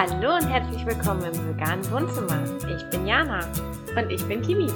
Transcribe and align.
Hallo 0.00 0.36
und 0.36 0.46
herzlich 0.48 0.86
willkommen 0.86 1.24
im 1.24 1.48
veganen 1.48 1.90
Wohnzimmer. 1.90 2.40
Ich 2.72 2.88
bin 2.88 3.04
Jana. 3.04 3.40
Und 3.96 4.08
ich 4.12 4.24
bin 4.28 4.40
Kimi. 4.42 4.72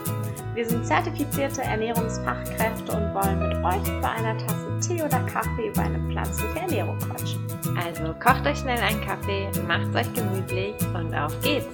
Wir 0.53 0.67
sind 0.67 0.85
zertifizierte 0.85 1.63
Ernährungsfachkräfte 1.63 2.91
und 2.91 3.15
wollen 3.15 3.39
mit 3.39 3.55
euch 3.59 4.01
bei 4.01 4.09
einer 4.09 4.37
Tasse 4.37 4.81
Tee 4.81 5.01
oder 5.01 5.21
Kaffee 5.27 5.69
über 5.69 5.83
eine 5.83 6.01
pflanzliche 6.11 6.59
Ernährung 6.59 6.99
quatschen. 6.99 7.47
Also 7.79 8.13
kocht 8.15 8.45
euch 8.45 8.59
schnell 8.59 8.81
einen 8.81 9.01
Kaffee, 9.01 9.49
macht 9.65 9.95
euch 9.95 10.13
gemütlich 10.13 10.75
und 10.93 11.15
auf 11.15 11.41
geht's! 11.41 11.73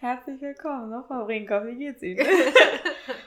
Herzlich 0.00 0.42
willkommen 0.42 0.90
noch, 0.90 1.06
Frau 1.06 1.24
Rinkoff. 1.24 1.64
Wie 1.64 1.76
geht's 1.76 2.02
Ihnen? 2.02 2.20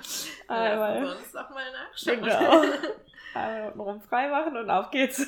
Einmal. 0.48 1.02
Lass 1.02 1.18
uns 1.18 1.32
doch 1.32 1.50
mal 1.50 1.66
nachschauen. 1.72 2.22
Genau. 2.22 2.62
Einmal 3.34 3.72
untenrum 3.72 4.02
frei 4.02 4.28
machen 4.28 4.56
und 4.56 4.70
auf 4.70 4.92
geht's. 4.92 5.26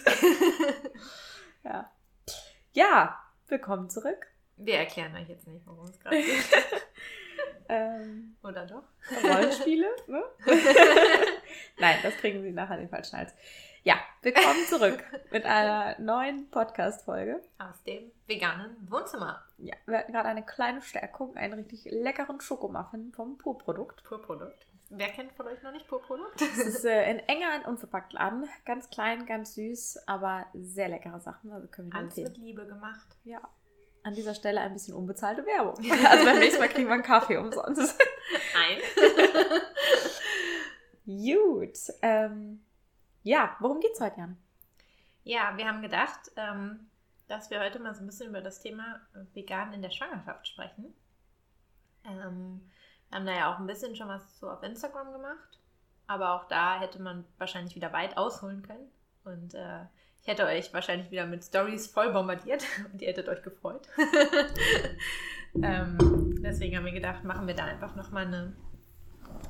ja. 1.64 1.90
Ja, 2.74 3.20
willkommen 3.48 3.90
zurück. 3.90 4.28
Wir 4.58 4.76
erklären 4.78 5.16
euch 5.16 5.28
jetzt 5.28 5.48
nicht, 5.48 5.66
worum 5.68 5.86
es 5.86 6.00
gerade 6.00 6.16
geht. 6.22 6.46
ähm, 7.70 8.36
Oder 8.44 8.66
doch? 8.66 8.84
Rollenspiele, 9.24 9.88
ne? 10.08 10.24
Nein, 11.80 11.98
das 12.04 12.16
kriegen 12.18 12.42
Sie 12.42 12.52
nachher 12.52 12.78
den 12.78 12.90
falschen 12.90 13.18
Hals. 13.18 13.34
Ja, 13.84 13.96
willkommen 14.22 14.64
zurück 14.70 15.04
mit 15.32 15.44
einer 15.44 16.00
neuen 16.00 16.50
Podcast-Folge. 16.52 17.42
Aus 17.58 17.82
dem 17.84 18.12
veganen 18.28 18.78
Wohnzimmer. 18.90 19.44
Ja, 19.58 19.76
wir 19.88 19.98
hatten 19.98 20.14
gerade 20.14 20.30
eine 20.30 20.46
kleine 20.46 20.82
Stärkung, 20.82 21.36
einen 21.36 21.54
richtig 21.54 21.86
leckeren 21.86 22.40
Schokomuffin 22.40 23.12
vom 23.12 23.38
Purprodukt. 23.38 24.04
Purprodukt. 24.04 24.68
Wer 24.94 25.08
kennt 25.08 25.32
von 25.32 25.48
euch 25.48 25.62
noch 25.64 25.72
nicht 25.72 25.88
Purprodukt? 25.88 26.36
Das 26.40 26.58
ist 26.58 26.84
äh, 26.84 27.04
ein 27.06 27.20
enger 27.20 27.56
und 27.56 27.66
unverpackt 27.66 28.12
Laden. 28.12 28.48
Ganz 28.66 28.90
klein, 28.90 29.26
ganz 29.26 29.56
süß, 29.56 30.00
aber 30.06 30.46
sehr 30.54 30.90
leckere 30.90 31.20
Sachen. 31.22 31.52
Also 31.54 31.68
können 31.68 31.92
wir 31.94 31.98
Alles 31.98 32.18
empfehlen. 32.18 32.34
mit 32.34 32.38
Liebe 32.42 32.68
gemacht. 32.68 33.08
Ja. 33.24 33.40
An 34.04 34.14
dieser 34.16 34.34
Stelle 34.36 34.60
ein 34.60 34.74
bisschen 34.74 34.94
unbezahlte 34.94 35.46
Werbung. 35.46 35.76
Also 36.10 36.26
beim 36.26 36.40
nächsten 36.40 36.60
Mal 36.60 36.68
kriegen 36.68 36.88
wir 36.88 36.94
einen 36.96 37.04
Kaffee 37.04 37.38
umsonst. 37.38 37.98
Ein. 38.56 38.82
Gut. 41.06 41.78
Ähm, 42.02 42.62
ja, 43.24 43.56
worum 43.60 43.80
geht's 43.80 44.02
heute, 44.02 44.20
Jan? 44.20 44.38
Ja, 45.24 45.56
wir 45.56 45.68
haben 45.68 45.82
gedacht, 45.82 46.20
ähm, 46.36 46.90
dass 47.28 47.50
wir 47.50 47.60
heute 47.62 47.80
mal 47.80 47.94
so 47.96 48.02
ein 48.02 48.08
bisschen 48.08 48.30
über 48.30 48.42
das 48.42 48.60
Thema 48.60 49.00
Vegan 49.34 49.72
in 49.74 49.82
der 49.82 49.92
Schwangerschaft 49.92 50.48
sprechen. 50.48 50.94
Ähm, 52.04 52.70
wir 53.12 53.18
haben 53.18 53.26
da 53.26 53.34
ja 53.34 53.54
auch 53.54 53.60
ein 53.60 53.68
bisschen 53.68 53.96
schon 53.96 54.08
was 54.08 54.40
so 54.40 54.50
auf 54.50 54.64
Instagram 54.64 55.12
gemacht. 55.12 55.60
Aber 56.08 56.34
auch 56.34 56.48
da 56.48 56.80
hätte 56.80 57.02
man 57.02 57.26
wahrscheinlich 57.38 57.76
wieder 57.76 57.92
weit 57.92 58.18
ausholen 58.18 58.64
können. 58.64 58.90
Und 59.26 59.54
äh, 59.54 59.84
ich 60.22 60.28
hätte 60.28 60.46
euch 60.46 60.74
wahrscheinlich 60.74 61.12
wieder 61.12 61.26
mit 61.26 61.44
Stories 61.44 61.88
voll 61.88 62.12
bombardiert 62.14 62.64
und 62.92 63.02
ihr 63.02 63.10
hättet 63.10 63.28
euch 63.28 63.44
gefreut. 63.44 63.88
ähm, 65.62 66.42
deswegen 66.42 66.78
haben 66.78 66.86
wir 66.86 66.94
gedacht, 66.94 67.24
machen 67.26 67.48
wir 67.48 67.54
da 67.54 67.66
einfach 67.66 67.96
nochmal 67.96 68.28
eine, 68.28 68.56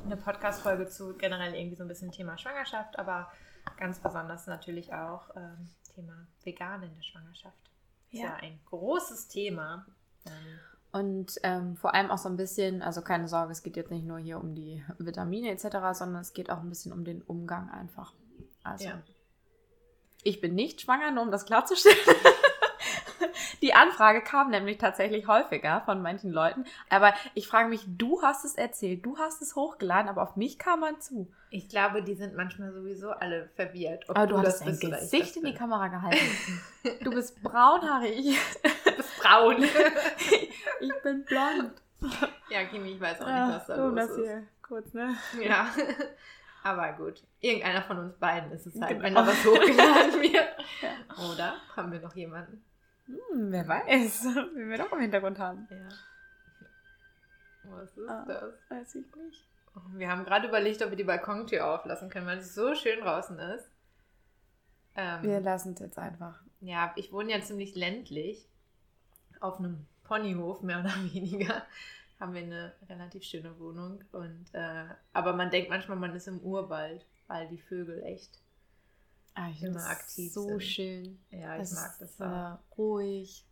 eine 0.05 0.17
Podcast-Folge 0.17 0.87
zu 0.87 1.15
generell 1.15 1.53
irgendwie 1.53 1.75
so 1.75 1.83
ein 1.83 1.87
bisschen 1.87 2.11
Thema 2.11 2.37
Schwangerschaft, 2.39 2.97
aber 2.97 3.31
ganz 3.77 3.99
besonders 3.99 4.47
natürlich 4.47 4.91
auch 4.91 5.35
ähm, 5.35 5.69
Thema 5.93 6.25
Vegan 6.43 6.81
in 6.81 6.95
der 6.95 7.03
Schwangerschaft. 7.03 7.69
Ja. 8.09 8.23
Ist 8.23 8.23
ja 8.23 8.35
ein 8.37 8.59
großes 8.65 9.27
Thema. 9.27 9.85
Ähm, 10.25 10.59
und 10.91 11.39
ähm, 11.43 11.77
vor 11.77 11.93
allem 11.93 12.11
auch 12.11 12.17
so 12.17 12.27
ein 12.27 12.35
bisschen, 12.35 12.81
also 12.81 13.01
keine 13.01 13.27
Sorge, 13.27 13.51
es 13.51 13.63
geht 13.63 13.77
jetzt 13.77 13.91
nicht 13.91 14.05
nur 14.05 14.17
hier 14.17 14.39
um 14.39 14.53
die 14.53 14.83
Vitamine 14.97 15.49
etc., 15.51 15.77
sondern 15.93 16.21
es 16.21 16.33
geht 16.33 16.49
auch 16.49 16.59
ein 16.59 16.69
bisschen 16.69 16.91
um 16.91 17.05
den 17.05 17.21
Umgang 17.21 17.69
einfach. 17.69 18.13
Also, 18.63 18.85
ja. 18.85 19.01
ich 20.23 20.41
bin 20.41 20.53
nicht 20.53 20.81
schwanger, 20.81 21.11
nur 21.11 21.23
um 21.23 21.31
das 21.31 21.45
klarzustellen. 21.45 21.97
Die 23.61 23.73
Anfrage 23.73 24.21
kam 24.21 24.49
nämlich 24.49 24.77
tatsächlich 24.77 25.27
häufiger 25.27 25.81
von 25.85 26.01
manchen 26.01 26.31
Leuten. 26.31 26.65
Aber 26.89 27.13
ich 27.35 27.47
frage 27.47 27.69
mich, 27.69 27.83
du 27.87 28.21
hast 28.21 28.43
es 28.45 28.55
erzählt, 28.55 29.05
du 29.05 29.17
hast 29.17 29.41
es 29.41 29.55
hochgeladen, 29.55 30.09
aber 30.09 30.23
auf 30.23 30.35
mich 30.35 30.57
kam 30.57 30.79
man 30.79 30.99
zu. 30.99 31.31
Ich 31.49 31.69
glaube, 31.69 32.01
die 32.01 32.15
sind 32.15 32.35
manchmal 32.35 32.71
sowieso 32.71 33.11
alle 33.11 33.49
verwirrt. 33.55 34.09
aber 34.09 34.25
du, 34.25 34.35
du 34.35 34.47
hast 34.47 34.65
dein 34.65 34.79
Gesicht 34.79 35.35
in 35.37 35.43
die 35.43 35.53
Kamera 35.53 35.89
gehalten. 35.89 36.61
du 37.03 37.11
bist 37.11 37.41
braunhaarig. 37.43 38.37
Du 38.85 38.95
bist 38.95 39.19
braun. 39.21 39.63
ich 40.79 41.03
bin 41.03 41.25
blond. 41.25 41.73
Ja, 42.49 42.63
Kimi, 42.65 42.93
ich 42.93 43.01
weiß 43.01 43.21
auch 43.21 43.27
nicht, 43.27 43.55
was 43.55 43.67
da 43.67 43.75
ja, 43.75 43.85
los 43.85 43.95
das 43.95 44.09
ist. 44.09 44.23
Hier 44.23 44.47
kurz, 44.71 44.93
ne? 44.93 45.15
Ja. 45.41 45.67
Aber 46.63 46.93
gut, 46.93 47.23
irgendeiner 47.39 47.81
von 47.81 47.97
uns 47.97 48.17
beiden 48.17 48.51
ist 48.51 48.67
es 48.67 48.79
halt, 48.79 48.91
genau. 48.91 49.03
wenn 49.03 49.15
da 49.15 49.27
was 49.27 49.45
hochgeladen 49.45 50.21
wird. 50.21 50.55
Ja. 50.81 51.31
Oder 51.31 51.55
haben 51.75 51.91
wir 51.91 51.99
noch 51.99 52.15
jemanden? 52.15 52.63
Hm, 53.05 53.51
wer 53.51 53.67
weiß, 53.67 54.25
wie 54.55 54.69
wir 54.69 54.77
doch 54.77 54.91
im 54.91 54.99
Hintergrund 54.99 55.39
haben. 55.39 55.67
Ja. 55.69 55.89
Was 57.63 57.97
ist 57.97 58.09
ah, 58.09 58.25
das? 58.27 58.53
Weiß 58.69 58.95
ich 58.95 59.15
nicht. 59.15 59.47
Wir 59.93 60.09
haben 60.09 60.25
gerade 60.25 60.47
überlegt, 60.47 60.81
ob 60.81 60.89
wir 60.89 60.97
die 60.97 61.03
Balkontür 61.03 61.65
auflassen 61.65 62.09
können, 62.09 62.27
weil 62.27 62.39
es 62.39 62.53
so 62.53 62.75
schön 62.75 62.99
draußen 62.99 63.39
ist. 63.39 63.69
Ähm, 64.95 65.23
wir 65.23 65.39
lassen 65.39 65.73
es 65.73 65.79
jetzt 65.79 65.97
einfach. 65.97 66.41
Ja, 66.59 66.93
ich 66.95 67.11
wohne 67.13 67.31
ja 67.31 67.41
ziemlich 67.41 67.75
ländlich. 67.75 68.47
Auf 69.39 69.59
einem 69.59 69.87
Ponyhof, 70.03 70.61
mehr 70.61 70.81
oder 70.81 70.89
weniger. 71.13 71.65
Haben 72.19 72.33
wir 72.33 72.41
eine 72.41 72.73
relativ 72.89 73.23
schöne 73.23 73.57
Wohnung. 73.59 74.03
Und, 74.11 74.45
äh, 74.53 74.85
aber 75.13 75.33
man 75.33 75.49
denkt 75.49 75.69
manchmal, 75.69 75.97
man 75.97 76.13
ist 76.13 76.27
im 76.27 76.39
Urwald, 76.39 77.05
weil 77.27 77.47
die 77.47 77.57
Vögel 77.57 78.03
echt 78.03 78.39
Ah, 79.41 79.49
ich 79.49 79.63
immer 79.63 79.85
aktiv 79.87 80.31
so 80.33 80.47
sind. 80.47 80.63
schön. 80.63 81.19
Ja, 81.31 81.57
das 81.57 81.71
ich 81.71 81.77
mag 81.77 81.95
das 81.99 82.21
auch. 82.21 82.25
Äh, 82.25 82.57
ruhig. 82.77 83.45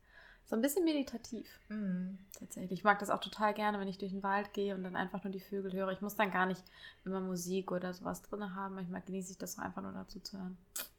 So 0.46 0.56
ein 0.56 0.62
bisschen 0.62 0.84
meditativ. 0.84 1.48
Mhm. 1.70 2.18
Tatsächlich. 2.38 2.80
Ich 2.80 2.84
mag 2.84 3.00
das 3.00 3.10
auch 3.10 3.22
total 3.22 3.54
gerne, 3.54 3.80
wenn 3.80 3.88
ich 3.88 3.98
durch 3.98 4.12
den 4.12 4.24
Wald 4.24 4.54
gehe 4.54 4.76
und 4.76 4.84
dann 4.84 4.96
einfach 4.96 5.24
nur 5.24 5.32
die 5.32 5.40
Vögel 5.40 5.72
höre. 5.74 5.92
Ich 5.92 6.02
muss 6.02 6.16
dann 6.16 6.32
gar 6.32 6.46
nicht 6.46 6.64
immer 7.06 7.20
Musik 7.20 7.72
oder 7.72 7.94
sowas 7.94 8.22
drin 8.24 8.56
haben. 8.56 8.76
Manchmal 8.76 9.02
genieße 9.02 9.32
ich 9.32 9.38
das 9.38 9.60
einfach 9.60 9.82
nur 9.82 9.94
dazu 9.94 10.20
zu 10.20 10.38
hören. 10.38 10.58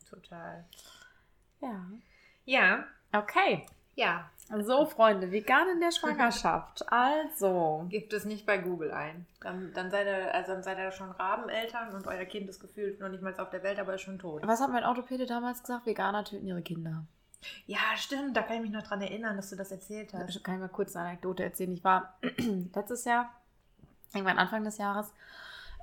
Total. 0.09 0.65
Ja. 1.61 1.87
Ja. 2.45 2.85
Okay. 3.13 3.67
Ja. 4.01 4.31
So, 4.63 4.87
Freunde, 4.87 5.31
vegan 5.31 5.69
in 5.69 5.81
der 5.81 5.93
Schwangerschaft. 5.93 6.85
Also. 6.91 7.87
Gibt 7.89 8.13
es 8.15 8.25
nicht 8.25 8.47
bei 8.47 8.57
Google 8.59 8.91
ein. 8.93 9.27
Dann, 9.43 9.73
dann, 9.75 9.91
seid 9.91 10.07
ihr, 10.07 10.35
also 10.35 10.53
dann 10.53 10.63
seid 10.63 10.79
ihr 10.79 10.91
schon 10.91 11.11
Rabeneltern 11.11 11.95
und 11.95 12.07
euer 12.07 12.25
Kind 12.25 12.49
ist 12.49 12.61
gefühlt 12.61 12.99
noch 12.99 13.11
nicht 13.11 13.23
mal 13.23 13.39
auf 13.39 13.51
der 13.51 13.63
Welt, 13.63 13.79
aber 13.79 13.95
ist 13.95 14.01
schon 14.01 14.19
tot. 14.19 14.43
Was 14.45 14.61
hat 14.61 14.73
mein 14.73 14.85
Orthopäde 14.85 15.27
damals 15.27 15.63
gesagt? 15.63 15.87
Veganer 15.87 16.25
töten 16.25 16.47
ihre 16.47 16.63
Kinder. 16.63 17.05
Ja, 17.67 17.79
stimmt. 17.97 18.37
Da 18.37 18.43
kann 18.43 18.57
ich 18.57 18.63
mich 18.63 18.71
noch 18.73 18.83
dran 18.83 19.03
erinnern, 19.03 19.37
dass 19.37 19.51
du 19.51 19.57
das 19.57 19.71
erzählt 19.71 20.15
hast. 20.15 20.35
Ich 20.35 20.43
kann 20.43 20.55
ich 20.55 20.61
mal 20.61 20.69
kurz 20.69 20.97
eine 20.97 21.11
Anekdote 21.11 21.45
erzählen. 21.45 21.73
Ich 21.73 21.85
war 21.85 22.19
letztes 22.75 23.05
Jahr, 23.05 23.31
irgendwann 24.15 24.39
Anfang 24.39 24.65
des 24.65 24.79
Jahres, 24.79 25.13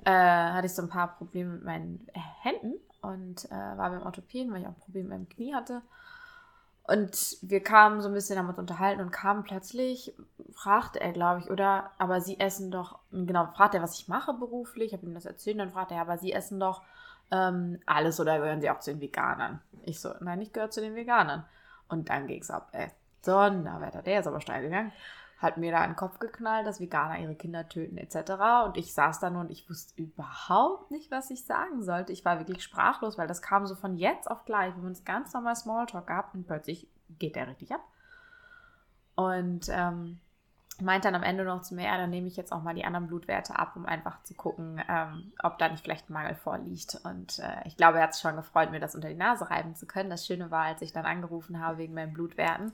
äh, 0.04 0.10
hatte 0.10 0.66
ich 0.66 0.74
so 0.74 0.82
ein 0.82 0.88
paar 0.90 1.16
Probleme 1.16 1.52
mit 1.52 1.64
meinen 1.64 2.06
Händen 2.42 2.74
und 3.00 3.44
äh, 3.46 3.50
war 3.50 3.90
beim 3.90 4.02
Orthopäden, 4.02 4.52
weil 4.52 4.60
ich 4.60 4.66
auch 4.66 4.72
ein 4.72 4.80
Problem 4.80 5.04
mit 5.04 5.12
meinem 5.12 5.28
Knie 5.28 5.54
hatte. 5.54 5.82
Und 6.88 7.36
wir 7.42 7.62
kamen 7.62 8.00
so 8.00 8.08
ein 8.08 8.14
bisschen, 8.14 8.38
uns 8.38 8.58
unterhalten 8.58 9.02
und 9.02 9.10
kamen 9.10 9.44
plötzlich, 9.44 10.14
fragte 10.52 11.00
er, 11.00 11.12
glaube 11.12 11.40
ich, 11.40 11.50
oder, 11.50 11.90
aber 11.98 12.22
Sie 12.22 12.40
essen 12.40 12.70
doch, 12.70 12.98
genau, 13.12 13.46
fragt 13.54 13.74
er, 13.74 13.82
was 13.82 14.00
ich 14.00 14.08
mache 14.08 14.32
beruflich, 14.32 14.86
ich 14.86 14.92
habe 14.94 15.04
ihm 15.04 15.12
das 15.12 15.26
erzählt, 15.26 15.60
dann 15.60 15.70
fragt 15.70 15.92
er, 15.92 16.00
aber 16.00 16.16
Sie 16.16 16.32
essen 16.32 16.58
doch 16.58 16.82
ähm, 17.30 17.78
alles 17.84 18.18
oder 18.20 18.38
gehören 18.38 18.62
Sie 18.62 18.70
auch 18.70 18.80
zu 18.80 18.90
den 18.90 19.02
Veganern? 19.02 19.60
Ich 19.84 20.00
so, 20.00 20.14
nein, 20.20 20.40
ich 20.40 20.54
gehöre 20.54 20.70
zu 20.70 20.80
den 20.80 20.94
Veganern. 20.94 21.44
Und 21.90 22.08
dann 22.08 22.26
ging 22.26 22.40
es 22.40 22.50
ab, 22.50 22.70
ey, 22.72 22.88
Donnerwetter, 23.22 24.00
der 24.00 24.20
ist 24.20 24.26
aber 24.26 24.40
steil 24.40 24.62
gegangen 24.62 24.92
hat 25.38 25.56
mir 25.56 25.70
da 25.70 25.80
einen 25.80 25.96
Kopf 25.96 26.18
geknallt, 26.18 26.66
dass 26.66 26.80
Veganer 26.80 27.18
ihre 27.18 27.36
Kinder 27.36 27.68
töten 27.68 27.96
etc. 27.96 28.32
Und 28.66 28.76
ich 28.76 28.92
saß 28.92 29.20
da 29.20 29.30
nur 29.30 29.42
und 29.42 29.50
ich 29.50 29.70
wusste 29.70 30.00
überhaupt 30.00 30.90
nicht, 30.90 31.10
was 31.10 31.30
ich 31.30 31.44
sagen 31.44 31.82
sollte. 31.82 32.12
Ich 32.12 32.24
war 32.24 32.38
wirklich 32.38 32.62
sprachlos, 32.62 33.18
weil 33.18 33.28
das 33.28 33.40
kam 33.40 33.66
so 33.66 33.76
von 33.76 33.96
jetzt 33.96 34.28
auf 34.28 34.44
gleich. 34.44 34.74
Wir 34.74 34.82
haben 34.82 34.88
uns 34.88 35.04
ganz 35.04 35.32
normal 35.32 35.54
Smalltalk 35.54 36.08
gehabt 36.08 36.34
und 36.34 36.46
plötzlich 36.46 36.88
geht 37.18 37.36
der 37.36 37.46
richtig 37.46 37.72
ab. 37.72 37.82
Und 39.14 39.68
ähm, 39.70 40.18
meint 40.80 41.04
dann 41.04 41.14
am 41.14 41.22
Ende 41.22 41.44
noch 41.44 41.62
zu 41.62 41.74
mir, 41.74 41.86
ja, 41.86 41.96
dann 41.96 42.10
nehme 42.10 42.28
ich 42.28 42.36
jetzt 42.36 42.52
auch 42.52 42.62
mal 42.62 42.74
die 42.74 42.84
anderen 42.84 43.06
Blutwerte 43.06 43.56
ab, 43.56 43.72
um 43.76 43.86
einfach 43.86 44.22
zu 44.24 44.34
gucken, 44.34 44.80
ähm, 44.88 45.32
ob 45.42 45.58
da 45.58 45.68
nicht 45.68 45.82
vielleicht 45.82 46.10
ein 46.10 46.12
Mangel 46.12 46.34
vorliegt. 46.34 47.00
Und 47.04 47.38
äh, 47.38 47.62
ich 47.64 47.76
glaube, 47.76 47.98
er 47.98 48.04
hat 48.04 48.14
sich 48.14 48.22
schon 48.22 48.36
gefreut, 48.36 48.70
mir 48.70 48.80
das 48.80 48.94
unter 48.94 49.08
die 49.08 49.14
Nase 49.14 49.50
reiben 49.50 49.74
zu 49.74 49.86
können. 49.86 50.10
Das 50.10 50.26
Schöne 50.26 50.50
war, 50.50 50.64
als 50.64 50.82
ich 50.82 50.92
dann 50.92 51.04
angerufen 51.04 51.60
habe 51.60 51.78
wegen 51.78 51.94
meinen 51.94 52.12
Blutwerten, 52.12 52.72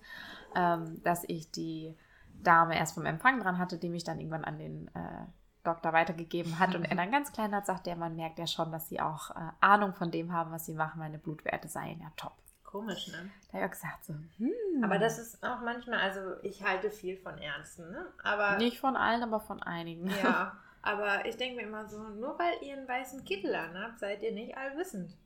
ähm, 0.54 1.02
dass 1.02 1.24
ich 1.24 1.50
die 1.50 1.94
Dame 2.42 2.76
erst 2.76 2.94
vom 2.94 3.06
Empfang 3.06 3.40
dran 3.40 3.58
hatte, 3.58 3.78
die 3.78 3.88
mich 3.88 4.04
dann 4.04 4.18
irgendwann 4.18 4.44
an 4.44 4.58
den 4.58 4.88
äh, 4.88 5.26
Doktor 5.64 5.92
weitergegeben 5.92 6.58
hat 6.58 6.74
und 6.74 6.84
er 6.84 6.94
dann 6.94 7.10
ganz 7.10 7.32
klein 7.32 7.54
hat, 7.54 7.66
sagt 7.66 7.86
er, 7.86 7.96
man 7.96 8.16
merkt 8.16 8.38
ja 8.38 8.46
schon, 8.46 8.70
dass 8.70 8.88
sie 8.88 9.00
auch 9.00 9.30
äh, 9.30 9.50
Ahnung 9.60 9.94
von 9.94 10.10
dem 10.10 10.32
haben, 10.32 10.52
was 10.52 10.66
sie 10.66 10.74
machen. 10.74 10.98
Meine 10.98 11.18
Blutwerte 11.18 11.68
seien 11.68 12.00
ja 12.00 12.12
top. 12.16 12.32
Komisch, 12.62 13.08
ne? 13.08 13.30
Da 13.50 13.58
hat 13.58 13.62
er 13.62 13.68
gesagt 13.68 14.04
so, 14.04 14.14
hm. 14.38 14.84
Aber 14.84 14.98
das 14.98 15.18
ist 15.18 15.42
auch 15.42 15.60
manchmal, 15.60 16.00
also 16.00 16.20
ich 16.42 16.64
halte 16.64 16.90
viel 16.90 17.16
von 17.16 17.38
Ärzten, 17.38 17.90
ne? 17.90 18.06
Aber 18.22 18.58
nicht 18.58 18.80
von 18.80 18.96
allen, 18.96 19.22
aber 19.22 19.40
von 19.40 19.62
einigen. 19.62 20.10
Ja, 20.22 20.56
aber 20.82 21.24
ich 21.24 21.36
denke 21.36 21.56
mir 21.56 21.68
immer 21.68 21.88
so, 21.88 21.98
nur 21.98 22.38
weil 22.38 22.54
ihr 22.62 22.76
einen 22.76 22.88
weißen 22.88 23.24
Kittel 23.24 23.54
anhabt, 23.54 24.00
seid 24.00 24.22
ihr 24.22 24.32
nicht 24.32 24.56
allwissend. 24.58 25.16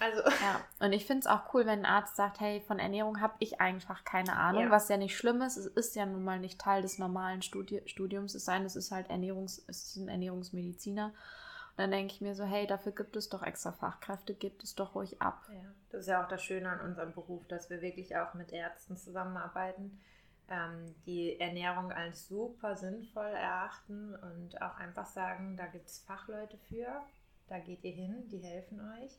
Also. 0.00 0.22
Ja, 0.22 0.60
und 0.80 0.92
ich 0.92 1.04
finde 1.06 1.20
es 1.20 1.26
auch 1.26 1.52
cool, 1.54 1.66
wenn 1.66 1.80
ein 1.80 1.84
Arzt 1.86 2.16
sagt, 2.16 2.40
hey, 2.40 2.60
von 2.62 2.78
Ernährung 2.78 3.20
habe 3.20 3.34
ich 3.38 3.60
einfach 3.60 4.04
keine 4.04 4.34
Ahnung, 4.36 4.64
Ja. 4.64 4.70
was 4.70 4.88
ja 4.88 4.96
nicht 4.96 5.16
schlimm 5.16 5.42
ist. 5.42 5.56
Es 5.58 5.66
ist 5.66 5.94
ja 5.94 6.06
nun 6.06 6.24
mal 6.24 6.38
nicht 6.40 6.58
Teil 6.60 6.82
des 6.82 6.98
normalen 6.98 7.42
Studi 7.42 7.82
Studiums. 7.86 8.34
Es 8.34 8.46
sei 8.46 8.56
denn, 8.56 8.66
es 8.66 8.76
ist 8.76 8.90
halt 8.90 9.10
Ernährungs, 9.10 9.62
es 9.68 9.84
ist 9.88 9.96
ein 9.96 10.08
Ernährungsmediziner. 10.08 11.06
Und 11.08 11.78
dann 11.78 11.90
denke 11.92 12.12
ich 12.14 12.20
mir 12.20 12.34
so, 12.34 12.44
hey, 12.44 12.66
dafür 12.66 12.92
gibt 12.92 13.14
es 13.16 13.28
doch 13.28 13.42
extra 13.42 13.72
Fachkräfte, 13.72 14.34
gibt 14.34 14.62
es 14.64 14.74
doch 14.74 14.94
ruhig 14.94 15.20
ab. 15.22 15.42
Ja, 15.52 15.60
das 15.90 16.00
ist 16.02 16.06
ja 16.08 16.22
auch 16.24 16.28
das 16.28 16.42
Schöne 16.42 16.68
an 16.68 16.80
unserem 16.80 17.12
Beruf, 17.12 17.46
dass 17.48 17.70
wir 17.70 17.80
wirklich 17.80 18.16
auch 18.16 18.34
mit 18.34 18.52
Ärzten 18.52 18.96
zusammenarbeiten, 18.96 20.00
ähm, 20.48 20.94
die 21.06 21.38
Ernährung 21.38 21.92
als 21.92 22.26
super 22.26 22.74
sinnvoll 22.76 23.28
erachten 23.28 24.14
und 24.16 24.60
auch 24.60 24.76
einfach 24.78 25.06
sagen, 25.06 25.56
da 25.56 25.66
gibt 25.66 25.86
es 25.88 26.00
Fachleute 26.00 26.58
für, 26.68 26.88
da 27.48 27.58
geht 27.60 27.84
ihr 27.84 27.92
hin, 27.92 28.28
die 28.30 28.38
helfen 28.38 28.80
euch. 28.98 29.12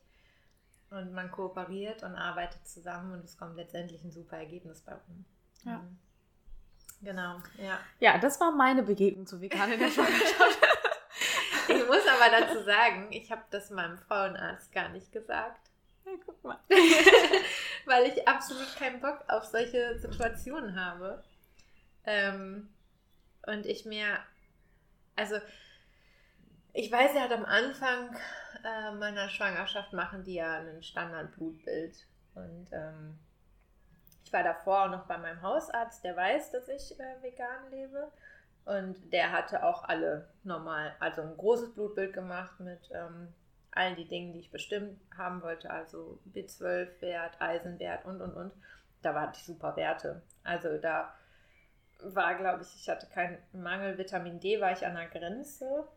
Und 0.91 1.13
man 1.13 1.31
kooperiert 1.31 2.03
und 2.03 2.15
arbeitet 2.15 2.67
zusammen 2.67 3.13
und 3.13 3.23
es 3.23 3.37
kommt 3.37 3.55
letztendlich 3.55 4.03
ein 4.03 4.11
super 4.11 4.37
Ergebnis 4.37 4.81
bei 4.81 4.93
rum. 4.93 5.25
Ja. 5.63 5.77
Mhm. 5.77 5.97
Genau, 7.01 7.41
ja. 7.57 7.79
Ja, 7.99 8.17
das 8.19 8.39
war 8.39 8.51
meine 8.51 8.83
Begegnung 8.83 9.25
zu 9.25 9.41
vegan 9.41 9.71
in 9.71 9.79
der 9.79 9.87
Schwangerschaft. 9.91 10.59
Ich 11.67 11.87
muss 11.87 12.05
aber 12.05 12.29
dazu 12.29 12.63
sagen, 12.63 13.07
ich 13.11 13.31
habe 13.31 13.43
das 13.49 13.69
meinem 13.69 13.97
Frauenarzt 13.97 14.71
gar 14.71 14.89
nicht 14.89 15.11
gesagt. 15.11 15.69
Ja, 16.05 16.11
guck 16.25 16.43
mal. 16.43 16.59
weil 17.85 18.07
ich 18.07 18.27
absolut 18.27 18.75
keinen 18.75 18.99
Bock 18.99 19.23
auf 19.29 19.45
solche 19.45 19.97
Situationen 19.99 20.79
habe. 20.79 21.23
Ähm, 22.05 22.69
und 23.47 23.65
ich 23.65 23.85
mir, 23.85 24.19
also 25.15 25.37
ich 26.73 26.91
weiß 26.91 27.13
ja, 27.15 27.21
halt 27.21 27.33
am 27.33 27.45
Anfang 27.45 28.15
äh, 28.63 28.91
meiner 28.95 29.29
Schwangerschaft 29.29 29.93
machen 29.93 30.23
die 30.23 30.35
ja 30.35 30.59
ein 30.59 30.83
Standardblutbild. 30.83 32.07
Und 32.35 32.67
ähm, 32.71 33.19
ich 34.23 34.31
war 34.31 34.43
davor 34.43 34.87
noch 34.87 35.05
bei 35.05 35.17
meinem 35.17 35.41
Hausarzt, 35.41 36.03
der 36.03 36.15
weiß, 36.15 36.51
dass 36.51 36.67
ich 36.69 36.99
äh, 36.99 37.21
vegan 37.21 37.69
lebe. 37.71 38.11
Und 38.65 39.11
der 39.11 39.31
hatte 39.31 39.65
auch 39.65 39.83
alle 39.83 40.29
normal, 40.43 40.95
also 40.99 41.21
ein 41.21 41.35
großes 41.35 41.73
Blutbild 41.73 42.13
gemacht 42.13 42.59
mit 42.59 42.79
ähm, 42.93 43.33
all 43.71 43.95
die 43.95 44.07
Dingen, 44.07 44.33
die 44.33 44.39
ich 44.39 44.51
bestimmt 44.51 44.99
haben 45.17 45.41
wollte, 45.41 45.69
also 45.69 46.19
B12-Wert, 46.33 47.41
Eisenwert 47.41 48.05
und 48.05 48.21
und 48.21 48.33
und. 48.33 48.53
Da 49.01 49.15
waren 49.15 49.33
die 49.33 49.43
super 49.43 49.75
Werte. 49.75 50.21
Also 50.43 50.77
da 50.77 51.13
war, 52.03 52.35
glaube 52.35 52.63
ich, 52.63 52.75
ich 52.75 52.87
hatte 52.87 53.07
keinen 53.07 53.39
Mangel. 53.51 53.97
Vitamin 53.97 54.39
D 54.39 54.61
war 54.61 54.71
ich 54.71 54.85
an 54.85 54.95
der 54.95 55.07
Grenze, 55.07 55.87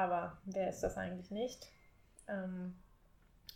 aber 0.00 0.38
wer 0.44 0.68
ist 0.68 0.80
das 0.80 0.96
eigentlich 0.96 1.30
nicht? 1.30 1.66
Ähm, 2.28 2.76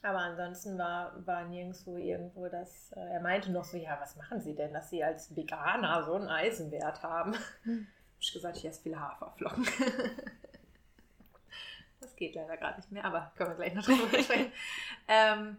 aber 0.02 0.18
ansonsten 0.18 0.76
war, 0.76 1.26
war 1.26 1.44
nirgendwo 1.46 1.96
irgendwo 1.96 2.48
das. 2.48 2.92
Äh, 2.92 3.00
er 3.00 3.20
meinte 3.20 3.50
noch 3.50 3.64
so: 3.64 3.76
Ja, 3.76 3.98
was 4.00 4.16
machen 4.16 4.40
Sie 4.40 4.54
denn, 4.54 4.72
dass 4.72 4.90
Sie 4.90 5.02
als 5.02 5.34
Veganer 5.34 6.04
so 6.04 6.14
einen 6.14 6.28
Eisenwert 6.28 7.02
haben? 7.02 7.34
Hm. 7.62 7.86
Hab 7.86 8.20
ich 8.20 8.32
gesagt, 8.32 8.56
ich 8.58 8.64
esse 8.64 8.82
viele 8.82 9.00
Haferflocken. 9.00 9.66
Das 12.00 12.16
geht 12.16 12.34
leider 12.34 12.58
gerade 12.58 12.76
nicht 12.76 12.92
mehr, 12.92 13.04
aber 13.04 13.32
können 13.34 13.50
wir 13.50 13.56
gleich 13.56 13.74
noch 13.74 13.82
drüber 13.82 14.18
sprechen. 14.22 14.52
ähm, 15.08 15.56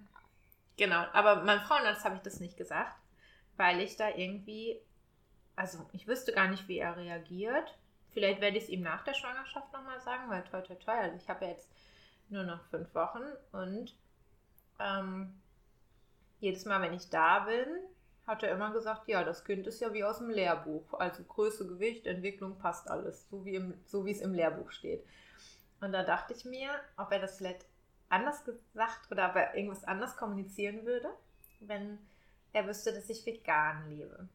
genau, 0.78 1.04
aber 1.12 1.44
meinem 1.44 1.62
Frauenarzt 1.62 2.06
habe 2.06 2.16
ich 2.16 2.22
das 2.22 2.40
nicht 2.40 2.56
gesagt, 2.56 2.96
weil 3.58 3.82
ich 3.82 3.98
da 3.98 4.10
irgendwie, 4.10 4.80
also 5.56 5.90
ich 5.92 6.08
wüsste 6.08 6.34
gar 6.34 6.48
nicht, 6.48 6.68
wie 6.68 6.78
er 6.78 6.96
reagiert. 6.96 7.76
Vielleicht 8.16 8.40
werde 8.40 8.58
ich 8.58 8.64
es 8.64 8.70
ihm 8.70 8.82
nach 8.82 9.04
der 9.04 9.14
Schwangerschaft 9.14 9.74
nochmal 9.74 10.00
sagen, 10.00 10.30
weil 10.30 10.42
toi 10.46 10.62
toi 10.62 10.76
toi, 10.76 10.94
also 10.94 11.18
ich 11.18 11.28
habe 11.28 11.44
ja 11.44 11.52
jetzt 11.52 11.70
nur 12.30 12.44
noch 12.44 12.64
fünf 12.68 12.96
Wochen 12.96 13.24
und 13.52 13.94
ähm, 14.80 15.34
jedes 16.40 16.64
Mal, 16.64 16.82
wenn 16.82 16.94
ich 16.94 17.10
da 17.10 17.40
bin, 17.40 17.68
hat 18.26 18.42
er 18.42 18.54
immer 18.54 18.72
gesagt, 18.72 19.10
ja, 19.10 19.26
das 19.26 19.44
Kind 19.44 19.68
ist 19.68 19.82
ja 19.82 19.92
wie 19.92 20.06
aus 20.06 20.20
dem 20.20 20.30
Lehrbuch. 20.30 20.94
Also 20.94 21.26
Größe, 21.26 21.68
Gewicht, 21.68 22.08
Entwicklung 22.08 22.58
passt 22.58 22.90
alles, 22.90 23.30
so 23.30 23.44
wie, 23.44 23.56
im, 23.56 23.74
so 23.86 24.06
wie 24.06 24.12
es 24.12 24.22
im 24.22 24.34
Lehrbuch 24.34 24.72
steht. 24.72 25.06
Und 25.82 25.92
da 25.92 26.04
dachte 26.04 26.34
ich 26.34 26.46
mir, 26.46 26.70
ob 26.96 27.12
er 27.12 27.20
das 27.20 27.38
vielleicht 27.38 27.66
anders 28.08 28.46
gesagt 28.46 29.12
oder 29.12 29.30
ob 29.30 29.36
er 29.36 29.56
irgendwas 29.56 29.84
anders 29.84 30.16
kommunizieren 30.16 30.86
würde, 30.86 31.10
wenn 31.60 32.00
er 32.54 32.66
wüsste, 32.66 32.94
dass 32.94 33.10
ich 33.10 33.26
vegan 33.26 33.90
lebe. 33.90 34.30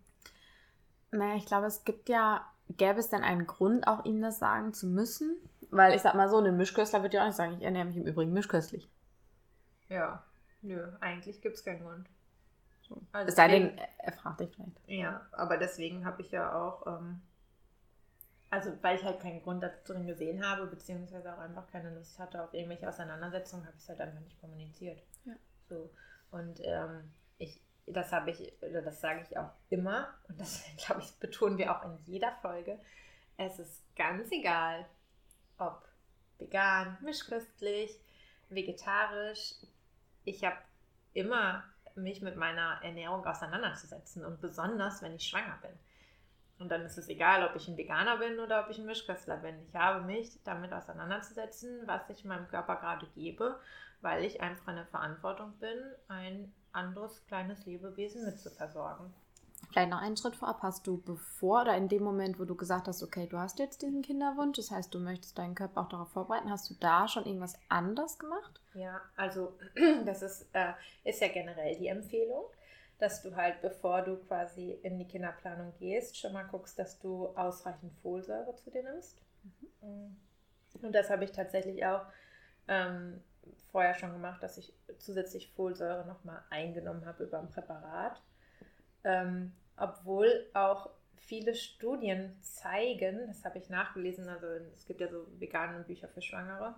Naja, 1.12 1.36
ich 1.36 1.46
glaube, 1.46 1.66
es 1.66 1.82
gibt 1.82 2.10
ja, 2.10 2.46
gäbe 2.76 3.00
es 3.00 3.10
denn 3.10 3.22
einen 3.22 3.46
Grund, 3.46 3.86
auch 3.86 4.04
ihm 4.04 4.20
das 4.20 4.38
sagen 4.38 4.72
zu 4.72 4.86
müssen? 4.86 5.36
Weil 5.70 5.94
ich 5.94 6.02
sag 6.02 6.14
mal 6.14 6.28
so, 6.28 6.38
ein 6.38 6.56
Mischköstler 6.56 7.02
wird 7.02 7.14
ja 7.14 7.22
auch 7.22 7.26
nicht 7.26 7.36
sagen, 7.36 7.54
ich 7.54 7.62
ernähre 7.62 7.84
mich 7.84 7.96
im 7.96 8.06
Übrigen 8.06 8.32
mischköstlich. 8.32 8.90
Ja, 9.88 10.24
nö, 10.62 10.88
eigentlich 11.00 11.40
gibt 11.40 11.56
es 11.56 11.64
keinen 11.64 11.82
Grund. 11.82 12.08
So, 12.82 13.00
also 13.12 13.28
Es 13.28 13.36
sei 13.36 13.48
denn, 13.48 13.78
er 13.98 14.12
fragt 14.12 14.40
dich 14.40 14.54
vielleicht. 14.54 14.80
Ja, 14.86 15.26
aber 15.32 15.58
deswegen 15.58 16.04
habe 16.04 16.22
ich 16.22 16.30
ja 16.32 16.52
auch, 16.52 16.86
ähm, 16.86 17.20
also 18.50 18.72
weil 18.82 18.96
ich 18.96 19.04
halt 19.04 19.20
keinen 19.20 19.42
Grund 19.42 19.62
dazu 19.62 19.94
gesehen 20.04 20.44
habe, 20.44 20.66
beziehungsweise 20.66 21.32
auch 21.32 21.38
einfach 21.38 21.68
keine 21.68 21.94
Lust 21.94 22.18
hatte 22.18 22.42
auf 22.42 22.52
irgendwelche 22.52 22.88
Auseinandersetzungen, 22.88 23.64
habe 23.64 23.76
ich 23.76 23.82
es 23.82 23.88
halt 23.88 24.00
einfach 24.00 24.20
nicht 24.20 24.40
kommuniziert. 24.40 25.00
Ja. 25.24 25.34
So. 25.68 25.90
Und 26.32 26.60
ähm, 26.64 27.12
das 27.96 28.12
habe 28.12 28.30
ich, 28.30 28.52
oder 28.62 28.82
das 28.82 29.00
sage 29.00 29.26
ich 29.28 29.36
auch 29.36 29.50
immer, 29.68 30.14
und 30.28 30.40
das, 30.40 30.64
glaube 30.84 31.00
ich, 31.00 31.12
betonen 31.18 31.58
wir 31.58 31.74
auch 31.74 31.84
in 31.84 31.98
jeder 32.06 32.32
Folge. 32.42 32.78
Es 33.36 33.58
ist 33.58 33.82
ganz 33.96 34.30
egal, 34.32 34.86
ob 35.58 35.88
vegan, 36.38 36.98
mischköstlich, 37.00 37.98
vegetarisch. 38.48 39.54
Ich 40.24 40.44
habe 40.44 40.56
immer 41.14 41.64
mich 41.94 42.22
mit 42.22 42.36
meiner 42.36 42.80
Ernährung 42.82 43.24
auseinanderzusetzen 43.24 44.24
und 44.24 44.40
besonders, 44.40 45.02
wenn 45.02 45.14
ich 45.14 45.26
schwanger 45.26 45.58
bin. 45.62 45.72
Und 46.58 46.68
dann 46.68 46.82
ist 46.82 46.98
es 46.98 47.08
egal, 47.08 47.48
ob 47.48 47.56
ich 47.56 47.68
ein 47.68 47.76
Veganer 47.78 48.18
bin 48.18 48.38
oder 48.38 48.62
ob 48.62 48.70
ich 48.70 48.78
ein 48.78 48.84
Mischköstler 48.84 49.38
bin. 49.38 49.56
Ich 49.66 49.74
habe 49.74 50.04
mich 50.04 50.42
damit 50.44 50.72
auseinanderzusetzen, 50.72 51.86
was 51.86 52.02
ich 52.10 52.24
meinem 52.26 52.48
Körper 52.48 52.76
gerade 52.76 53.06
gebe, 53.14 53.58
weil 54.02 54.24
ich 54.24 54.42
einfach 54.42 54.68
in 54.68 54.76
der 54.76 54.86
Verantwortung 54.86 55.58
bin, 55.58 55.78
ein 56.08 56.52
anderes 56.72 57.24
kleines 57.26 57.64
Lebewesen 57.66 58.24
mitzuversorgen. 58.24 59.12
Vielleicht 59.68 59.90
noch 59.90 60.00
einen 60.00 60.16
Schritt 60.16 60.36
vorab. 60.36 60.62
Hast 60.62 60.86
du 60.86 61.00
bevor 61.00 61.62
oder 61.62 61.76
in 61.76 61.88
dem 61.88 62.02
Moment, 62.02 62.40
wo 62.40 62.44
du 62.44 62.54
gesagt 62.54 62.88
hast, 62.88 63.02
okay, 63.02 63.26
du 63.26 63.38
hast 63.38 63.58
jetzt 63.58 63.82
diesen 63.82 64.02
Kinderwunsch, 64.02 64.56
das 64.56 64.70
heißt, 64.70 64.92
du 64.92 64.98
möchtest 64.98 65.38
deinen 65.38 65.54
Körper 65.54 65.82
auch 65.82 65.88
darauf 65.88 66.10
vorbereiten, 66.10 66.50
hast 66.50 66.70
du 66.70 66.74
da 66.74 67.06
schon 67.06 67.26
irgendwas 67.26 67.54
anders 67.68 68.18
gemacht? 68.18 68.60
Ja, 68.74 69.00
also 69.16 69.56
das 70.04 70.22
ist, 70.22 70.46
äh, 70.54 70.72
ist 71.04 71.20
ja 71.20 71.28
generell 71.28 71.76
die 71.76 71.88
Empfehlung, 71.88 72.44
dass 72.98 73.22
du 73.22 73.36
halt, 73.36 73.60
bevor 73.62 74.02
du 74.02 74.16
quasi 74.16 74.72
in 74.82 74.98
die 74.98 75.06
Kinderplanung 75.06 75.72
gehst, 75.78 76.18
schon 76.18 76.32
mal 76.32 76.44
guckst, 76.44 76.78
dass 76.78 76.98
du 76.98 77.28
ausreichend 77.36 77.92
Folsäure 78.02 78.56
zu 78.56 78.70
dir 78.70 78.82
nimmst. 78.82 79.18
Mhm. 79.82 80.16
Und 80.82 80.92
das 80.92 81.10
habe 81.10 81.24
ich 81.24 81.32
tatsächlich 81.32 81.84
auch 81.84 82.02
ähm, 82.66 83.22
vorher 83.70 83.94
schon 83.94 84.12
gemacht, 84.12 84.42
dass 84.42 84.58
ich 84.58 84.72
zusätzlich 84.98 85.52
Folsäure 85.52 86.06
nochmal 86.06 86.42
eingenommen 86.50 87.04
habe 87.06 87.24
über 87.24 87.38
ein 87.38 87.50
Präparat. 87.50 88.20
Ähm, 89.04 89.52
obwohl 89.76 90.46
auch 90.52 90.90
viele 91.16 91.54
Studien 91.54 92.36
zeigen, 92.42 93.26
das 93.26 93.44
habe 93.44 93.58
ich 93.58 93.70
nachgelesen, 93.70 94.28
also 94.28 94.46
es 94.74 94.84
gibt 94.86 95.00
ja 95.00 95.08
so 95.08 95.26
vegane 95.38 95.84
Bücher 95.84 96.08
für 96.08 96.22
Schwangere, 96.22 96.74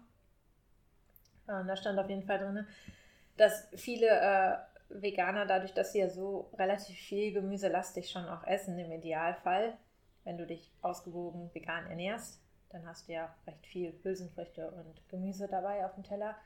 und 1.46 1.66
da 1.66 1.76
stand 1.76 1.98
auf 1.98 2.08
jeden 2.08 2.22
Fall 2.22 2.38
drin, 2.38 2.66
dass 3.36 3.68
viele 3.74 4.08
äh, 4.08 4.56
Veganer 4.88 5.46
dadurch, 5.46 5.72
dass 5.72 5.92
sie 5.92 6.00
ja 6.00 6.08
so 6.08 6.50
relativ 6.58 6.96
viel 6.96 7.32
gemüselastig 7.32 8.10
schon 8.10 8.28
auch 8.28 8.46
essen, 8.46 8.78
im 8.78 8.92
Idealfall, 8.92 9.76
wenn 10.24 10.38
du 10.38 10.46
dich 10.46 10.72
ausgewogen 10.82 11.50
vegan 11.52 11.86
ernährst, 11.86 12.40
dann 12.70 12.86
hast 12.86 13.08
du 13.08 13.12
ja 13.12 13.34
recht 13.46 13.66
viel 13.66 13.92
Hülsenfrüchte 14.02 14.70
und 14.70 15.08
Gemüse 15.08 15.48
dabei 15.48 15.84
auf 15.84 15.94
dem 15.94 16.04
Teller, 16.04 16.36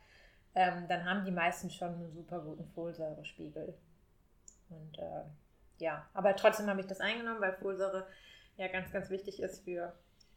ähm, 0.56 0.88
dann 0.88 1.04
haben 1.04 1.24
die 1.24 1.30
meisten 1.30 1.70
schon 1.70 1.94
einen 1.94 2.10
super 2.10 2.40
guten 2.40 2.66
Folsäurespiegel. 2.70 3.74
Und 4.70 4.98
äh, 4.98 5.22
ja, 5.78 6.08
aber 6.14 6.34
trotzdem 6.34 6.66
habe 6.68 6.80
ich 6.80 6.86
das 6.86 7.00
eingenommen, 7.00 7.40
weil 7.42 7.52
Folsäure 7.52 8.06
ja 8.56 8.66
ganz, 8.68 8.90
ganz 8.90 9.10
wichtig 9.10 9.40
ist 9.40 9.62
für 9.64 9.94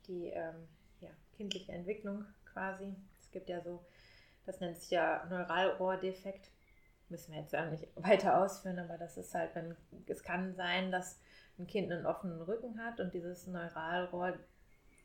die 0.07 0.27
ähm, 0.27 0.67
ja, 0.99 1.09
kindliche 1.37 1.71
Entwicklung 1.71 2.25
quasi. 2.51 2.93
Es 3.21 3.31
gibt 3.31 3.47
ja 3.47 3.61
so, 3.61 3.83
das 4.45 4.59
nennt 4.59 4.77
sich 4.77 4.89
ja 4.91 5.25
Neuralrohrdefekt. 5.29 6.51
Müssen 7.07 7.33
wir 7.33 7.39
jetzt 7.39 7.53
ja 7.53 7.65
nicht 7.65 7.87
weiter 7.95 8.43
ausführen, 8.43 8.77
aber 8.77 8.97
das 8.97 9.15
ist 9.17 9.33
halt, 9.33 9.55
wenn 9.55 9.75
es 10.05 10.21
kann 10.21 10.53
sein, 10.53 10.91
dass 10.91 11.19
ein 11.57 11.65
Kind 11.65 11.91
einen 11.91 12.05
offenen 12.05 12.41
Rücken 12.41 12.77
hat 12.83 12.99
und 12.99 13.13
dieses 13.13 13.47
Neuralrohr 13.47 14.37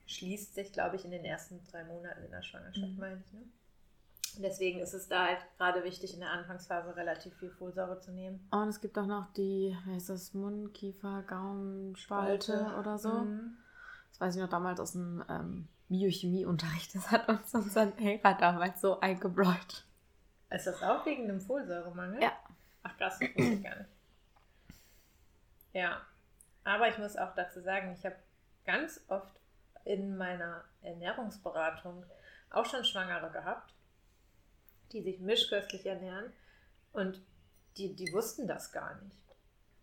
schließt 0.06 0.54
sich, 0.54 0.72
glaube 0.72 0.96
ich, 0.96 1.04
in 1.04 1.12
den 1.12 1.24
ersten 1.24 1.62
drei 1.70 1.84
Monaten 1.84 2.24
in 2.24 2.30
der 2.32 2.42
Schwangerschaft, 2.42 2.92
Mhm. 2.92 2.98
meine 2.98 3.22
ich. 3.24 3.32
Ne? 3.32 3.42
Deswegen 4.42 4.80
ist 4.80 4.94
es 4.94 5.08
da 5.08 5.26
halt 5.26 5.38
gerade 5.58 5.84
wichtig, 5.84 6.14
in 6.14 6.20
der 6.20 6.30
Anfangsphase 6.30 6.96
relativ 6.96 7.34
viel 7.36 7.50
Folsäure 7.50 8.00
zu 8.00 8.12
nehmen. 8.12 8.46
Und 8.50 8.68
es 8.68 8.80
gibt 8.80 8.98
auch 8.98 9.06
noch 9.06 9.32
die, 9.32 9.76
wie 9.84 9.94
heißt 9.94 10.10
das, 10.10 10.34
Mund, 10.34 10.74
Kiefer, 10.74 11.22
Gaumen, 11.26 11.96
Spalte 11.96 12.74
oder 12.78 12.98
so. 12.98 13.10
Mhm. 13.10 13.56
Das 14.10 14.20
weiß 14.20 14.36
ich 14.36 14.42
noch 14.42 14.48
damals 14.48 14.80
aus 14.80 14.92
dem 14.92 15.24
ähm, 15.28 15.68
Biochemieunterricht. 15.88 16.94
Das 16.94 17.10
hat 17.10 17.28
uns 17.28 17.54
unser 17.54 17.86
Lehrer 17.86 18.34
damals 18.34 18.80
so 18.80 19.00
eingebläut. 19.00 19.84
Ist 20.50 20.66
das 20.66 20.82
auch 20.82 21.04
wegen 21.04 21.26
dem 21.26 21.40
Folsäuremangel? 21.40 22.22
Ja. 22.22 22.32
Ach 22.82 22.96
krass, 22.96 23.18
das 23.18 23.28
wusste 23.28 23.54
ich 23.54 23.62
gar 23.62 23.76
nicht. 23.76 23.90
Ja, 25.72 26.00
aber 26.62 26.88
ich 26.88 26.98
muss 26.98 27.16
auch 27.16 27.34
dazu 27.34 27.60
sagen, 27.60 27.92
ich 27.92 28.04
habe 28.04 28.16
ganz 28.64 29.00
oft 29.08 29.40
in 29.84 30.16
meiner 30.16 30.64
Ernährungsberatung 30.82 32.04
auch 32.50 32.64
schon 32.64 32.84
Schwangere 32.84 33.30
gehabt, 33.30 33.73
die 34.94 35.02
sich 35.02 35.20
mischköstlich 35.20 35.84
ernähren 35.84 36.32
und 36.92 37.20
die, 37.76 37.94
die 37.94 38.12
wussten 38.12 38.46
das 38.46 38.72
gar 38.72 39.00
nicht. 39.02 39.18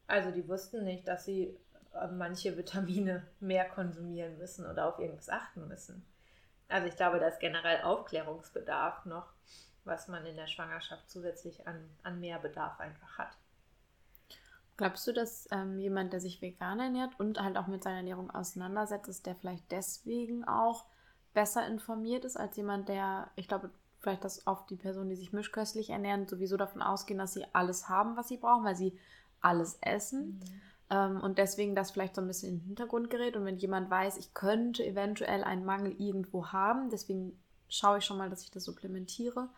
Also 0.08 0.32
die 0.32 0.48
wussten 0.48 0.84
nicht, 0.84 1.08
dass 1.08 1.26
sie 1.26 1.58
äh, 1.94 2.08
manche 2.08 2.58
Vitamine 2.58 3.28
mehr 3.40 3.66
konsumieren 3.70 4.38
müssen 4.38 4.66
oder 4.66 4.88
auf 4.88 5.00
irgendwas 5.00 5.30
achten 5.30 5.68
müssen. 5.68 6.06
Also 6.70 6.88
ich 6.88 6.96
glaube, 6.96 7.20
da 7.20 7.28
ist 7.28 7.40
generell 7.40 7.82
Aufklärungsbedarf 7.82 9.06
noch, 9.06 9.34
was 9.84 10.08
man 10.08 10.26
in 10.26 10.38
der 10.38 10.48
Schwangerschaft 10.48 11.10
zusätzlich 11.10 11.68
an, 11.68 11.90
an 12.04 12.20
Mehrbedarf 12.20 12.80
einfach 12.80 13.18
hat. 13.18 13.38
Glaubst 14.78 15.06
du, 15.06 15.12
dass 15.12 15.48
ähm, 15.52 15.80
jemand, 15.80 16.14
der 16.14 16.22
sich 16.22 16.42
vegan 16.42 16.80
ernährt 16.80 17.20
und 17.20 17.42
halt 17.42 17.58
auch 17.58 17.68
mit 17.68 17.84
seiner 17.84 17.98
Ernährung 17.98 18.32
auseinandersetzt, 18.32 19.10
ist 19.10 19.26
der 19.26 19.36
vielleicht 19.36 19.70
deswegen 19.72 20.48
auch 20.48 20.86
besser 21.34 21.68
informiert 21.68 22.26
ist 22.26 22.38
als 22.38 22.56
jemand, 22.58 22.90
der, 22.90 23.30
ich 23.36 23.48
glaube, 23.48 23.70
vielleicht 24.02 24.24
dass 24.24 24.48
auf 24.48 24.66
die 24.66 24.76
Personen, 24.76 25.10
die 25.10 25.16
sich 25.16 25.32
mischköstlich 25.32 25.92
ernähren, 25.92 26.28
sowieso 26.28 26.58
davon 26.58 26.82
ausgehen, 26.82 27.20
dass 27.20 27.34
sie 27.34 27.46
alles 27.54 27.88
haben, 27.88 28.18
was 28.18 28.28
sie 28.28 28.38
brauchen, 28.38 28.66
weil 28.66 28.76
sie 28.76 28.98
alles 29.42 29.78
essen. 29.82 30.40
Mhm. 30.40 30.62
Ähm, 30.90 31.22
und 31.22 31.38
deswegen 31.38 31.76
das 31.76 31.92
vielleicht 31.92 32.16
so 32.16 32.22
ein 32.22 32.28
bisschen 32.28 32.50
in 32.50 32.60
den 32.60 32.66
Hintergrund 32.66 33.10
gerät. 33.10 33.36
Und 33.36 33.46
wenn 33.46 33.58
jemand 33.58 33.90
weiß, 33.90 34.18
ich 34.18 34.34
könnte 34.34 34.86
eventuell 34.86 35.44
einen 35.44 35.66
Mangel 35.66 35.96
irgendwo 36.00 36.48
haben, 36.48 36.90
deswegen 36.90 37.40
schaue 37.70 38.00
ich 38.00 38.06
schon 38.06 38.18
mal, 38.18 38.30
dass 38.30 38.44
ich 38.44 38.52
das 38.52 38.66
supplementiere, 38.66 39.50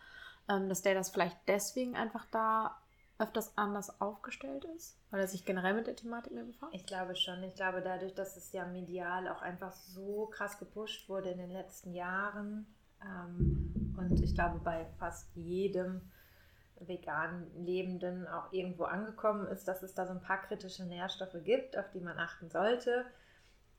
ähm, 0.49 0.69
dass 0.69 0.81
der 0.81 0.93
das 0.93 1.09
vielleicht 1.09 1.37
deswegen 1.47 1.95
einfach 1.95 2.25
da 2.31 2.77
öfters 3.19 3.57
anders 3.57 4.01
aufgestellt 4.01 4.65
ist, 4.75 4.97
weil 5.11 5.21
er 5.21 5.27
sich 5.27 5.45
generell 5.45 5.73
mit 5.73 5.87
der 5.87 5.95
Thematik 5.95 6.33
mehr 6.33 6.43
befasst? 6.43 6.73
Ich 6.73 6.85
glaube 6.85 7.15
schon. 7.15 7.41
Ich 7.43 7.55
glaube, 7.55 7.81
dadurch, 7.81 8.13
dass 8.13 8.35
es 8.35 8.51
ja 8.51 8.65
medial 8.65 9.27
auch 9.29 9.41
einfach 9.41 9.71
so 9.71 10.25
krass 10.27 10.59
gepusht 10.59 11.07
wurde 11.07 11.29
in 11.29 11.37
den 11.37 11.51
letzten 11.51 11.93
Jahren 11.93 12.67
und 13.97 14.19
ich 14.21 14.33
glaube, 14.33 14.59
bei 14.59 14.85
fast 14.97 15.35
jedem 15.35 16.01
vegan 16.79 17.49
Lebenden 17.55 18.27
auch 18.27 18.51
irgendwo 18.51 18.83
angekommen 18.83 19.47
ist, 19.47 19.67
dass 19.67 19.83
es 19.83 19.93
da 19.93 20.05
so 20.05 20.13
ein 20.13 20.21
paar 20.21 20.41
kritische 20.41 20.85
Nährstoffe 20.85 21.37
gibt, 21.43 21.77
auf 21.77 21.89
die 21.91 22.01
man 22.01 22.17
achten 22.17 22.49
sollte. 22.49 23.05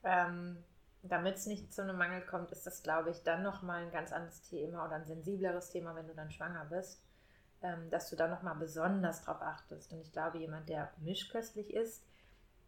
Ähm, 0.02 0.62
damit 1.02 1.36
es 1.36 1.46
nicht 1.46 1.72
zu 1.72 1.82
einem 1.82 1.98
Mangel 1.98 2.22
kommt, 2.22 2.50
ist 2.50 2.66
das, 2.66 2.82
glaube 2.82 3.10
ich, 3.10 3.22
dann 3.22 3.42
nochmal 3.42 3.82
ein 3.84 3.92
ganz 3.92 4.10
anderes 4.12 4.40
Thema 4.42 4.86
oder 4.86 4.96
ein 4.96 5.06
sensibleres 5.06 5.68
Thema, 5.70 5.94
wenn 5.94 6.06
du 6.06 6.14
dann 6.14 6.30
schwanger 6.30 6.64
bist, 6.64 7.02
ähm, 7.62 7.90
dass 7.90 8.08
du 8.08 8.16
da 8.16 8.26
nochmal 8.26 8.56
besonders 8.56 9.22
drauf 9.22 9.42
achtest. 9.42 9.92
Und 9.92 10.00
ich 10.00 10.12
glaube, 10.12 10.38
jemand, 10.38 10.68
der 10.68 10.90
mischköstlich 10.98 11.74
ist, 11.74 12.02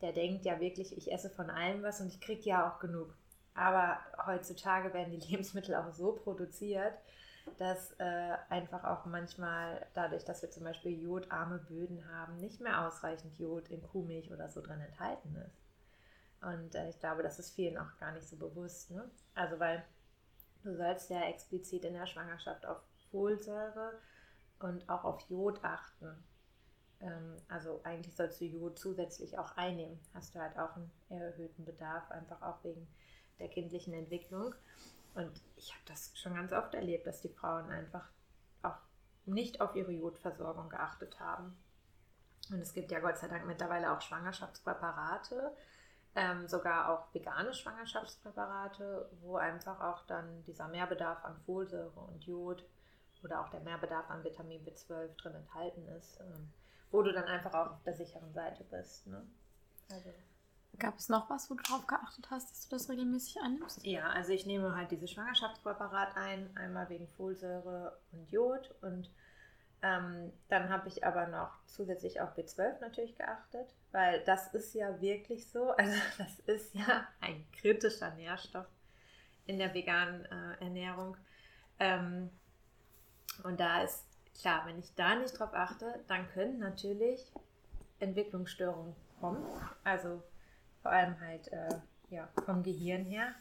der 0.03 0.13
denkt 0.13 0.45
ja 0.45 0.61
wirklich, 0.61 0.97
ich 0.97 1.11
esse 1.11 1.31
von 1.31 1.49
allem 1.49 1.83
was 1.83 2.01
und 2.01 2.09
ich 2.09 2.21
kriege 2.21 2.43
ja 2.43 2.71
auch 2.71 2.79
genug. 2.79 3.15
Aber 3.57 3.99
heutzutage 4.27 4.93
werden 4.93 5.19
die 5.19 5.27
Lebensmittel 5.31 5.75
auch 5.75 5.93
so 5.93 6.13
produziert, 6.13 6.95
dass 7.59 7.93
äh, 7.99 8.37
einfach 8.49 8.85
auch 8.85 9.07
manchmal 9.07 9.87
dadurch, 9.95 10.25
dass 10.25 10.43
wir 10.43 10.51
zum 10.51 10.65
Beispiel 10.65 11.01
jodarme 11.01 11.59
Böden 11.59 12.07
haben, 12.13 12.37
nicht 12.37 12.61
mehr 12.61 12.87
ausreichend 12.87 13.39
Jod 13.39 13.69
in 13.69 13.83
Kuhmilch 13.83 14.33
oder 14.33 14.49
so 14.49 14.61
drin 14.61 14.81
enthalten 14.81 15.35
ist. 15.37 15.63
Und 16.43 16.75
äh, 16.75 16.89
ich 16.91 16.99
glaube, 17.01 17.23
das 17.23 17.39
ist 17.39 17.55
vielen 17.55 17.79
auch 17.79 17.97
gar 17.99 18.13
nicht 18.13 18.29
so 18.29 18.37
bewusst. 18.37 18.91
Ne? 18.91 19.09
Also 19.35 19.59
weil 19.59 19.85
du 20.63 20.77
sollst 20.77 21.09
ja 21.11 21.23
explizit 21.23 21.85
in 21.85 21.95
der 21.95 22.07
Schwangerschaft 22.07 22.67
auf 22.67 22.79
Folsäure 23.11 23.93
und 24.59 24.89
auch 24.89 25.05
auf 25.05 25.21
Jod 25.31 25.61
achten. 25.63 26.25
Ähm, 27.01 27.37
also 27.49 27.81
eigentlich 27.85 28.15
sollst 28.15 28.41
du 28.41 28.45
Jod 28.45 28.79
zusätzlich 28.79 29.39
auch 29.39 29.57
einnehmen. 29.57 30.01
Hast 30.13 30.35
du 30.35 30.41
halt 30.41 30.59
auch 30.59 30.77
einen 30.77 30.91
erhöhten 31.09 31.65
Bedarf, 31.65 32.11
einfach 32.11 32.43
auch 32.43 32.63
wegen 32.65 32.87
der 33.39 33.49
kindlichen 33.49 33.95
Entwicklung. 33.95 34.55
Und 35.15 35.41
ich 35.57 35.73
habe 35.73 35.83
das 35.87 36.13
schon 36.19 36.35
ganz 36.35 36.53
oft 36.53 36.75
erlebt, 36.75 37.07
dass 37.07 37.23
die 37.23 37.29
Frauen 37.29 37.71
einfach 37.71 38.07
auch 38.63 38.77
nicht 39.25 39.61
auf 39.61 39.75
ihre 39.75 39.93
Jodversorgung 39.93 40.69
geachtet 40.69 41.19
haben. 41.21 41.57
Und 42.51 42.61
es 42.61 42.75
gibt 42.75 42.91
ja 42.91 43.01
Gott 43.01 43.19
sei 43.19 43.29
Dank 43.29 43.47
mittlerweile 43.47 43.93
auch 43.93 44.01
Schwangerschaftspräparate, 44.01 45.57
ähm, 46.15 46.47
sogar 46.47 46.91
auch 46.91 47.13
vegane 47.15 47.53
Schwangerschaftspräparate, 47.53 49.11
wo 49.21 49.37
einfach 49.37 49.81
auch 49.81 50.07
dann 50.07 50.43
dieser 50.45 50.69
Mehrbedarf 50.69 51.25
an 51.25 51.37
Folsäure 51.45 52.01
und 52.01 52.25
Jod 52.25 52.65
oder 53.23 53.41
auch 53.41 53.49
der 53.49 53.61
Mehrbedarf 53.61 54.09
an 54.11 54.23
Vitamin 54.23 54.65
B12 54.65 55.17
drin 55.17 55.35
enthalten 55.35 55.87
ist, 55.89 56.21
ähm, 56.21 56.53
wo 56.91 57.03
du 57.03 57.13
dann 57.13 57.25
einfach 57.25 57.53
auch 57.55 57.73
auf 57.73 57.83
der 57.83 57.95
sicheren 57.95 58.33
Seite 58.33 58.65
bist. 58.65 59.07
Ne? 59.07 59.27
Also. 59.91 60.11
Gab 60.79 60.99
es 60.99 61.09
noch 61.09 61.31
was, 61.31 61.51
wo 61.51 61.55
du 61.55 61.63
darauf 61.63 61.87
geachtet 61.87 62.29
hast, 62.31 62.51
dass 62.51 62.69
du 62.69 62.77
das 62.77 62.89
regelmäßig 62.89 63.41
einnimmst? 63.41 63.85
Ja, 63.85 64.09
also 64.09 64.33
ich 64.33 64.47
nehme 64.47 64.75
halt 64.75 64.91
dieses 64.91 65.11
Schwangerschaftspräparat 65.11 66.17
ein, 66.17 66.55
einmal 66.57 66.89
wegen 66.89 67.09
Folsäure 67.09 67.99
und 68.13 68.31
Jod 68.31 68.75
und 68.83 69.11
ähm, 69.83 70.33
dann 70.49 70.69
habe 70.69 70.89
ich 70.89 71.05
aber 71.05 71.27
noch 71.27 71.51
zusätzlich 71.67 72.21
auf 72.21 72.37
B12 72.37 72.81
natürlich 72.81 73.17
geachtet, 73.17 73.69
weil 73.93 74.23
das 74.25 74.53
ist 74.55 74.75
ja 74.75 75.01
wirklich 75.01 75.49
so, 75.51 75.71
also 75.77 75.97
das 76.19 76.39
ist 76.41 76.75
ja 76.75 77.07
ein 77.21 77.45
kritischer 77.53 78.11
Nährstoff 78.15 78.67
in 79.47 79.59
der 79.59 79.73
veganen 79.75 80.25
äh, 80.25 80.65
Ernährung. 80.65 81.17
Ähm, 81.79 82.31
und 83.45 83.61
da 83.61 83.83
ist 83.83 84.05
klar, 84.41 84.67
wenn 84.67 84.79
ich 84.79 84.95
da 84.95 85.15
nicht 85.15 85.39
drauf 85.39 85.53
achte, 85.53 86.01
dann 86.09 86.29
können 86.31 86.59
natürlich 86.59 87.33
Entwicklungsstörungen 88.01 88.95
kommen. 89.21 89.47
Also 89.85 90.23
vor 90.87 90.93
allem 90.93 91.21
halt 91.21 91.53
äh, 91.53 91.75
ja, 92.11 92.29
vom 92.45 92.63
Gehirn 92.63 93.05
her. 93.05 93.35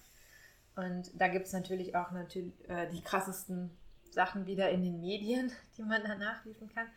Und 0.76 1.12
da 1.14 1.28
gibt 1.28 1.46
es 1.46 1.54
natürlich 1.54 1.96
auch 1.96 2.10
natürlich 2.12 2.54
äh, 2.68 2.90
die 2.90 3.02
krassesten 3.02 3.70
Sachen 4.10 4.48
wieder 4.48 4.72
in 4.72 4.82
den 4.82 5.00
Medien, 5.00 5.52
die 5.78 5.84
man 5.84 6.04
da 6.04 6.16
nachlesen 6.16 6.74
kann. 6.74 6.88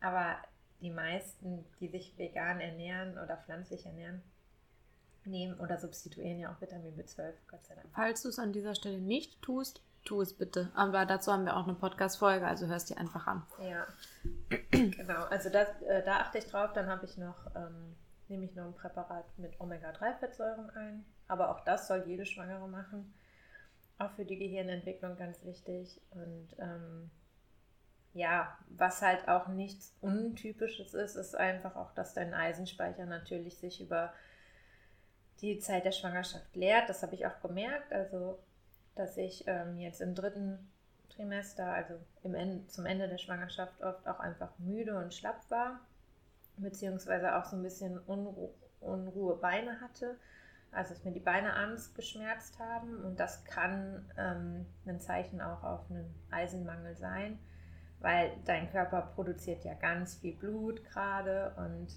Aber 0.00 0.36
die 0.80 0.90
meisten, 0.90 1.64
die 1.80 1.88
sich 1.88 2.16
vegan 2.16 2.60
ernähren 2.60 3.18
oder 3.18 3.36
pflanzlich 3.38 3.86
ernähren, 3.86 4.22
nehmen 5.24 5.58
oder 5.58 5.78
substituieren 5.78 6.38
ja 6.38 6.52
auch 6.52 6.60
Vitamin 6.60 6.96
B12, 6.96 7.32
Gott 7.50 7.64
sei 7.64 7.74
Dank. 7.74 7.88
Falls 7.92 8.22
du 8.22 8.28
es 8.28 8.38
an 8.38 8.52
dieser 8.52 8.76
Stelle 8.76 8.98
nicht 8.98 9.42
tust, 9.42 9.82
tu 10.04 10.20
es 10.22 10.32
bitte. 10.32 10.70
Aber 10.74 11.06
dazu 11.06 11.32
haben 11.32 11.44
wir 11.44 11.56
auch 11.56 11.64
eine 11.64 11.74
Podcast-Folge, 11.74 12.46
also 12.46 12.68
hörst 12.68 12.88
dir 12.88 12.98
einfach 12.98 13.26
an. 13.26 13.42
Ja, 13.60 13.84
genau. 14.70 15.24
Also 15.24 15.50
das, 15.50 15.68
äh, 15.82 16.04
da 16.04 16.20
achte 16.20 16.38
ich 16.38 16.46
drauf. 16.46 16.72
Dann 16.72 16.86
habe 16.86 17.04
ich 17.04 17.18
noch 17.18 17.54
ähm, 17.56 17.96
nehme 18.28 18.44
ich 18.44 18.54
noch 18.54 18.66
ein 18.66 18.74
Präparat 18.74 19.26
mit 19.38 19.60
Omega-3-Fettsäuren 19.60 20.70
ein. 20.70 21.04
Aber 21.26 21.50
auch 21.50 21.64
das 21.64 21.88
soll 21.88 22.04
jede 22.06 22.26
Schwangere 22.26 22.68
machen. 22.68 23.14
Auch 23.98 24.12
für 24.12 24.24
die 24.24 24.38
Gehirnentwicklung 24.38 25.16
ganz 25.16 25.44
wichtig. 25.44 26.00
Und 26.10 26.48
ähm, 26.58 27.10
ja, 28.12 28.56
was 28.68 29.02
halt 29.02 29.28
auch 29.28 29.48
nichts 29.48 29.96
Untypisches 30.00 30.94
ist, 30.94 31.16
ist 31.16 31.34
einfach 31.34 31.76
auch, 31.76 31.92
dass 31.94 32.14
dein 32.14 32.34
Eisenspeicher 32.34 33.06
natürlich 33.06 33.58
sich 33.58 33.80
über 33.80 34.12
die 35.40 35.58
Zeit 35.58 35.84
der 35.84 35.92
Schwangerschaft 35.92 36.54
leert. 36.56 36.88
Das 36.88 37.02
habe 37.02 37.14
ich 37.14 37.26
auch 37.26 37.40
gemerkt. 37.40 37.92
Also, 37.92 38.38
dass 38.94 39.16
ich 39.16 39.44
ähm, 39.46 39.78
jetzt 39.78 40.00
im 40.00 40.14
dritten 40.14 40.70
Trimester, 41.10 41.72
also 41.72 41.94
im 42.22 42.34
Ende, 42.34 42.66
zum 42.68 42.86
Ende 42.86 43.08
der 43.08 43.18
Schwangerschaft, 43.18 43.82
oft 43.82 44.06
auch 44.06 44.20
einfach 44.20 44.58
müde 44.58 44.96
und 44.96 45.14
schlapp 45.14 45.50
war 45.50 45.80
beziehungsweise 46.62 47.36
auch 47.36 47.44
so 47.44 47.56
ein 47.56 47.62
bisschen 47.62 47.98
Unru 47.98 48.50
Unruhe 48.80 49.36
Beine 49.36 49.80
hatte. 49.80 50.16
Also 50.70 50.94
dass 50.94 51.04
mir 51.04 51.12
die 51.12 51.20
Beine 51.20 51.54
abends 51.54 51.94
geschmerzt 51.94 52.58
haben 52.58 53.02
und 53.02 53.18
das 53.18 53.44
kann 53.44 54.04
ähm, 54.16 54.66
ein 54.86 55.00
Zeichen 55.00 55.40
auch 55.40 55.64
auf 55.64 55.90
einen 55.90 56.14
Eisenmangel 56.30 56.94
sein, 56.94 57.38
weil 58.00 58.30
dein 58.44 58.70
Körper 58.70 59.00
produziert 59.14 59.64
ja 59.64 59.74
ganz 59.74 60.16
viel 60.16 60.36
Blut 60.36 60.84
gerade 60.84 61.54
und 61.56 61.88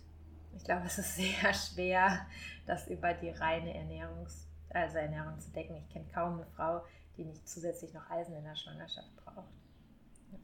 ich 0.55 0.63
glaube, 0.63 0.85
es 0.85 0.97
ist 0.97 1.15
sehr 1.17 1.53
schwer, 1.53 2.25
das 2.65 2.87
über 2.87 3.13
die 3.13 3.29
reine 3.29 3.75
Ernährungs 3.75 4.47
also 4.73 4.97
Ernährung 4.97 5.39
zu 5.39 5.51
decken. 5.51 5.75
Ich 5.75 5.89
kenne 5.89 6.05
kaum 6.13 6.35
eine 6.35 6.45
Frau, 6.55 6.83
die 7.17 7.25
nicht 7.25 7.47
zusätzlich 7.47 7.93
noch 7.93 8.09
Eisen 8.09 8.35
in 8.35 8.43
der 8.43 8.55
Schwangerschaft 8.55 9.15
braucht. 9.17 9.60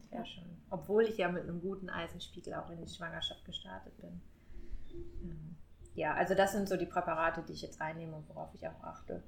Wäre 0.09 0.25
schon. 0.25 0.43
Obwohl 0.69 1.05
ich 1.05 1.17
ja 1.17 1.29
mit 1.29 1.43
einem 1.43 1.61
guten 1.61 1.89
Eisenspiegel 1.89 2.53
auch 2.53 2.69
in 2.69 2.81
die 2.81 2.93
Schwangerschaft 2.93 3.43
gestartet 3.45 3.97
bin. 3.97 4.21
Ähm, 5.23 5.55
ja, 5.95 6.13
also 6.13 6.35
das 6.35 6.51
sind 6.51 6.69
so 6.69 6.77
die 6.77 6.85
Präparate, 6.85 7.41
die 7.43 7.53
ich 7.53 7.61
jetzt 7.61 7.81
einnehme 7.81 8.15
und 8.15 8.29
worauf 8.29 8.53
ich 8.53 8.67
auch 8.67 8.83
achte. 8.83 9.23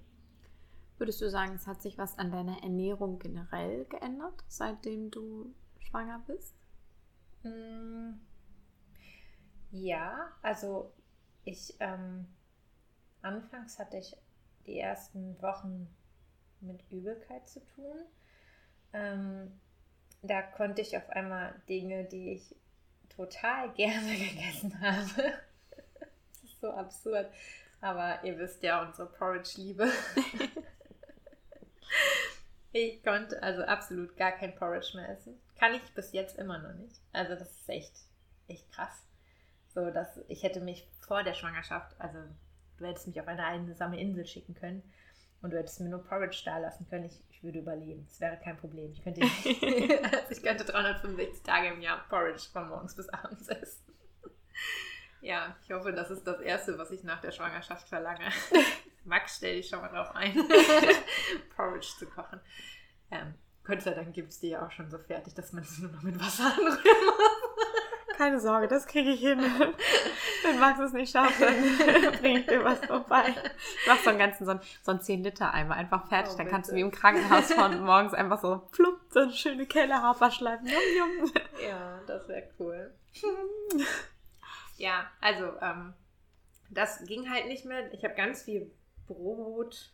Würdest 0.97 1.21
du 1.21 1.29
sagen, 1.29 1.55
es 1.55 1.65
hat 1.65 1.81
sich 1.81 1.97
was 1.97 2.17
an 2.17 2.31
deiner 2.31 2.61
Ernährung 2.61 3.19
generell 3.19 3.85
geändert, 3.85 4.43
seitdem 4.47 5.09
du 5.11 5.55
schwanger 5.79 6.21
bist? 6.27 6.55
Mm, 7.43 8.19
ja, 9.71 10.29
also 10.41 10.91
ich 11.45 11.75
ähm, 11.79 12.27
anfangs 13.21 13.79
hatte 13.79 13.97
ich 13.97 14.15
die 14.65 14.77
ersten 14.77 15.41
Wochen 15.41 15.87
mit 16.59 16.83
Übelkeit 16.91 17.47
zu 17.47 17.61
tun. 17.75 17.97
Ähm, 18.93 19.59
da 20.21 20.41
konnte 20.41 20.81
ich 20.81 20.97
auf 20.97 21.09
einmal 21.09 21.53
Dinge, 21.67 22.05
die 22.05 22.33
ich 22.33 22.55
total 23.09 23.69
gerne 23.73 24.15
gegessen 24.15 24.79
habe. 24.81 25.33
Das 26.31 26.43
ist 26.43 26.61
so 26.61 26.71
absurd. 26.71 27.29
Aber 27.81 28.23
ihr 28.23 28.37
wisst 28.37 28.61
ja 28.63 28.85
unsere 28.85 29.07
Porridge-Liebe. 29.07 29.89
ich 32.73 33.01
konnte 33.03 33.41
also 33.41 33.63
absolut 33.63 34.17
gar 34.17 34.33
kein 34.33 34.53
Porridge 34.55 34.91
mehr 34.95 35.09
essen. 35.09 35.39
Kann 35.57 35.73
ich 35.73 35.93
bis 35.93 36.11
jetzt 36.11 36.37
immer 36.37 36.59
noch 36.59 36.73
nicht. 36.73 36.99
Also 37.13 37.35
das 37.35 37.51
ist 37.51 37.69
echt, 37.69 37.93
echt 38.47 38.69
krass. 38.73 39.05
So, 39.73 39.91
dass 39.91 40.19
ich 40.27 40.43
hätte 40.43 40.59
mich 40.59 40.89
vor 40.99 41.23
der 41.23 41.33
Schwangerschaft, 41.33 41.95
also 41.99 42.19
du 42.77 42.85
hättest 42.85 43.07
mich 43.07 43.21
auf 43.21 43.27
eine 43.27 43.45
einsame 43.45 43.99
Insel 43.99 44.25
schicken 44.25 44.55
können 44.55 44.83
und 45.41 45.51
du 45.51 45.57
hättest 45.57 45.79
mir 45.79 45.89
nur 45.89 46.03
Porridge 46.03 46.41
da 46.45 46.57
lassen 46.57 46.87
können. 46.89 47.05
Ich, 47.05 47.21
ich 47.29 47.43
würde 47.43 47.59
überleben. 47.59 48.05
Das 48.05 48.19
wäre 48.19 48.37
kein 48.37 48.57
Problem. 48.57 48.91
Ich 48.91 49.03
könnte, 49.03 49.21
also 49.21 49.31
ich 50.31 50.43
könnte 50.43 50.65
365 50.65 51.43
Tage 51.43 51.69
im 51.69 51.81
Jahr 51.81 52.05
Porridge 52.09 52.49
von 52.51 52.67
morgens 52.67 52.95
bis 52.95 53.09
abends 53.09 53.47
essen. 53.47 53.83
Ja, 55.21 55.55
ich 55.63 55.71
hoffe, 55.71 55.91
das 55.91 56.11
ist 56.11 56.25
das 56.25 56.39
Erste, 56.39 56.77
was 56.77 56.91
ich 56.91 57.03
nach 57.03 57.19
der 57.21 57.31
Schwangerschaft 57.31 57.89
verlange. 57.89 58.29
Max, 59.05 59.37
stell 59.37 59.57
dich 59.57 59.67
schon 59.67 59.81
mal 59.81 59.89
drauf 59.89 60.15
ein, 60.15 60.33
Porridge 61.55 61.87
zu 61.97 62.05
kochen. 62.05 62.39
Ähm, 63.11 63.33
Gott 63.63 63.81
sei 63.81 63.93
Dank 63.93 64.13
gibt 64.13 64.29
es 64.29 64.39
die 64.39 64.49
ja 64.49 64.65
auch 64.65 64.71
schon 64.71 64.89
so 64.89 64.97
fertig, 64.97 65.33
dass 65.33 65.51
man 65.51 65.63
es 65.63 65.77
nur 65.79 65.91
noch 65.91 66.03
mit 66.03 66.19
Wasser 66.19 66.45
anrühren 66.45 67.05
muss. 67.05 67.48
Keine 68.19 68.41
Sorge, 68.41 68.67
das 68.67 68.85
kriege 68.85 69.11
ich 69.11 69.21
hin. 69.21 69.39
Wenn 70.43 70.59
Max 70.59 70.77
es 70.77 70.91
nicht 70.91 71.13
schafft, 71.13 71.41
dann 71.41 71.55
bringe 72.19 72.41
ich 72.41 72.47
dir 72.47 72.61
was 72.65 72.85
vorbei. 72.85 73.33
Ich 73.81 73.87
mache 73.87 74.03
so 74.03 74.09
einen 74.09 74.19
ganzen, 74.19 74.43
so 74.43 74.51
einen, 74.51 74.61
so 74.81 74.91
einen 74.91 74.99
10-Liter-Eimer 74.99 75.75
einfach 75.75 76.05
fertig. 76.09 76.33
Oh, 76.33 76.37
dann 76.37 76.49
kannst 76.49 76.69
du 76.69 76.75
wie 76.75 76.81
im 76.81 76.91
Krankenhaus 76.91 77.53
von 77.53 77.79
morgens 77.85 78.13
einfach 78.13 78.41
so 78.41 78.67
plupp, 78.73 78.99
so 79.09 79.21
eine 79.21 79.31
schöne 79.31 79.65
Kelle 79.67 80.01
Haferschleifen. 80.01 80.67
Yum, 80.67 80.81
yum. 80.97 81.31
Ja, 81.65 82.01
das 82.07 82.27
wäre 82.27 82.49
cool. 82.59 82.93
ja, 84.75 85.09
also, 85.21 85.53
ähm, 85.61 85.93
das 86.71 87.05
ging 87.05 87.31
halt 87.31 87.47
nicht 87.47 87.63
mehr. 87.63 87.93
Ich 87.93 88.03
habe 88.03 88.15
ganz 88.15 88.43
viel 88.43 88.69
Brot, 89.07 89.93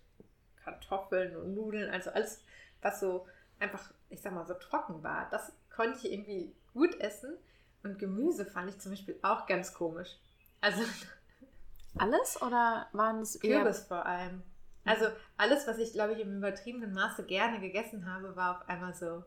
Kartoffeln 0.63 1.35
und 1.35 1.53
Nudeln, 1.53 1.91
also 1.91 2.09
alles, 2.09 2.43
was 2.81 2.99
so 2.99 3.27
einfach, 3.59 3.93
ich 4.09 4.19
sag 4.23 4.33
mal, 4.33 4.47
so 4.47 4.55
trocken 4.55 5.03
war. 5.03 5.27
Das 5.29 5.51
konnte 5.69 5.99
ich 5.99 6.11
irgendwie 6.11 6.55
gut 6.73 6.99
essen. 6.99 7.37
Und 7.85 7.99
Gemüse 7.99 8.45
fand 8.45 8.69
ich 8.69 8.79
zum 8.79 8.91
Beispiel 8.91 9.17
auch 9.21 9.45
ganz 9.45 9.73
komisch. 9.73 10.17
Also. 10.59 10.81
Alles 11.97 12.41
oder 12.41 12.89
waren 12.91 13.21
es 13.21 13.35
eher. 13.37 13.61
Kürbis 13.61 13.85
vor 13.87 14.05
allem. 14.05 14.43
Also 14.83 15.05
alles, 15.37 15.65
was 15.65 15.79
ich, 15.79 15.93
glaube 15.93 16.13
ich, 16.13 16.19
im 16.19 16.37
übertriebenen 16.37 16.93
Maße 16.93 17.23
gerne 17.23 17.59
gegessen 17.59 18.05
habe, 18.05 18.35
war 18.35 18.57
auf 18.57 18.69
einmal 18.69 18.93
so 18.93 19.23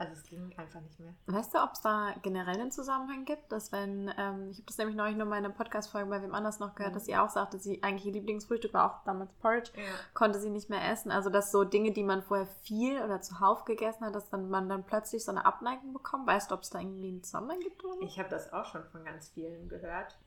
also 0.00 0.14
es 0.14 0.22
ging 0.24 0.50
einfach 0.56 0.80
nicht 0.80 0.98
mehr. 0.98 1.12
Weißt 1.26 1.52
du, 1.52 1.62
ob 1.62 1.72
es 1.74 1.82
da 1.82 2.14
generell 2.22 2.58
einen 2.58 2.70
Zusammenhang 2.70 3.26
gibt, 3.26 3.52
dass 3.52 3.70
wenn, 3.70 4.10
ähm, 4.16 4.48
ich 4.50 4.56
habe 4.56 4.66
das 4.66 4.78
nämlich 4.78 4.96
neulich 4.96 5.14
nur 5.14 5.24
in 5.24 5.28
meiner 5.28 5.50
Podcast-Folge 5.50 6.08
bei 6.08 6.22
wem 6.22 6.34
anders 6.34 6.58
noch 6.58 6.74
gehört, 6.74 6.92
mhm. 6.92 6.96
dass 6.96 7.04
sie 7.04 7.16
auch 7.18 7.28
sagte, 7.28 7.58
sie 7.58 7.82
eigentlich 7.82 8.06
ihr 8.06 8.12
Lieblingsfrühstück 8.12 8.72
war 8.72 8.90
auch 8.90 9.04
damals 9.04 9.30
Porridge, 9.34 9.72
ja. 9.76 9.82
konnte 10.14 10.40
sie 10.40 10.48
nicht 10.48 10.70
mehr 10.70 10.90
essen. 10.90 11.10
Also 11.10 11.28
dass 11.28 11.52
so 11.52 11.64
Dinge, 11.64 11.92
die 11.92 12.02
man 12.02 12.22
vorher 12.22 12.46
viel 12.46 13.02
oder 13.02 13.20
zuhauf 13.20 13.66
gegessen 13.66 14.06
hat, 14.06 14.14
dass 14.14 14.30
dann 14.30 14.48
man 14.48 14.70
dann 14.70 14.84
plötzlich 14.84 15.22
so 15.22 15.32
eine 15.32 15.44
Abneigung 15.44 15.92
bekommt. 15.92 16.26
Weißt 16.26 16.50
du, 16.50 16.54
ob 16.54 16.62
es 16.62 16.70
da 16.70 16.80
irgendwie 16.80 17.08
einen 17.08 17.22
Zusammenhang 17.22 17.60
gibt? 17.60 17.84
Oder? 17.84 18.00
Ich 18.00 18.18
habe 18.18 18.30
das 18.30 18.54
auch 18.54 18.64
schon 18.64 18.86
von 18.86 19.04
ganz 19.04 19.28
vielen 19.28 19.68
gehört. 19.68 20.18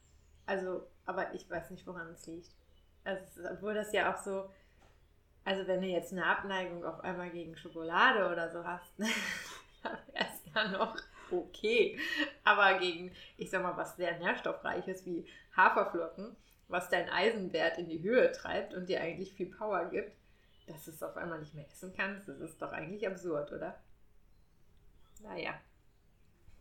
Also, 0.46 0.86
aber 1.08 1.34
ich 1.34 1.50
weiß 1.50 1.72
nicht, 1.72 1.88
woran 1.88 2.12
es 2.12 2.28
liegt. 2.28 2.52
Also, 3.06 3.24
obwohl 3.52 3.74
das 3.74 3.92
ja 3.92 4.14
auch 4.14 4.18
so, 4.18 4.52
also 5.46 5.66
wenn 5.66 5.82
du 5.82 5.88
jetzt 5.88 6.12
eine 6.12 6.28
Abneigung 6.28 6.86
auf 6.86 7.00
einmal 7.00 7.32
gegen 7.32 7.58
Schokolade 7.58 8.32
oder 8.32 8.52
so 8.52 8.64
hast, 8.64 8.94
wäre 10.14 10.26
es 10.26 10.54
ja 10.54 10.68
noch 10.70 10.98
okay. 11.32 11.98
Aber 12.44 12.80
gegen, 12.80 13.12
ich 13.38 13.50
sag 13.50 13.64
mal, 13.64 13.78
was 13.78 13.96
sehr 13.96 14.18
nährstoffreiches 14.20 15.06
wie 15.06 15.26
Haferflocken, 15.56 16.36
was 16.68 16.90
deinen 16.90 17.10
Eisenwert 17.10 17.78
in 17.78 17.90
die 17.90 18.02
Höhe 18.02 18.32
treibt 18.32 18.74
und 18.74 18.90
dir 18.90 19.02
eigentlich 19.02 19.34
viel 19.34 19.48
Power 19.48 19.86
gibt, 19.86 20.14
dass 20.68 20.88
es 20.88 21.04
auf 21.04 21.18
einmal 21.18 21.40
nicht 21.40 21.54
mehr 21.54 21.68
essen 21.68 21.94
kannst, 21.96 22.28
das 22.28 22.40
ist 22.40 22.62
doch 22.62 22.72
eigentlich 22.72 23.06
absurd, 23.08 23.52
oder? 23.52 23.80
Naja. 25.22 25.54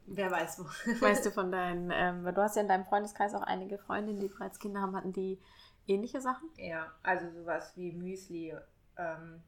Wer 0.07 0.31
weiß 0.31 0.59
wo. 0.59 0.65
Weißt 1.01 1.25
du 1.25 1.31
von 1.33 1.53
deinen, 1.53 1.91
ähm, 1.93 2.25
du 2.25 2.43
hast 2.43 2.57
ja 2.57 2.63
in 2.63 2.69
deinem 2.69 2.85
Freundeskreis 2.85 3.35
auch 3.35 3.43
einige 3.43 3.79
Freundinnen, 3.79 4.21
die 4.21 4.29
bereits 4.29 4.59
Kinder 4.59 4.81
haben, 4.81 4.97
hatten 4.97 5.13
die 5.13 5.41
ähnliche 5.87 6.21
Sachen? 6.21 6.49
Ja, 6.57 6.93
also 7.03 7.31
sowas 7.31 7.73
wie 7.77 7.93
Müsli, 7.93 8.55
ähm, 8.97 9.43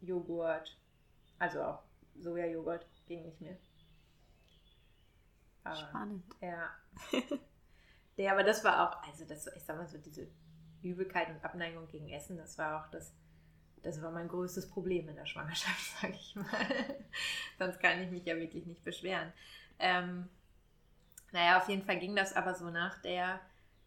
Joghurt, 0.00 0.76
also 1.38 1.62
auch 1.62 1.82
Sojajoghurt 2.16 2.86
ging 3.06 3.22
nicht 3.22 3.40
mehr. 3.40 3.56
Aber, 5.64 5.76
Spannend. 5.76 6.24
Ja. 6.40 6.70
ja, 8.16 8.32
aber 8.32 8.44
das 8.44 8.62
war 8.64 8.88
auch, 8.88 9.02
also 9.08 9.24
das, 9.24 9.46
ich 9.48 9.64
sag 9.64 9.76
mal 9.76 9.88
so, 9.88 9.98
diese 9.98 10.28
Übelkeit 10.82 11.30
und 11.30 11.42
Abneigung 11.44 11.88
gegen 11.88 12.10
Essen, 12.10 12.36
das 12.36 12.58
war 12.58 12.84
auch 12.84 12.90
das, 12.90 13.14
das 13.82 14.02
war 14.02 14.10
mein 14.10 14.28
größtes 14.28 14.68
Problem 14.68 15.08
in 15.08 15.16
der 15.16 15.26
Schwangerschaft, 15.26 15.96
sage 16.00 16.14
ich 16.14 16.36
mal. 16.36 16.96
Sonst 17.58 17.80
kann 17.80 18.00
ich 18.02 18.10
mich 18.10 18.24
ja 18.24 18.36
wirklich 18.36 18.66
nicht 18.66 18.84
beschweren. 18.84 19.32
Ähm, 19.78 20.28
naja, 21.32 21.58
auf 21.58 21.68
jeden 21.68 21.82
Fall 21.82 21.98
ging 21.98 22.14
das 22.14 22.34
aber 22.34 22.54
so 22.54 22.70
nach 22.70 23.00
der 23.02 23.40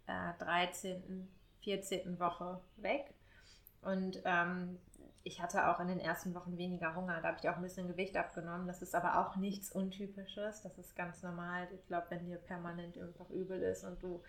äh, 0.07 0.33
13., 0.39 1.29
14. 1.61 2.19
Woche 2.19 2.61
weg. 2.77 3.13
Und 3.81 4.21
ähm, 4.25 4.79
ich 5.27 5.41
hatte 5.41 5.67
auch 5.67 5.81
in 5.81 5.89
den 5.89 5.99
ersten 5.99 6.33
Wochen 6.33 6.57
weniger 6.57 6.95
Hunger. 6.95 7.19
Da 7.21 7.27
habe 7.27 7.37
ich 7.41 7.49
auch 7.49 7.57
ein 7.57 7.61
bisschen 7.61 7.87
Gewicht 7.87 8.15
abgenommen. 8.15 8.65
Das 8.65 8.81
ist 8.81 8.95
aber 8.95 9.19
auch 9.19 9.35
nichts 9.35 9.71
Untypisches. 9.71 10.61
Das 10.61 10.77
ist 10.77 10.95
ganz 10.95 11.21
normal. 11.21 11.67
Ich 11.75 11.85
glaube, 11.87 12.07
wenn 12.09 12.25
dir 12.25 12.37
permanent 12.37 12.97
einfach 12.97 13.29
übel 13.29 13.61
ist 13.61 13.83
und 13.83 14.01
du 14.01 14.23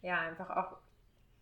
ja 0.00 0.18
einfach 0.20 0.48
auch. 0.50 0.78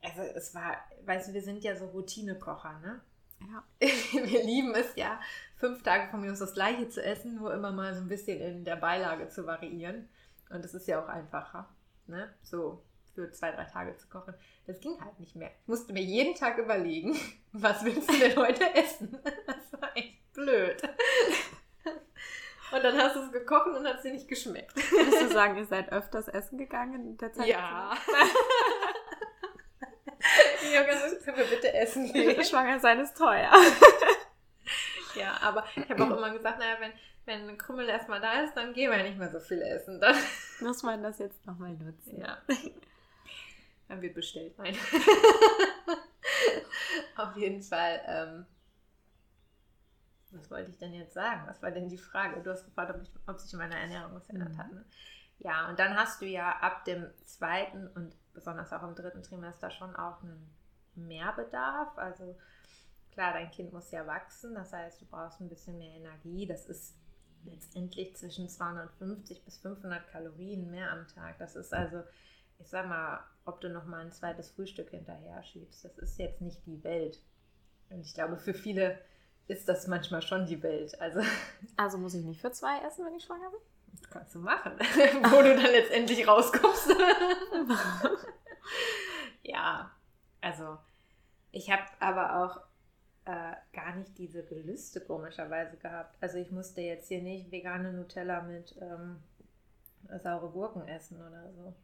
Also 0.02 0.22
es 0.22 0.54
war, 0.54 0.76
weißt 1.04 1.28
du, 1.28 1.32
wir 1.32 1.42
sind 1.42 1.62
ja 1.62 1.76
so 1.76 1.86
Routinekocher, 1.86 2.78
ne? 2.80 3.00
Ja. 3.40 3.64
wir 3.80 4.44
lieben 4.44 4.74
es 4.74 4.94
ja, 4.96 5.20
fünf 5.56 5.82
Tage 5.84 6.10
von 6.10 6.20
mir 6.20 6.32
aus 6.32 6.40
das 6.40 6.54
gleiche 6.54 6.88
zu 6.88 7.02
essen, 7.02 7.36
nur 7.36 7.54
immer 7.54 7.70
mal 7.70 7.94
so 7.94 8.00
ein 8.00 8.08
bisschen 8.08 8.40
in 8.40 8.64
der 8.64 8.76
Beilage 8.76 9.28
zu 9.28 9.46
variieren. 9.46 10.08
Und 10.50 10.64
das 10.64 10.74
ist 10.74 10.88
ja 10.88 11.02
auch 11.02 11.08
einfacher. 11.08 11.68
Ne? 12.06 12.28
So, 12.42 12.82
für 13.18 13.30
zwei, 13.32 13.50
drei 13.50 13.64
Tage 13.64 13.96
zu 13.96 14.08
kochen. 14.08 14.34
Das 14.66 14.80
ging 14.80 15.00
halt 15.04 15.18
nicht 15.18 15.34
mehr. 15.34 15.50
Ich 15.62 15.66
musste 15.66 15.92
mir 15.92 16.02
jeden 16.02 16.36
Tag 16.36 16.58
überlegen, 16.58 17.18
was 17.52 17.84
willst 17.84 18.08
du 18.08 18.16
denn 18.16 18.36
heute 18.36 18.74
essen? 18.74 19.18
Das 19.46 19.80
war 19.80 19.96
echt 19.96 20.32
blöd. 20.32 20.82
Und 22.72 22.84
dann 22.84 22.96
hast 22.98 23.16
du 23.16 23.20
es 23.20 23.32
gekocht 23.32 23.68
und 23.68 23.86
hat 23.86 23.96
es 23.96 24.02
dir 24.02 24.12
nicht 24.12 24.28
geschmeckt. 24.28 24.74
Würdest 24.90 25.22
du 25.22 25.28
sagen, 25.28 25.56
ihr 25.56 25.64
seid 25.66 25.90
öfters 25.92 26.28
essen 26.28 26.58
gegangen 26.58 26.94
in 26.94 27.16
der 27.16 27.32
Zeit? 27.32 27.46
Ja. 27.46 27.94
ich 30.62 30.76
habe 30.76 30.86
gesagt, 30.86 31.24
können 31.24 31.36
wir 31.38 31.44
bitte 31.44 31.72
essen 31.72 32.12
gehen? 32.12 32.44
Schwanger 32.44 32.80
sein 32.80 33.00
ist 33.00 33.16
teuer. 33.16 33.50
ja, 35.14 35.38
aber 35.40 35.64
ich 35.76 35.88
habe 35.88 36.04
auch 36.04 36.16
immer 36.16 36.30
gesagt, 36.30 36.58
naja, 36.58 36.76
wenn, 36.80 36.92
wenn 37.24 37.48
ein 37.48 37.58
Krümmel 37.58 37.88
erstmal 37.88 38.20
da 38.20 38.42
ist, 38.42 38.54
dann 38.54 38.72
gehen 38.74 38.90
wir 38.90 38.98
ja 38.98 39.04
nicht 39.04 39.18
mehr 39.18 39.30
so 39.30 39.40
viel 39.40 39.62
essen. 39.62 40.00
Dann 40.00 40.16
muss 40.60 40.82
man 40.82 41.02
das 41.02 41.18
jetzt 41.18 41.46
nochmal 41.46 41.72
nutzen. 41.72 42.20
Ja. 42.20 42.38
Dann 43.88 44.02
wird 44.02 44.14
bestellt. 44.14 44.56
Nein. 44.58 44.76
Auf 47.16 47.36
jeden 47.36 47.62
Fall. 47.62 48.00
Ähm, 48.06 48.46
was 50.30 50.50
wollte 50.50 50.70
ich 50.70 50.78
denn 50.78 50.92
jetzt 50.92 51.14
sagen? 51.14 51.46
Was 51.46 51.62
war 51.62 51.70
denn 51.70 51.88
die 51.88 51.98
Frage? 51.98 52.42
Du 52.42 52.50
hast 52.50 52.64
gefragt, 52.64 52.94
ob, 52.94 53.02
ich, 53.02 53.10
ob 53.26 53.40
sich 53.40 53.52
meine 53.54 53.78
Ernährung 53.78 54.14
was 54.14 54.26
verändert 54.26 54.52
mhm. 54.52 54.58
hat. 54.58 54.72
Ne? 54.72 54.84
Ja, 55.38 55.68
und 55.68 55.78
dann 55.78 55.96
hast 55.96 56.20
du 56.20 56.26
ja 56.26 56.58
ab 56.58 56.84
dem 56.84 57.06
zweiten 57.24 57.88
und 57.88 58.14
besonders 58.34 58.72
auch 58.72 58.82
im 58.82 58.94
dritten 58.94 59.22
Trimester 59.22 59.70
schon 59.70 59.96
auch 59.96 60.22
einen 60.22 60.54
Mehrbedarf. 60.94 61.96
Also 61.96 62.36
klar, 63.12 63.32
dein 63.32 63.50
Kind 63.50 63.72
muss 63.72 63.90
ja 63.90 64.06
wachsen, 64.06 64.54
das 64.54 64.72
heißt, 64.72 65.00
du 65.00 65.06
brauchst 65.06 65.40
ein 65.40 65.48
bisschen 65.48 65.78
mehr 65.78 65.94
Energie. 65.94 66.46
Das 66.46 66.66
ist 66.66 66.94
letztendlich 67.44 68.16
zwischen 68.16 68.48
250 68.48 69.44
bis 69.44 69.58
500 69.58 70.08
Kalorien 70.08 70.70
mehr 70.70 70.92
am 70.92 71.06
Tag. 71.06 71.38
Das 71.38 71.56
ist 71.56 71.72
also 71.72 72.02
ich 72.58 72.68
sag 72.68 72.88
mal, 72.88 73.20
ob 73.44 73.60
du 73.60 73.68
noch 73.70 73.86
mal 73.86 74.00
ein 74.04 74.12
zweites 74.12 74.50
Frühstück 74.50 74.90
hinterher 74.90 75.42
schiebst, 75.42 75.84
das 75.84 75.96
ist 75.98 76.18
jetzt 76.18 76.40
nicht 76.40 76.66
die 76.66 76.82
Welt. 76.84 77.22
Und 77.90 78.00
ich 78.00 78.14
glaube, 78.14 78.36
für 78.36 78.54
viele 78.54 78.98
ist 79.46 79.68
das 79.68 79.86
manchmal 79.86 80.22
schon 80.22 80.46
die 80.46 80.62
Welt. 80.62 81.00
Also, 81.00 81.20
also 81.76 81.98
muss 81.98 82.14
ich 82.14 82.24
nicht 82.24 82.40
für 82.40 82.52
zwei 82.52 82.80
essen, 82.86 83.06
wenn 83.06 83.14
ich 83.14 83.24
schwanger 83.24 83.50
bin? 83.50 83.60
Das 83.92 84.10
kannst 84.10 84.34
du 84.34 84.40
machen, 84.40 84.72
wo 84.78 85.42
du 85.42 85.56
dann 85.56 85.72
letztendlich 85.72 86.26
rauskommst. 86.26 86.90
ja, 89.42 89.90
also 90.40 90.78
ich 91.50 91.70
habe 91.70 91.84
aber 91.98 92.44
auch 92.44 92.60
äh, 93.24 93.54
gar 93.72 93.96
nicht 93.96 94.16
diese 94.18 94.44
Gelüste 94.44 95.00
komischerweise 95.00 95.78
gehabt. 95.78 96.16
Also 96.20 96.38
ich 96.38 96.50
musste 96.50 96.82
jetzt 96.82 97.08
hier 97.08 97.22
nicht 97.22 97.50
vegane 97.50 97.92
Nutella 97.92 98.42
mit 98.42 98.76
ähm, 98.80 99.22
saure 100.22 100.50
Gurken 100.50 100.86
essen 100.86 101.16
oder 101.20 101.50
so. 101.52 101.74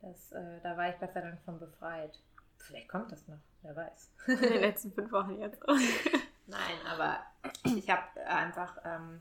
Das, 0.00 0.32
äh, 0.32 0.60
da 0.62 0.76
war 0.76 0.88
ich 0.88 0.98
Gott 0.98 1.12
sei 1.12 1.20
Dank 1.20 1.40
von 1.42 1.58
befreit. 1.58 2.18
Vielleicht 2.56 2.88
kommt 2.88 3.12
das 3.12 3.26
noch, 3.28 3.38
wer 3.62 3.76
weiß. 3.76 4.10
In 4.26 4.40
den 4.40 4.60
letzten 4.60 4.92
fünf 4.92 5.12
Wochen 5.12 5.38
jetzt. 5.38 5.62
Nein, 6.46 6.86
aber 6.88 7.20
ich 7.64 7.88
habe 7.88 8.26
einfach, 8.26 8.76
ähm, 8.84 9.20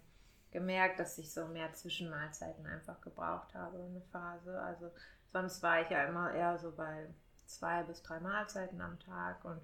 gemerkt, 0.52 1.00
dass 1.00 1.18
ich 1.18 1.32
so 1.32 1.46
mehr 1.48 1.74
Zwischenmahlzeiten 1.74 2.66
einfach 2.66 3.00
gebraucht 3.02 3.54
habe, 3.54 3.78
eine 3.78 4.02
Phase. 4.12 4.60
Also 4.62 4.92
sonst 5.32 5.62
war 5.62 5.82
ich 5.82 5.90
ja 5.90 6.06
immer 6.06 6.34
eher 6.34 6.58
so 6.58 6.72
bei 6.72 7.08
zwei 7.46 7.84
bis 7.84 8.02
drei 8.02 8.20
Mahlzeiten 8.20 8.82
am 8.82 9.00
Tag 9.00 9.44
und 9.46 9.62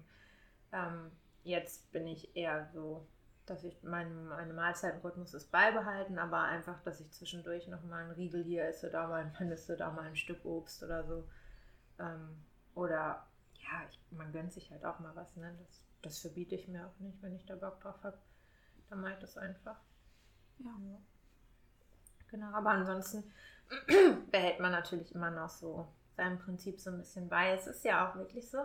ähm, 0.72 1.10
jetzt 1.42 1.90
bin 1.92 2.06
ich 2.06 2.36
eher 2.36 2.66
so, 2.72 3.06
dass 3.46 3.62
ich 3.64 3.82
meinen 3.82 4.26
meine 4.26 4.52
Mahlzeitenrhythmus 4.52 5.32
ist 5.34 5.50
beibehalten, 5.52 6.18
aber 6.18 6.42
einfach, 6.42 6.82
dass 6.82 7.00
ich 7.00 7.12
zwischendurch 7.12 7.68
noch 7.68 7.82
mal 7.84 8.02
einen 8.02 8.12
Riegel 8.12 8.42
hier 8.44 8.64
esse, 8.66 8.90
da 8.90 9.06
mal 9.06 9.32
ein 9.38 9.48
Nüsse, 9.48 9.76
da 9.76 9.90
mal 9.90 10.04
ein 10.04 10.16
Stück 10.16 10.44
Obst 10.44 10.82
oder 10.82 11.04
so. 11.04 11.28
Ähm, 11.98 12.44
oder 12.74 13.26
ja, 13.54 13.88
ich, 13.88 14.00
man 14.10 14.32
gönnt 14.32 14.52
sich 14.52 14.70
halt 14.70 14.84
auch 14.84 14.98
mal 14.98 15.14
was, 15.14 15.36
ne? 15.36 15.56
Das, 15.58 15.84
das 16.02 16.18
verbiete 16.18 16.56
ich 16.56 16.68
mir 16.68 16.86
auch 16.86 16.98
nicht, 16.98 17.22
wenn 17.22 17.34
ich 17.36 17.46
da 17.46 17.54
Bock 17.54 17.80
drauf 17.80 18.02
habe. 18.02 18.18
Dann 18.90 19.00
mache 19.00 19.14
ich 19.14 19.18
das 19.20 19.36
einfach. 19.38 19.80
Ja. 20.58 20.70
ja. 20.88 20.98
Genau, 22.30 22.52
aber 22.52 22.70
ansonsten 22.70 23.32
behält 24.30 24.60
man 24.60 24.72
natürlich 24.72 25.14
immer 25.14 25.30
noch 25.30 25.48
so 25.48 25.86
sein 26.16 26.38
Prinzip 26.38 26.80
so 26.80 26.90
ein 26.90 26.98
bisschen 26.98 27.28
bei. 27.28 27.52
Es 27.52 27.66
ist 27.66 27.84
ja 27.84 28.08
auch 28.08 28.16
wirklich 28.16 28.50
so, 28.50 28.58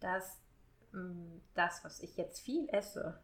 dass 0.00 0.38
mh, 0.92 1.00
mm, 1.02 1.42
das, 1.54 1.82
was 1.84 2.00
ich 2.00 2.16
jetzt 2.16 2.40
viel 2.40 2.68
esse, 2.70 3.18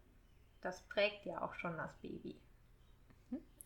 das 0.61 0.83
prägt 0.83 1.25
ja 1.25 1.43
auch 1.43 1.55
schon 1.55 1.77
das 1.77 1.97
Baby. 1.99 2.41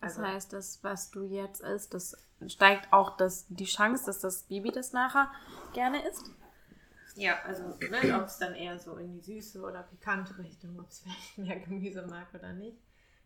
Das 0.00 0.18
also, 0.18 0.26
heißt, 0.26 0.52
das, 0.52 0.83
was 0.83 1.11
du 1.11 1.22
jetzt 1.22 1.61
isst, 1.61 1.94
das 1.94 2.16
steigt 2.48 2.92
auch 2.92 3.16
das, 3.16 3.46
die 3.48 3.66
Chance, 3.66 4.07
dass 4.07 4.18
das 4.18 4.42
Baby 4.44 4.72
das 4.72 4.92
nachher 4.92 5.31
gerne 5.72 6.07
isst? 6.09 6.33
Ja, 7.14 7.40
also 7.42 7.76
ne, 7.88 8.18
ob 8.18 8.26
es 8.26 8.38
dann 8.38 8.55
eher 8.55 8.78
so 8.78 8.96
in 8.96 9.12
die 9.12 9.20
süße 9.20 9.61
oder 9.61 9.83
pikante 9.83 10.37
Richtung, 10.38 10.78
ob 10.81 10.88
es 10.88 11.00
vielleicht 11.05 11.38
mehr 11.38 11.61
Gemüse 11.61 12.02
mag 12.07 12.33
oder 12.35 12.52
nicht. 12.52 12.78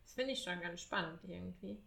Das 0.02 0.14
finde 0.14 0.32
ich 0.32 0.42
schon 0.42 0.60
ganz 0.60 0.82
spannend 0.82 1.20
irgendwie. 1.24 1.82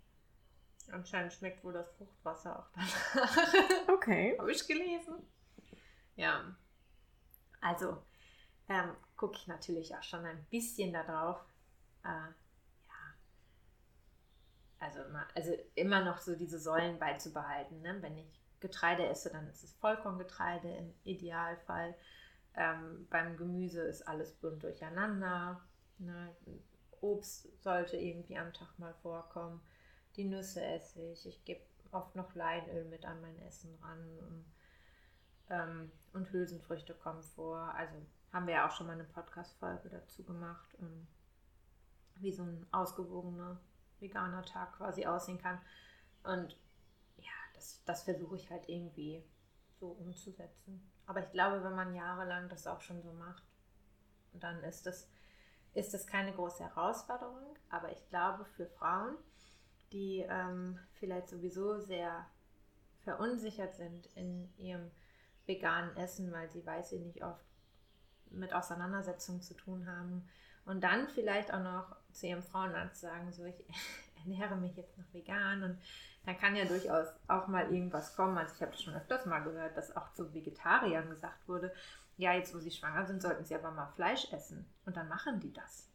Anscheinend 0.92 1.34
schmeckt 1.34 1.64
wohl 1.64 1.74
das 1.74 1.92
Fruchtwasser 1.92 2.60
auch 2.60 2.70
danach. 2.74 3.54
Okay. 3.90 4.36
Habe 4.40 4.52
ich 4.52 4.66
gelesen. 4.66 5.16
Ja. 6.16 6.56
Also 7.62 8.02
ähm, 8.70 8.96
gucke 9.18 9.36
ich 9.36 9.48
natürlich 9.48 9.96
auch 9.96 10.04
schon 10.04 10.26
ein 10.26 10.46
bisschen 10.50 10.94
darauf. 10.94 11.38
Äh, 12.04 12.08
ja. 12.08 13.14
Also 14.80 15.04
immer, 15.04 15.28
also 15.36 15.52
immer 15.76 16.04
noch 16.04 16.20
so 16.20 16.36
diese 16.36 16.60
Säulen 16.60 17.00
beizubehalten. 17.00 17.82
Ne? 17.82 17.98
Wenn 18.02 18.18
ich 18.18 18.42
Getreide 18.60 19.08
esse, 19.08 19.32
dann 19.32 19.48
ist 19.48 19.64
es 19.64 19.74
Vollkorngetreide 19.74 20.70
im 20.70 20.94
Idealfall. 21.04 21.96
Ähm, 22.56 23.08
beim 23.10 23.38
Gemüse 23.38 23.82
ist 23.82 24.08
alles 24.08 24.34
bunt 24.34 24.64
durcheinander. 24.64 25.62
Ne? 25.98 26.36
Obst 27.02 27.48
sollte 27.62 27.98
irgendwie 27.98 28.38
am 28.38 28.54
Tag 28.54 28.78
mal 28.78 28.94
vorkommen. 28.96 29.62
Die 30.16 30.26
Nüsse 30.26 30.62
esse 30.62 31.02
ich. 31.12 31.26
Ich 31.26 31.46
gebe 31.46 31.62
oft 31.92 32.16
noch 32.16 32.36
Leinöl 32.36 32.86
mit 32.86 33.06
an 33.06 33.22
mein 33.22 33.40
Essen 33.40 33.74
ran. 33.76 34.20
Und, 34.20 34.46
ähm, 35.50 35.92
und 36.14 36.32
Hülsenfrüchte 36.32 36.94
kommen 36.94 37.24
vor. 37.24 37.74
Also 37.76 37.96
haben 38.32 38.48
wir 38.48 38.56
ja 38.56 38.68
auch 38.68 38.72
schon 38.72 38.88
mal 38.88 38.94
eine 38.94 39.06
Podcast-Folge 39.06 39.90
dazu 39.90 40.24
gemacht, 40.24 40.76
ähm, 40.80 41.08
wie 42.20 42.32
so 42.32 42.44
ein 42.44 42.66
ausgewogener 42.72 43.60
veganer 44.00 44.44
Tag 44.44 44.74
quasi 44.78 45.06
aussehen 45.06 45.42
kann. 45.42 45.60
Und 46.24 46.58
ja, 47.18 47.32
das, 47.54 47.84
das 47.86 48.04
versuche 48.04 48.36
ich 48.36 48.50
halt 48.50 48.68
irgendwie 48.70 49.24
so 49.80 49.88
umzusetzen. 49.88 50.90
Aber 51.06 51.22
ich 51.22 51.32
glaube, 51.32 51.64
wenn 51.64 51.76
man 51.76 51.96
jahrelang 51.96 52.50
das 52.50 52.68
auch 52.68 52.82
schon 52.82 53.02
so 53.02 53.12
macht, 53.14 53.44
dann 54.34 54.64
ist 54.64 54.86
das, 54.86 55.10
ist 55.74 55.94
das 55.94 56.06
keine 56.06 56.34
große 56.34 56.64
Herausforderung. 56.64 57.58
Aber 57.70 57.92
ich 57.92 58.08
glaube, 58.10 58.46
für 58.46 58.68
Frauen, 58.68 59.16
die 59.92 60.26
ähm, 60.30 60.78
vielleicht 60.94 61.30
sowieso 61.30 61.80
sehr 61.80 62.26
verunsichert 63.00 63.76
sind 63.76 64.06
in 64.16 64.54
ihrem 64.58 64.92
veganen 65.46 65.96
Essen, 65.98 66.32
weil 66.32 66.50
sie, 66.50 66.66
weiß 66.66 66.92
ich 66.92 67.02
nicht, 67.02 67.24
oft 67.24 67.44
mit 68.30 68.54
Auseinandersetzungen 68.54 69.42
zu 69.42 69.56
tun 69.56 69.88
haben 69.88 70.28
und 70.70 70.82
dann 70.82 71.08
vielleicht 71.08 71.54
auch 71.54 71.64
noch 71.64 71.96
zu 72.12 72.28
ihrem 72.28 72.44
Frauenarzt 72.44 73.02
sagen, 73.02 73.32
so 73.32 73.44
ich 73.44 73.56
ernähre 74.24 74.56
mich 74.56 74.76
jetzt 74.76 74.98
noch 74.98 75.14
vegan 75.14 75.64
und 75.64 75.80
dann 76.26 76.38
kann 76.38 76.56
ja 76.56 76.66
durchaus 76.66 77.08
auch 77.28 77.48
mal 77.48 77.74
irgendwas 77.74 78.16
kommen. 78.16 78.38
Also 78.38 78.54
ich 78.56 78.62
habe 78.62 78.72
das 78.72 78.84
schon 78.84 78.94
öfters 78.94 79.26
mal 79.26 79.40
gehört, 79.40 79.76
dass 79.76 79.96
auch 79.96 80.14
zu 80.14 80.34
Vegetariern 80.34 81.10
gesagt 81.10 81.48
wurde, 81.48 81.74
ja, 82.18 82.34
jetzt 82.34 82.54
wo 82.54 82.60
sie 82.60 82.72
schwanger 82.72 83.06
sind, 83.06 83.22
sollten 83.22 83.46
sie 83.46 83.56
aber 83.56 83.72
mal 83.72 83.88
Fleisch 83.96 84.32
essen. 84.32 84.66
Und 84.86 84.98
dann 84.98 85.08
machen 85.08 85.40
die 85.40 85.54
das. 85.54 85.90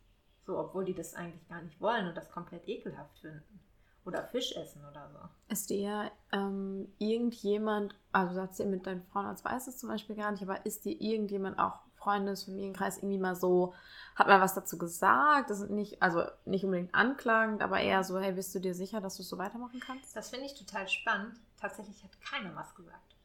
So, 0.47 0.59
obwohl 0.59 0.85
die 0.85 0.95
das 0.95 1.15
eigentlich 1.15 1.47
gar 1.49 1.63
nicht 1.63 1.81
wollen 1.81 2.09
und 2.09 2.17
das 2.17 2.31
komplett 2.31 2.67
ekelhaft 2.67 3.19
finden. 3.21 3.61
Oder 4.05 4.25
Fisch 4.25 4.57
essen 4.57 4.85
oder 4.85 5.09
so. 5.11 5.19
Ist 5.53 5.71
dir 5.71 6.11
ähm, 6.33 6.93
irgendjemand, 6.99 7.95
also 8.13 8.35
sagst 8.35 8.59
du 8.59 8.65
mit 8.65 8.87
deinen 8.87 9.05
Frauenarzt 9.05 9.45
weiß 9.45 9.69
es 9.69 9.79
zum 9.79 9.89
Beispiel 9.89 10.17
gar 10.17 10.33
nicht, 10.33 10.43
aber 10.43 10.67
ist 10.67 10.85
dir 10.85 11.01
irgendjemand 11.01 11.59
auch 11.59 11.81
Freundes, 12.05 12.45
Familienkreis 12.45 12.99
irgendwie 12.99 13.19
mal 13.19 13.35
so, 13.35 13.75
hat 14.15 14.27
mal 14.27 14.41
was 14.41 14.55
dazu 14.55 14.79
gesagt? 14.79 15.51
Das 15.51 15.59
sind 15.59 15.71
nicht, 15.71 16.03
also 16.03 16.25
nicht 16.45 16.65
unbedingt 16.65 16.95
anklagend, 16.95 17.63
aber 17.63 17.81
eher 17.81 18.05
so, 18.05 18.21
hey, 18.21 18.33
bist 18.33 18.55
du 18.55 18.61
dir 18.61 18.75
sicher, 18.75 19.01
dass 19.01 19.17
du 19.17 19.23
es 19.23 19.29
so 19.29 19.39
weitermachen 19.39 19.81
kannst? 19.81 20.15
Das 20.15 20.31
finde 20.31 20.47
ich 20.47 20.55
total 20.55 20.87
spannend. 20.89 21.41
Tatsächlich 21.61 22.03
hat 22.05 22.11
keiner 22.21 22.55
was 22.55 22.75
gesagt. 22.75 23.17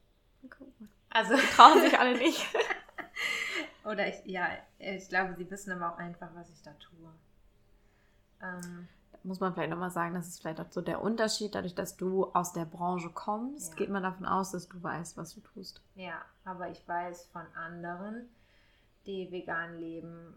Okay. 0.44 0.64
Also 1.10 1.36
die 1.36 1.46
trauen 1.54 1.80
sich 1.82 1.98
alle 1.98 2.16
nicht. 2.16 2.44
Oder 3.84 4.08
ich, 4.08 4.24
ja, 4.24 4.48
ich 4.78 5.08
glaube, 5.08 5.34
sie 5.36 5.50
wissen 5.50 5.72
aber 5.72 5.94
auch 5.94 5.98
einfach, 5.98 6.28
was 6.34 6.48
ich 6.50 6.62
da 6.62 6.72
tue. 6.72 7.10
Ähm, 8.42 8.88
muss 9.22 9.40
man 9.40 9.52
vielleicht 9.52 9.70
nochmal 9.70 9.90
sagen, 9.90 10.14
das 10.14 10.28
ist 10.28 10.40
vielleicht 10.40 10.60
auch 10.60 10.70
so 10.70 10.80
der 10.80 11.02
Unterschied, 11.02 11.54
dadurch, 11.54 11.74
dass 11.74 11.96
du 11.96 12.26
aus 12.32 12.52
der 12.52 12.64
Branche 12.64 13.10
kommst, 13.10 13.70
ja. 13.70 13.76
geht 13.76 13.90
man 13.90 14.02
davon 14.02 14.26
aus, 14.26 14.52
dass 14.52 14.68
du 14.68 14.82
weißt, 14.82 15.16
was 15.16 15.34
du 15.34 15.40
tust. 15.40 15.82
Ja, 15.94 16.22
aber 16.44 16.70
ich 16.70 16.86
weiß 16.88 17.26
von 17.26 17.42
anderen, 17.54 18.28
die 19.06 19.30
vegan 19.30 19.78
leben, 19.78 20.34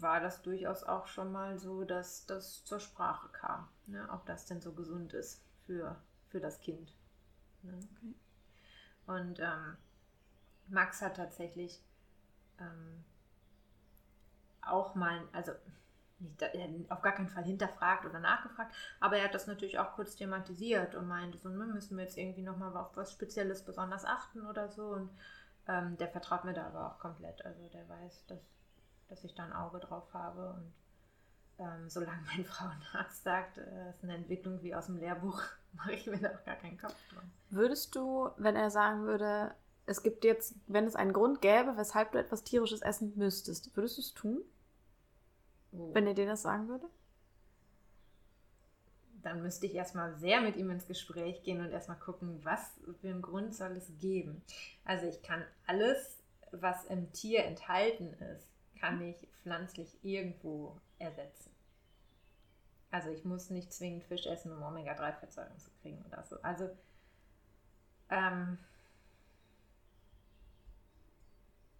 war 0.00 0.20
das 0.20 0.42
durchaus 0.42 0.84
auch 0.84 1.06
schon 1.06 1.32
mal 1.32 1.58
so, 1.58 1.84
dass 1.84 2.26
das 2.26 2.64
zur 2.64 2.80
Sprache 2.80 3.28
kam, 3.28 3.68
ne? 3.86 4.08
ob 4.12 4.26
das 4.26 4.46
denn 4.46 4.60
so 4.60 4.72
gesund 4.72 5.12
ist 5.12 5.42
für, 5.66 5.96
für 6.28 6.40
das 6.40 6.60
Kind. 6.60 6.94
Ne? 7.62 7.78
Okay. 7.96 8.14
Und 9.06 9.38
ähm, 9.40 9.76
Max 10.68 11.02
hat 11.02 11.16
tatsächlich 11.16 11.82
ähm, 12.58 13.04
auch 14.62 14.94
mal, 14.94 15.20
also 15.32 15.52
nicht, 16.54 16.90
auf 16.90 17.02
gar 17.02 17.12
keinen 17.12 17.28
Fall 17.28 17.44
hinterfragt 17.44 18.06
oder 18.06 18.18
nachgefragt, 18.18 18.74
aber 19.00 19.18
er 19.18 19.24
hat 19.24 19.34
das 19.34 19.46
natürlich 19.46 19.78
auch 19.78 19.92
kurz 19.92 20.16
thematisiert 20.16 20.94
und 20.94 21.06
meinte, 21.06 21.38
so 21.38 21.48
ne, 21.48 21.66
müssen 21.66 21.96
wir 21.96 22.04
jetzt 22.04 22.16
irgendwie 22.16 22.42
nochmal 22.42 22.74
auf 22.76 22.96
was 22.96 23.12
Spezielles 23.12 23.62
besonders 23.62 24.04
achten 24.04 24.46
oder 24.46 24.68
so. 24.70 24.86
Und 24.86 25.10
ähm, 25.68 25.96
der 25.96 26.08
vertraut 26.08 26.44
mir 26.44 26.54
da 26.54 26.66
aber 26.66 26.86
auch 26.86 26.98
komplett. 26.98 27.44
Also 27.44 27.68
der 27.68 27.88
weiß, 27.88 28.26
dass, 28.26 28.40
dass 29.08 29.24
ich 29.24 29.34
da 29.34 29.44
ein 29.44 29.52
Auge 29.52 29.80
drauf 29.80 30.12
habe. 30.12 30.54
Und 30.54 30.72
ähm, 31.58 31.88
solange 31.88 32.22
mein 32.26 32.44
Frauenarzt 32.44 33.22
sagt, 33.22 33.58
es 33.58 33.66
äh, 33.66 33.90
ist 33.90 34.02
eine 34.02 34.14
Entwicklung 34.14 34.62
wie 34.62 34.74
aus 34.74 34.86
dem 34.86 34.96
Lehrbuch, 34.96 35.40
mache 35.72 35.92
ich 35.92 36.06
mir 36.06 36.18
da 36.18 36.30
auch 36.30 36.44
gar 36.44 36.56
keinen 36.56 36.78
Kopf 36.78 36.96
dran. 37.12 37.30
Würdest 37.50 37.94
du, 37.94 38.30
wenn 38.36 38.56
er 38.56 38.70
sagen 38.70 39.04
würde, 39.04 39.54
es 39.86 40.02
gibt 40.02 40.24
jetzt, 40.24 40.54
wenn 40.66 40.86
es 40.86 40.96
einen 40.96 41.12
Grund 41.12 41.42
gäbe, 41.42 41.76
weshalb 41.76 42.12
du 42.12 42.18
etwas 42.18 42.42
tierisches 42.42 42.82
essen 42.82 43.12
müsstest, 43.16 43.76
würdest 43.76 43.98
du 43.98 44.02
es 44.02 44.14
tun? 44.14 44.42
Oh. 45.72 45.90
Wenn 45.92 46.06
er 46.06 46.14
dir 46.14 46.26
das 46.26 46.42
sagen 46.42 46.68
würde? 46.68 46.88
Dann 49.24 49.42
müsste 49.42 49.66
ich 49.66 49.74
erstmal 49.74 50.14
sehr 50.16 50.40
mit 50.40 50.56
ihm 50.56 50.70
ins 50.70 50.86
Gespräch 50.86 51.42
gehen 51.42 51.60
und 51.60 51.70
erstmal 51.70 51.98
gucken, 51.98 52.44
was 52.44 52.60
für 53.00 53.08
einen 53.08 53.22
Grund 53.22 53.54
soll 53.54 53.72
es 53.76 53.90
geben. 53.98 54.42
Also 54.84 55.06
ich 55.06 55.22
kann 55.22 55.42
alles, 55.66 56.22
was 56.52 56.84
im 56.84 57.10
Tier 57.12 57.44
enthalten 57.44 58.12
ist, 58.14 58.48
kann 58.78 59.00
ich 59.02 59.16
pflanzlich 59.42 59.98
irgendwo 60.02 60.78
ersetzen. 60.98 61.50
Also 62.90 63.10
ich 63.10 63.24
muss 63.24 63.50
nicht 63.50 63.72
zwingend 63.72 64.04
Fisch 64.04 64.26
essen, 64.26 64.52
um 64.52 64.62
Omega-3-Fettsäuren 64.62 65.58
zu 65.58 65.70
kriegen 65.80 66.04
oder 66.06 66.22
so. 66.22 66.36
Also 66.42 66.70
ähm, 68.10 68.58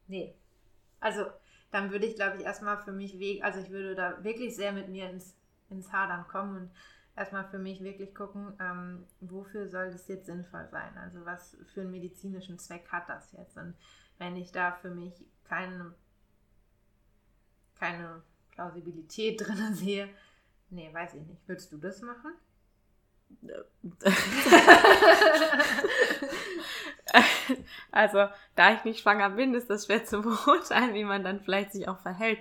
nee. 0.07 0.35
Also 1.01 1.27
dann 1.71 1.91
würde 1.91 2.07
ich, 2.07 2.15
glaube 2.15 2.39
ich, 2.39 2.45
erstmal 2.45 2.79
für 2.79 2.93
mich 2.93 3.19
weg, 3.19 3.45
also 3.45 3.61
ich 3.61 3.71
würde 3.71 3.95
da 3.95 4.25
wirklich 4.25 4.57
sehr 4.57 4.73
mit 4.73 4.89
mir 4.89 5.11
ins, 5.11 5.37
ins 5.71 5.93
Hadern 5.93 6.27
kommen 6.29 6.57
und 6.57 6.71
erstmal 7.17 7.49
für 7.49 7.59
mich 7.59 7.83
wirklich 7.83 8.15
gucken, 8.15 8.55
ähm, 8.61 9.07
wofür 9.21 9.69
soll 9.69 9.91
das 9.91 10.09
jetzt 10.09 10.27
sinnvoll 10.27 10.69
sein? 10.71 10.97
Also 10.99 11.25
was 11.25 11.57
für 11.73 11.83
einen 11.83 11.91
medizinischen 11.91 12.59
Zweck 12.59 12.89
hat 12.91 13.09
das 13.09 13.33
jetzt? 13.33 13.57
Und 13.57 13.75
wenn 14.19 14.37
ich 14.37 14.53
da 14.53 14.73
für 14.73 14.91
mich 14.91 15.15
keine, 15.45 15.95
keine 17.77 18.23
Plausibilität 18.51 19.41
drin 19.47 19.75
sehe, 19.75 20.09
nee, 20.71 20.93
weiß 20.93 21.15
ich 21.15 21.27
nicht. 21.27 21.49
Würdest 21.49 21.73
du 21.73 21.79
das 21.79 22.03
machen? 22.03 22.33
also, 27.93 28.27
da 28.57 28.73
ich 28.73 28.85
nicht 28.85 29.01
schwanger 29.01 29.31
bin, 29.31 29.55
ist 29.55 29.71
das 29.71 29.87
schwer 29.87 30.05
zu 30.05 30.23
beurteilen, 30.23 30.95
wie 30.95 31.05
man 31.05 31.25
dann 31.25 31.41
vielleicht 31.41 31.73
sich 31.73 31.89
auch 31.89 31.99
verhält. 31.99 32.39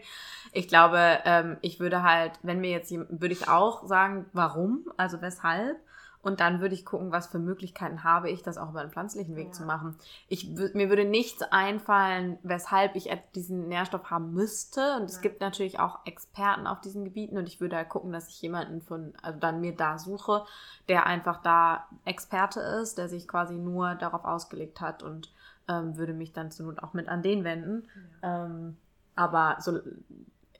Ich 0.51 0.67
glaube, 0.67 1.19
ähm, 1.25 1.57
ich 1.61 1.79
würde 1.79 2.03
halt, 2.03 2.33
wenn 2.43 2.61
mir 2.61 2.71
jetzt, 2.71 2.91
würde 2.91 3.33
ich 3.33 3.47
auch 3.47 3.87
sagen, 3.87 4.25
warum, 4.33 4.91
also 4.97 5.21
weshalb. 5.21 5.77
Und 6.23 6.39
dann 6.39 6.61
würde 6.61 6.73
ich 6.73 6.85
gucken, 6.85 7.11
was 7.11 7.27
für 7.27 7.37
Möglichkeiten 7.37 8.05
habe 8.05 8.31
ich, 8.31 8.41
das 8.41 8.57
auch 8.57 8.69
über 8.69 8.79
einen 8.79 8.91
pflanzlichen 8.91 9.35
Weg 9.35 9.47
ja. 9.47 9.51
zu 9.51 9.63
machen. 9.65 9.97
Ich, 10.29 10.47
mir 10.47 10.87
würde 10.87 11.03
nichts 11.03 11.41
einfallen, 11.41 12.39
weshalb 12.43 12.95
ich 12.95 13.09
diesen 13.35 13.67
Nährstoff 13.67 14.09
haben 14.09 14.33
müsste. 14.33 14.95
Und 14.95 15.09
es 15.09 15.17
ja. 15.17 15.21
gibt 15.21 15.41
natürlich 15.41 15.81
auch 15.81 15.99
Experten 16.05 16.65
auf 16.65 16.79
diesen 16.79 17.03
Gebieten. 17.03 17.37
Und 17.37 17.49
ich 17.49 17.59
würde 17.59 17.75
halt 17.75 17.89
gucken, 17.89 18.13
dass 18.13 18.29
ich 18.29 18.41
jemanden 18.41 18.81
von, 18.81 19.13
also 19.21 19.37
dann 19.37 19.59
mir 19.59 19.75
da 19.75 19.99
suche, 19.99 20.45
der 20.87 21.05
einfach 21.07 21.41
da 21.41 21.87
Experte 22.05 22.61
ist, 22.61 22.97
der 22.97 23.09
sich 23.09 23.27
quasi 23.27 23.55
nur 23.55 23.95
darauf 23.95 24.23
ausgelegt 24.23 24.79
hat 24.79 25.03
und 25.03 25.29
ähm, 25.67 25.97
würde 25.97 26.13
mich 26.13 26.31
dann 26.31 26.51
zur 26.51 26.67
Not 26.67 26.81
auch 26.81 26.93
mit 26.93 27.09
an 27.09 27.21
den 27.21 27.43
wenden. 27.43 27.89
Ja. 28.21 28.45
Ähm, 28.45 28.77
aber 29.15 29.57
so, 29.59 29.79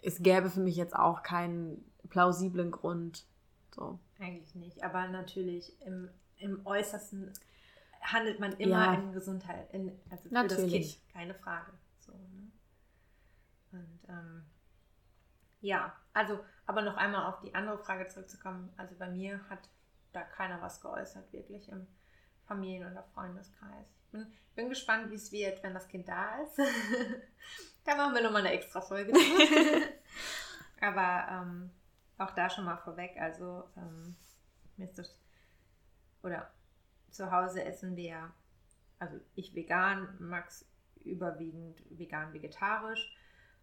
es 0.01 0.21
gäbe 0.21 0.49
für 0.49 0.59
mich 0.59 0.75
jetzt 0.75 0.95
auch 0.95 1.23
keinen 1.23 1.83
plausiblen 2.09 2.71
Grund. 2.71 3.25
So. 3.73 3.97
Eigentlich 4.19 4.55
nicht, 4.55 4.83
aber 4.83 5.07
natürlich 5.07 5.81
im, 5.81 6.09
im 6.37 6.65
Äußersten 6.65 7.33
handelt 8.01 8.39
man 8.39 8.53
immer 8.53 8.85
ja. 8.85 8.93
in 8.95 9.13
Gesundheit, 9.13 9.73
in, 9.73 9.99
also 10.09 10.27
für 10.27 10.33
natürlich. 10.33 10.93
das 10.95 11.03
Kind, 11.03 11.13
keine 11.13 11.33
Frage. 11.33 11.71
So, 11.99 12.11
ne? 12.11 12.51
Und 13.71 13.99
ähm, 14.09 14.45
ja, 15.61 15.95
also, 16.13 16.39
aber 16.65 16.81
noch 16.81 16.97
einmal 16.97 17.25
auf 17.25 17.39
die 17.39 17.55
andere 17.55 17.77
Frage 17.77 18.07
zurückzukommen. 18.07 18.71
Also 18.77 18.95
bei 18.97 19.09
mir 19.09 19.39
hat 19.49 19.69
da 20.11 20.21
keiner 20.21 20.61
was 20.61 20.81
geäußert, 20.81 21.31
wirklich 21.33 21.69
im 21.69 21.87
Familien- 22.45 22.91
oder 22.91 23.03
Freundeskreis. 23.13 23.87
Ich 23.97 24.11
bin, 24.11 24.31
bin 24.55 24.69
gespannt, 24.69 25.09
wie 25.09 25.15
es 25.15 25.31
wird, 25.31 25.63
wenn 25.63 25.73
das 25.73 25.87
Kind 25.87 26.07
da 26.07 26.41
ist. 26.41 26.59
da 27.85 27.95
machen 27.95 28.13
wir 28.13 28.21
nochmal 28.21 28.41
eine 28.41 28.51
extra 28.51 28.81
Folge. 28.81 29.13
aber 30.81 31.27
ähm, 31.31 31.71
auch 32.17 32.31
da 32.31 32.49
schon 32.49 32.65
mal 32.65 32.77
vorweg, 32.77 33.17
also 33.19 33.63
ähm, 33.77 34.15
oder 36.23 36.51
zu 37.09 37.31
Hause 37.31 37.63
essen 37.63 37.95
wir, 37.95 38.31
also 38.99 39.19
ich 39.35 39.53
vegan, 39.53 40.15
Max 40.19 40.65
überwiegend 41.03 41.83
vegan-vegetarisch 41.89 43.15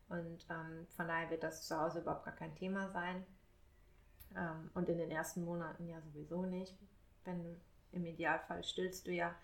und 0.09 0.45
ähm, 0.51 0.87
von 0.97 1.07
daher 1.09 1.31
wird 1.31 1.43
das 1.43 1.67
zu 1.67 1.81
Hause 1.81 2.01
überhaupt 2.01 2.25
gar 2.25 2.35
kein 2.35 2.55
Thema 2.57 2.89
sein. 2.91 3.25
Ähm, 4.37 4.71
und 4.75 4.89
in 4.89 4.99
den 4.99 5.11
ersten 5.11 5.45
Monaten 5.45 5.89
ja 5.89 6.01
sowieso 6.01 6.45
nicht. 6.45 6.77
Wenn 7.25 7.61
im 7.93 8.05
Idealfall 8.05 8.65
stillst 8.65 9.07
du 9.07 9.13
ja. 9.13 9.35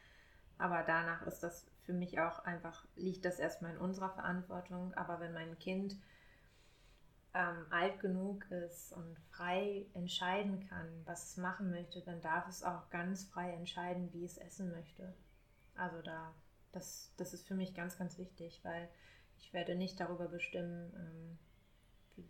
Aber 0.58 0.82
danach 0.82 1.22
ist 1.22 1.40
das 1.40 1.66
für 1.82 1.92
mich 1.92 2.18
auch 2.18 2.40
einfach, 2.40 2.84
liegt 2.96 3.24
das 3.24 3.38
erstmal 3.38 3.74
in 3.74 3.78
unserer 3.78 4.10
Verantwortung. 4.10 4.92
Aber 4.94 5.20
wenn 5.20 5.32
mein 5.32 5.56
Kind 5.58 5.96
ähm, 7.36 7.66
alt 7.70 8.00
genug 8.00 8.50
ist 8.50 8.92
und 8.94 9.18
frei 9.30 9.84
entscheiden 9.92 10.66
kann, 10.68 10.88
was 11.04 11.30
es 11.30 11.36
machen 11.36 11.70
möchte, 11.70 12.00
dann 12.00 12.22
darf 12.22 12.48
es 12.48 12.62
auch 12.62 12.88
ganz 12.88 13.24
frei 13.24 13.52
entscheiden, 13.52 14.10
wie 14.14 14.24
es 14.24 14.38
essen 14.38 14.70
möchte. 14.70 15.14
Also 15.74 16.00
da, 16.00 16.32
das, 16.72 17.12
das 17.18 17.34
ist 17.34 17.46
für 17.46 17.54
mich 17.54 17.74
ganz, 17.74 17.98
ganz 17.98 18.16
wichtig, 18.16 18.60
weil 18.62 18.88
ich 19.38 19.52
werde 19.52 19.74
nicht 19.74 20.00
darüber 20.00 20.28
bestimmen, 20.28 20.90
ähm, 20.96 21.38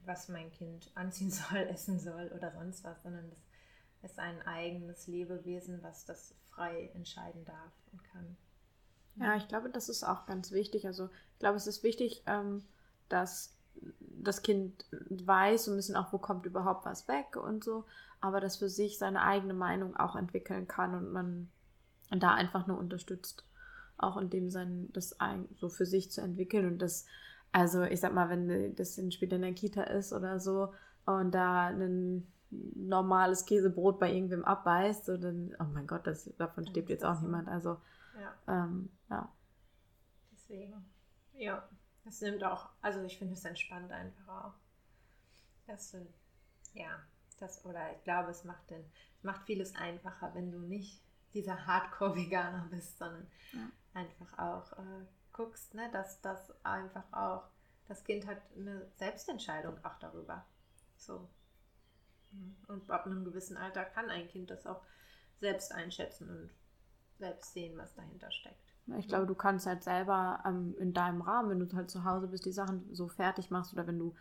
was 0.05 0.29
mein 0.29 0.51
Kind 0.51 0.91
anziehen 0.97 1.31
soll, 1.31 1.59
essen 1.59 2.01
soll 2.01 2.33
oder 2.35 2.51
sonst 2.51 2.83
was, 2.83 3.01
sondern 3.05 3.31
das 3.31 4.11
ist 4.11 4.19
ein 4.19 4.43
eigenes 4.43 5.07
Lebewesen, 5.07 5.85
was 5.85 6.05
das 6.05 6.35
frei 6.51 6.91
entscheiden 6.95 7.45
darf 7.45 7.73
und 7.93 8.03
kann. 8.03 8.37
Ja, 9.15 9.37
ich 9.37 9.47
glaube, 9.47 9.71
das 9.71 9.89
ist 9.89 10.03
auch 10.03 10.27
ganz 10.27 10.51
wichtig. 10.51 10.87
Also 10.87 11.11
ich 11.35 11.39
glaube, 11.39 11.57
es 11.57 11.69
ist 11.69 11.85
wichtig, 11.85 12.25
ähm, 12.27 12.65
dass 13.09 13.56
das 14.01 14.43
Kind 14.43 14.85
weiß 14.91 15.65
so 15.67 15.71
ein 15.71 15.77
bisschen 15.77 15.97
auch, 15.97 16.13
wo 16.13 16.19
kommt 16.19 16.47
überhaupt 16.47 16.85
was 16.85 17.09
weg 17.09 17.37
und 17.37 17.65
so, 17.65 17.85
aber 18.21 18.41
das 18.41 18.57
für 18.57 18.69
sich 18.69 18.99
seine 18.99 19.23
eigene 19.23 19.55
Meinung 19.55 19.97
auch 19.97 20.17
entwickeln 20.17 20.67
kann 20.67 20.95
und 20.95 21.13
man 21.13 21.51
da 22.11 22.35
einfach 22.35 22.67
nur 22.67 22.79
unterstützt, 22.79 23.45
auch 23.99 24.17
in 24.17 24.31
dem 24.31 24.51
sein, 24.51 24.89
das 24.93 25.17
so 25.55 25.69
für 25.69 25.87
sich 25.87 26.11
zu 26.11 26.21
entwickeln 26.21 26.67
und 26.67 26.79
das, 26.83 27.07
also 27.53 27.83
ich 27.83 28.01
sag 28.01 28.15
mal, 28.15 28.29
wenn 28.29 28.75
das 28.75 29.01
später 29.11 29.37
in 29.37 29.43
der 29.43 29.55
Kita 29.55 29.83
ist 29.83 30.13
oder 30.13 30.41
so 30.41 30.73
und 31.05 31.33
da 31.33 31.69
ein 31.69 32.27
normales 32.51 33.45
Käsebrot 33.45 33.99
bei 33.99 34.13
irgendwem 34.13 34.45
abbeißt, 34.45 35.07
so 35.07 35.17
dann, 35.17 35.55
oh 35.59 35.67
mein 35.73 35.87
Gott, 35.87 36.07
das, 36.07 36.31
davon 36.39 36.67
stirbt 36.67 36.91
jetzt 36.91 37.05
auch 37.05 37.21
niemand, 37.21 37.49
also 37.49 37.79
ja. 38.21 38.65
Ähm, 38.65 38.89
ja. 39.11 39.29
Deswegen, 40.33 40.85
ja. 41.35 41.69
Das 42.07 42.21
nimmt 42.21 42.45
auch, 42.45 42.71
also 42.83 43.03
ich 43.03 43.19
finde 43.19 43.35
es 43.35 43.45
entspannt 43.45 43.91
einfach 43.91 44.29
auch. 44.29 44.55
Das, 45.67 45.97
ja, 46.73 47.01
das, 47.41 47.65
oder 47.65 47.93
ich 47.97 48.05
glaube, 48.05 48.31
es 48.31 48.45
macht, 48.45 48.71
den, 48.71 48.85
es 49.19 49.25
macht 49.25 49.45
vieles 49.45 49.75
einfacher, 49.75 50.33
wenn 50.35 50.53
du 50.53 50.61
nicht 50.61 51.03
dieser 51.35 51.67
Hardcore-Veganer 51.67 52.69
bist, 52.71 52.99
sondern 52.99 53.27
ja. 53.53 53.69
einfach 53.95 54.39
auch 54.39 54.73
äh, 54.79 55.07
guckst, 55.33 55.75
ne, 55.75 55.91
dass 55.91 56.21
das 56.21 56.55
einfach 56.65 57.13
auch, 57.13 57.49
das 57.89 58.05
Kind 58.05 58.25
hat 58.29 58.41
eine 58.57 58.89
Selbstentscheidung 58.95 59.85
auch 59.85 59.99
darüber. 59.99 60.47
So. 60.97 61.29
Und 62.69 62.89
ab 62.89 63.07
einem 63.07 63.25
gewissen 63.25 63.57
Alter 63.57 63.85
kann 63.85 64.11
ein 64.11 64.29
Kind 64.29 64.51
das 64.51 64.65
auch 64.65 64.83
selbst 65.41 65.73
einschätzen 65.73 66.31
und 66.31 66.51
selbst 67.19 67.53
sehen, 67.53 67.77
was 67.77 67.97
dahinter 67.97 68.31
steckt. 68.31 68.66
Ich 68.99 69.09
glaube, 69.09 69.27
du 69.27 69.35
kannst 69.35 69.67
halt 69.67 69.83
selber 69.83 70.43
ähm, 70.47 70.75
in 70.79 70.93
deinem 70.93 71.21
Rahmen, 71.21 71.51
wenn 71.51 71.59
du 71.59 71.77
halt 71.77 71.91
zu 71.91 72.05
Hause 72.05 72.29
bist, 72.29 72.45
die 72.45 72.53
Sachen 72.53 72.89
so 72.93 73.09
fertig 73.09 73.51
machst 73.51 73.73
oder 73.73 73.87
wenn 73.87 73.99
du 73.99 74.15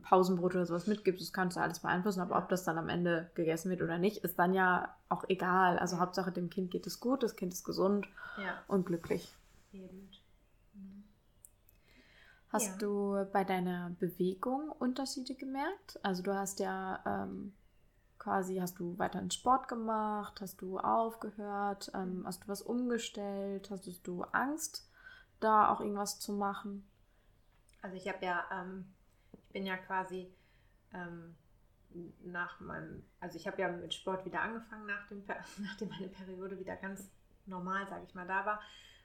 Pausenbrot 0.00 0.54
oder 0.54 0.66
sowas 0.66 0.86
mitgibst, 0.86 1.20
das 1.20 1.32
kannst 1.32 1.56
du 1.56 1.60
alles 1.60 1.80
beeinflussen. 1.80 2.20
Aber 2.20 2.36
ob 2.38 2.48
das 2.48 2.64
dann 2.64 2.78
am 2.78 2.88
Ende 2.88 3.30
gegessen 3.34 3.70
wird 3.70 3.82
oder 3.82 3.98
nicht, 3.98 4.18
ist 4.18 4.38
dann 4.38 4.54
ja 4.54 4.94
auch 5.08 5.24
egal. 5.28 5.78
Also 5.78 5.98
Hauptsache 5.98 6.32
dem 6.32 6.50
Kind 6.50 6.70
geht 6.70 6.86
es 6.86 7.00
gut, 7.00 7.22
das 7.22 7.36
Kind 7.36 7.52
ist 7.52 7.64
gesund 7.64 8.06
ja. 8.38 8.62
und 8.68 8.86
glücklich. 8.86 9.34
Eben. 9.72 10.10
Mhm. 10.74 11.04
Hast 12.48 12.68
ja. 12.68 12.76
du 12.78 13.26
bei 13.32 13.44
deiner 13.44 13.90
Bewegung 13.98 14.70
Unterschiede 14.70 15.34
gemerkt? 15.34 15.98
Also 16.02 16.22
du 16.22 16.34
hast 16.34 16.60
ja 16.60 17.00
ähm, 17.06 17.52
quasi, 18.22 18.58
hast 18.58 18.78
du 18.78 18.96
weiter 18.98 19.20
Sport 19.32 19.66
gemacht? 19.66 20.40
Hast 20.40 20.62
du 20.62 20.78
aufgehört? 20.78 21.90
Ähm, 21.92 22.22
hast 22.24 22.44
du 22.44 22.48
was 22.48 22.62
umgestellt? 22.62 23.68
Hast 23.68 24.06
du 24.06 24.22
Angst, 24.22 24.88
da 25.40 25.68
auch 25.68 25.80
irgendwas 25.80 26.20
zu 26.20 26.32
machen? 26.32 26.88
Also 27.80 27.96
ich 27.96 28.06
habe 28.08 28.24
ja, 28.24 28.44
ähm, 28.52 28.86
ich 29.32 29.44
bin 29.48 29.66
ja 29.66 29.76
quasi 29.76 30.32
ähm, 30.94 31.34
nach 32.22 32.60
meinem, 32.60 33.04
also 33.18 33.36
ich 33.36 33.46
habe 33.48 33.60
ja 33.60 33.68
mit 33.68 33.92
Sport 33.92 34.24
wieder 34.24 34.40
angefangen, 34.40 34.86
nach 34.86 35.04
dem, 35.08 35.24
nachdem 35.58 35.88
meine 35.88 36.08
Periode 36.08 36.60
wieder 36.60 36.76
ganz 36.76 37.10
normal, 37.46 37.88
sage 37.88 38.04
ich 38.06 38.14
mal, 38.14 38.26
da 38.26 38.46
war. 38.46 38.60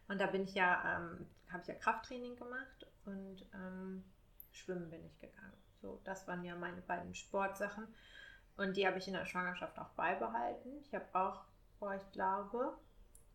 Und 0.08 0.22
da 0.22 0.28
bin 0.28 0.44
ich 0.44 0.54
ja, 0.54 0.96
ähm, 0.96 1.26
habe 1.50 1.64
ich 1.64 1.68
ja 1.68 1.74
Krafttraining 1.74 2.36
gemacht 2.36 2.86
und 3.06 3.50
ähm, 3.56 4.04
Schwimmen 4.52 4.92
bin 4.92 5.04
ich 5.04 5.20
gegangen. 5.20 5.58
So, 5.82 6.00
das 6.04 6.28
waren 6.28 6.44
ja 6.44 6.56
meine 6.56 6.82
beiden 6.82 7.16
Sportsachen. 7.16 7.88
Und 8.58 8.76
die 8.76 8.88
habe 8.88 8.98
ich 8.98 9.08
in 9.08 9.13
der 9.13 9.26
Schwangerschaft 9.26 9.78
auch 9.78 9.89
beibehalten. 9.89 10.80
Ich 10.82 10.93
habe 10.93 11.06
auch, 11.13 11.43
boah, 11.80 11.93
ich 11.93 12.12
glaube, 12.12 12.76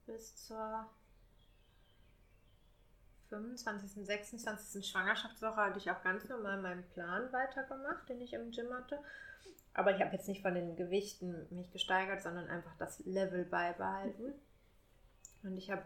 bis 0.06 0.34
zur 0.46 0.88
25., 3.28 4.04
26. 4.04 4.86
Schwangerschaftswoche 4.86 5.56
hatte 5.56 5.78
ich 5.78 5.90
auch 5.90 6.02
ganz 6.02 6.28
normal 6.28 6.60
meinen 6.60 6.86
Plan 6.90 7.32
weitergemacht, 7.32 8.08
den 8.08 8.20
ich 8.20 8.32
im 8.32 8.50
Gym 8.50 8.72
hatte. 8.74 8.98
Aber 9.74 9.94
ich 9.94 10.02
habe 10.02 10.12
jetzt 10.12 10.28
nicht 10.28 10.42
von 10.42 10.54
den 10.54 10.76
Gewichten 10.76 11.46
mich 11.50 11.70
gesteigert, 11.70 12.20
sondern 12.22 12.48
einfach 12.48 12.76
das 12.78 12.98
Level 13.06 13.44
beibehalten. 13.44 14.34
Und 15.44 15.56
ich 15.56 15.70
habe 15.70 15.84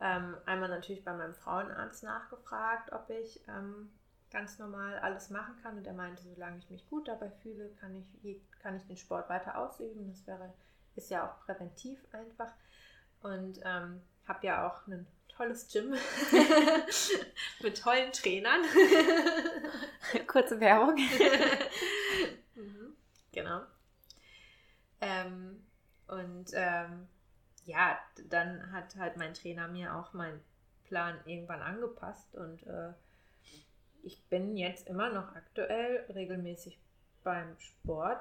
ähm, 0.00 0.36
einmal 0.46 0.68
natürlich 0.68 1.04
bei 1.04 1.12
meinem 1.12 1.34
Frauenarzt 1.34 2.02
nachgefragt, 2.02 2.92
ob 2.92 3.08
ich 3.10 3.46
ähm, 3.46 3.92
ganz 4.30 4.58
normal 4.58 4.98
alles 4.98 5.30
machen 5.30 5.56
kann. 5.62 5.76
Und 5.76 5.86
er 5.86 5.92
meinte, 5.92 6.22
solange 6.22 6.58
ich 6.58 6.70
mich 6.70 6.88
gut 6.88 7.08
dabei 7.08 7.30
fühle, 7.42 7.70
kann 7.80 7.96
ich, 7.96 8.40
kann 8.62 8.76
ich 8.76 8.86
den 8.86 8.96
Sport 8.96 9.28
weiter 9.28 9.58
ausüben. 9.58 10.08
Das 10.10 10.26
wäre, 10.26 10.52
ist 10.96 11.10
ja 11.10 11.28
auch 11.28 11.44
präventiv 11.44 11.98
einfach. 12.12 12.52
Und 13.22 13.60
ähm, 13.64 14.00
habe 14.26 14.46
ja 14.46 14.66
auch 14.68 14.86
ein 14.86 15.06
tolles 15.28 15.68
Gym 15.68 15.94
mit 17.62 17.80
tollen 17.82 18.12
Trainern. 18.12 18.60
Kurze 20.26 20.60
Werbung. 20.60 20.96
mhm, 22.54 22.96
genau. 23.32 23.62
Ähm, 25.00 25.64
und 26.06 26.50
ähm, 26.52 27.08
ja, 27.64 27.98
dann 28.28 28.72
hat 28.72 28.96
halt 28.96 29.16
mein 29.16 29.34
Trainer 29.34 29.68
mir 29.68 29.94
auch 29.96 30.12
meinen 30.12 30.40
Plan 30.84 31.18
irgendwann 31.24 31.62
angepasst 31.62 32.34
und 32.34 32.66
äh, 32.66 32.92
ich 34.02 34.22
bin 34.28 34.56
jetzt 34.56 34.86
immer 34.88 35.10
noch 35.10 35.34
aktuell 35.34 36.04
regelmäßig 36.14 36.78
beim 37.22 37.58
Sport 37.58 38.20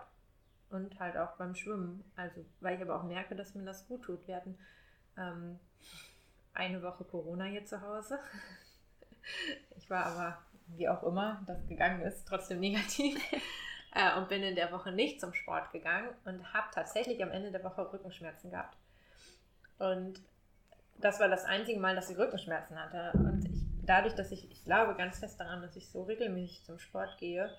und 0.70 1.00
halt 1.00 1.18
auch 1.18 1.32
beim 1.38 1.56
Schwimmen. 1.56 2.04
Also, 2.16 2.46
weil 2.60 2.76
ich 2.76 2.82
aber 2.82 3.00
auch 3.00 3.04
merke, 3.04 3.36
dass 3.36 3.56
mir 3.56 3.66
das 3.66 3.88
gut 3.88 4.04
tut. 4.04 4.28
Wir 4.28 4.36
hatten 4.36 4.58
ähm, 5.18 5.60
eine 6.54 6.82
Woche 6.82 7.04
Corona 7.04 7.46
hier 7.46 7.66
zu 7.66 7.82
Hause. 7.82 8.20
Ich 9.78 9.90
war 9.92 10.06
aber, 10.06 10.38
wie 10.76 10.90
auch 10.90 11.04
immer 11.04 11.44
das 11.46 11.68
gegangen 11.68 12.02
ist, 12.02 12.28
trotzdem 12.28 12.60
negativ. 12.60 13.20
Äh, 13.92 14.20
und 14.20 14.30
bin 14.30 14.44
in 14.44 14.56
der 14.56 14.72
Woche 14.72 14.92
nicht 14.92 15.20
zum 15.20 15.34
Sport 15.34 15.72
gegangen 15.72 16.10
und 16.24 16.54
habe 16.54 16.68
tatsächlich 16.72 17.24
am 17.24 17.32
Ende 17.32 17.52
der 17.52 17.64
Woche 17.64 17.92
Rückenschmerzen 17.92 18.52
gehabt. 18.52 18.78
Und 19.80 20.22
das 21.00 21.20
war 21.20 21.28
das 21.28 21.44
einzige 21.46 21.80
Mal, 21.80 21.96
dass 21.96 22.10
ich 22.12 22.18
Rückenschmerzen 22.18 22.80
hatte. 22.80 23.18
Und 23.18 23.49
dadurch, 23.86 24.16
dass 24.16 24.32
ich, 24.32 24.50
ich 24.52 24.64
glaube 24.64 24.96
ganz 24.96 25.20
fest 25.20 25.40
daran, 25.40 25.62
dass 25.62 25.76
ich 25.76 25.90
so 25.90 26.04
regelmäßig 26.04 26.64
zum 26.64 26.80
Sport 26.80 27.18
gehe, 27.18 27.56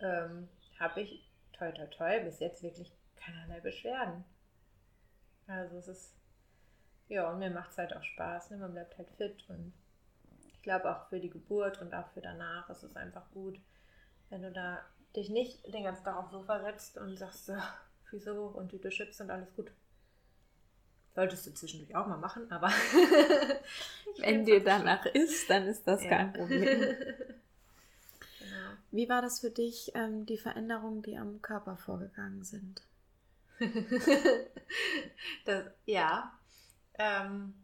ähm, 0.00 0.48
habe 0.78 1.00
ich 1.00 1.30
toi 1.52 1.72
toi 1.72 1.86
toi 1.86 2.20
bis 2.20 2.40
jetzt 2.40 2.62
wirklich 2.62 2.92
keinerlei 3.16 3.60
Beschwerden. 3.60 4.24
Also 5.46 5.78
es 5.78 5.88
ist, 5.88 6.14
ja, 7.08 7.30
und 7.30 7.38
mir 7.38 7.50
macht 7.50 7.70
es 7.70 7.78
halt 7.78 7.96
auch 7.96 8.02
Spaß. 8.02 8.50
Ne? 8.50 8.58
Man 8.58 8.72
bleibt 8.72 8.98
halt 8.98 9.10
fit 9.12 9.44
und 9.48 9.72
ich 10.46 10.62
glaube 10.62 10.90
auch 10.90 11.08
für 11.08 11.20
die 11.20 11.30
Geburt 11.30 11.80
und 11.80 11.94
auch 11.94 12.08
für 12.08 12.20
danach 12.20 12.68
ist 12.70 12.82
es 12.82 12.96
einfach 12.96 13.30
gut, 13.30 13.58
wenn 14.28 14.42
du 14.42 14.50
da 14.50 14.80
dich 15.14 15.30
nicht 15.30 15.64
den 15.72 15.84
ganzen 15.84 16.04
Tag 16.04 16.16
aufs 16.16 16.32
Sofa 16.32 16.60
setzt 16.60 16.98
und 16.98 17.16
sagst, 17.16 17.46
so, 17.46 17.54
Füße 18.10 18.36
hoch 18.36 18.54
und 18.54 18.68
Tüte 18.68 18.90
Chips 18.90 19.20
und 19.20 19.30
alles 19.30 19.54
gut. 19.54 19.70
Solltest 21.16 21.46
du 21.46 21.54
zwischendurch 21.54 21.96
auch 21.96 22.06
mal 22.06 22.18
machen, 22.18 22.52
aber. 22.52 22.68
Wenn 24.18 24.44
dir 24.44 24.62
danach 24.62 25.02
schön. 25.02 25.22
ist, 25.22 25.48
dann 25.48 25.66
ist 25.66 25.88
das 25.88 26.04
ja. 26.04 26.10
kein 26.10 26.32
Problem. 26.34 26.78
genau. 28.38 28.70
Wie 28.90 29.08
war 29.08 29.22
das 29.22 29.40
für 29.40 29.50
dich, 29.50 29.92
ähm, 29.94 30.26
die 30.26 30.36
Veränderungen, 30.36 31.00
die 31.00 31.16
am 31.16 31.40
Körper 31.40 31.78
vorgegangen 31.78 32.44
sind? 32.44 32.82
das, 35.46 35.64
ja. 35.86 36.34
Ähm, 36.98 37.54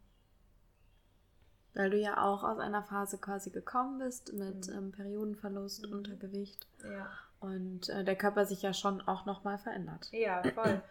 Weil 1.74 1.90
du 1.90 1.98
ja 1.98 2.24
auch 2.24 2.44
aus 2.44 2.58
einer 2.58 2.82
Phase 2.82 3.18
quasi 3.18 3.50
gekommen 3.50 3.98
bist 3.98 4.32
mit 4.32 4.68
mhm. 4.68 4.78
ähm, 4.78 4.92
Periodenverlust, 4.92 5.86
mhm. 5.86 5.92
Untergewicht. 5.92 6.66
Ja. 6.82 7.06
Und 7.40 7.90
äh, 7.90 8.02
der 8.02 8.16
Körper 8.16 8.46
sich 8.46 8.62
ja 8.62 8.72
schon 8.72 9.02
auch 9.02 9.26
nochmal 9.26 9.58
verändert. 9.58 10.08
Ja, 10.10 10.42
voll. 10.54 10.82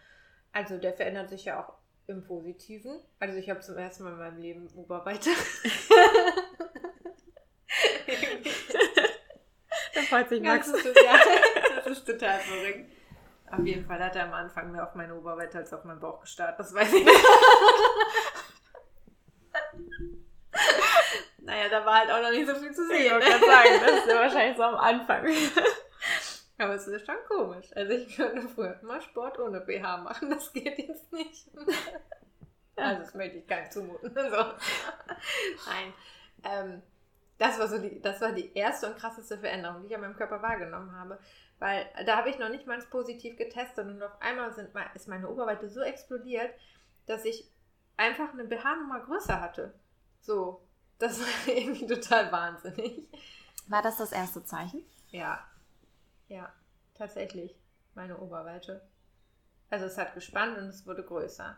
Also 0.54 0.78
der 0.78 0.94
verändert 0.94 1.30
sich 1.30 1.46
ja 1.46 1.64
auch 1.64 1.81
im 2.12 2.24
Positiven. 2.24 3.00
Also 3.20 3.38
ich 3.38 3.50
habe 3.50 3.60
zum 3.62 3.78
ersten 3.78 4.04
Mal 4.04 4.12
in 4.14 4.20
meinem 4.20 4.40
Leben 4.40 4.68
Oberweite. 4.76 5.30
da 9.96 10.02
freut 10.02 10.30
sich 10.30 10.42
Max. 10.42 10.72
Das 10.72 10.86
ist, 10.86 10.96
ja, 10.96 11.18
das 11.78 11.88
ist 11.88 12.06
total 12.06 12.40
verrückt. 12.40 12.92
Auf 13.52 13.66
jeden 13.66 13.86
Fall 13.86 14.04
hat 14.04 14.16
er 14.16 14.26
am 14.26 14.34
Anfang 14.34 14.72
mehr 14.72 14.88
auf 14.88 14.96
meine 14.96 15.16
Oberweite 15.16 15.58
als 15.58 15.74
auf 15.74 15.84
meinen 15.84 16.00
Bauch 16.00 16.22
gestarrt. 16.22 16.58
Das 16.60 16.74
weiß 16.74 16.94
ich 16.94 17.04
nicht. 17.04 17.26
naja, 21.40 21.68
da 21.70 21.86
war 21.86 22.00
halt 22.00 22.12
auch 22.12 22.22
noch 22.22 22.32
nicht 22.32 22.48
so 22.48 22.56
viel 22.56 22.72
zu 22.72 22.88
sehen. 22.88 23.20
Ich 23.20 23.26
gerade 23.26 23.46
sagen, 23.46 23.70
das 23.86 23.92
ist 23.92 24.08
ja 24.08 24.16
wahrscheinlich 24.16 24.56
so 24.58 24.64
am 24.64 24.76
Anfang. 24.76 25.26
Aber 26.62 26.76
es 26.76 26.88
ist 26.88 27.08
schon 27.08 27.16
komisch. 27.28 27.76
Also 27.76 27.92
ich 27.94 28.16
könnte 28.16 28.48
früher 28.48 28.80
immer 28.82 29.02
Sport 29.02 29.40
ohne 29.40 29.62
BH 29.62 29.98
machen, 29.98 30.30
das 30.30 30.54
geht 30.54 30.78
jetzt 30.78 31.12
nicht. 31.12 31.50
Also 32.76 33.02
das 33.02 33.14
möchte 33.16 33.40
ich 33.40 33.48
gar 33.48 33.62
nicht 33.62 33.74
zumuten. 33.74 34.12
So. 34.16 34.46
Nein. 35.68 35.94
Ähm, 36.44 36.82
das 37.40 37.58
war 37.58 37.68
so 37.68 37.80
die, 37.80 38.00
das 38.00 38.22
war 38.22 38.32
die 38.32 38.54
erste 38.54 38.88
und 38.88 38.98
krasseste 38.98 39.40
Veränderung, 39.40 39.82
die 39.82 39.88
ich 39.88 39.96
an 39.96 40.02
meinem 40.02 40.16
Körper 40.16 40.44
wahrgenommen 40.44 40.96
habe. 40.96 41.18
Weil 41.58 41.90
da 42.06 42.18
habe 42.18 42.30
ich 42.30 42.38
noch 42.38 42.50
nicht 42.50 42.68
mal 42.68 42.78
positiv 42.92 43.38
getestet 43.38 43.88
und 43.88 44.02
auf 44.04 44.22
einmal 44.22 44.54
sind, 44.54 44.70
ist 44.94 45.08
meine 45.08 45.30
Oberweite 45.30 45.68
so 45.68 45.82
explodiert, 45.82 46.54
dass 47.08 47.26
ich 47.26 47.50
einfach 47.98 48.34
eine 48.34 48.44
BH-Nummer 48.44 49.00
größer 49.00 49.42
hatte. 49.42 49.74
So, 50.22 50.62
das 51.00 51.20
war 51.20 51.28
irgendwie 51.56 51.88
total 51.88 52.32
wahnsinnig. 52.32 53.08
War 53.68 53.82
das 53.82 53.98
das 53.98 54.12
erste 54.12 54.44
Zeichen? 54.44 54.84
Ja, 55.10 55.44
ja, 56.32 56.52
tatsächlich. 56.94 57.60
Meine 57.94 58.18
Oberweite. 58.18 58.82
Also 59.70 59.86
es 59.86 59.98
hat 59.98 60.14
gespannt 60.14 60.58
und 60.58 60.66
es 60.66 60.88
wurde 60.88 61.04
größer. 61.04 61.58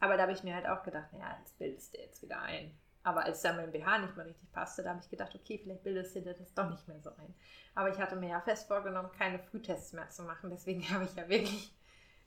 Aber 0.00 0.16
da 0.16 0.22
habe 0.24 0.32
ich 0.32 0.44
mir 0.44 0.54
halt 0.54 0.66
auch 0.66 0.82
gedacht, 0.82 1.12
naja, 1.12 1.36
jetzt 1.40 1.58
bildest 1.58 1.94
du 1.94 1.98
jetzt 1.98 2.22
wieder 2.22 2.40
ein. 2.42 2.78
Aber 3.02 3.24
als 3.24 3.40
dann 3.40 3.56
mein 3.56 3.72
BH 3.72 3.98
nicht 4.00 4.16
mehr 4.16 4.26
richtig 4.26 4.52
passte, 4.52 4.82
da 4.82 4.90
habe 4.90 5.00
ich 5.00 5.08
gedacht, 5.08 5.34
okay, 5.34 5.58
vielleicht 5.58 5.82
bildest 5.82 6.14
du 6.14 6.20
dir 6.20 6.34
das 6.34 6.52
doch 6.52 6.68
nicht 6.68 6.86
mehr 6.86 7.00
so 7.00 7.10
ein. 7.16 7.34
Aber 7.74 7.88
ich 7.88 7.98
hatte 7.98 8.16
mir 8.16 8.28
ja 8.28 8.40
fest 8.42 8.68
vorgenommen, 8.68 9.10
keine 9.12 9.38
Frühtests 9.38 9.94
mehr 9.94 10.10
zu 10.10 10.22
machen. 10.22 10.50
Deswegen 10.50 10.82
habe 10.90 11.04
ich 11.04 11.14
ja 11.14 11.26
wirklich, 11.28 11.74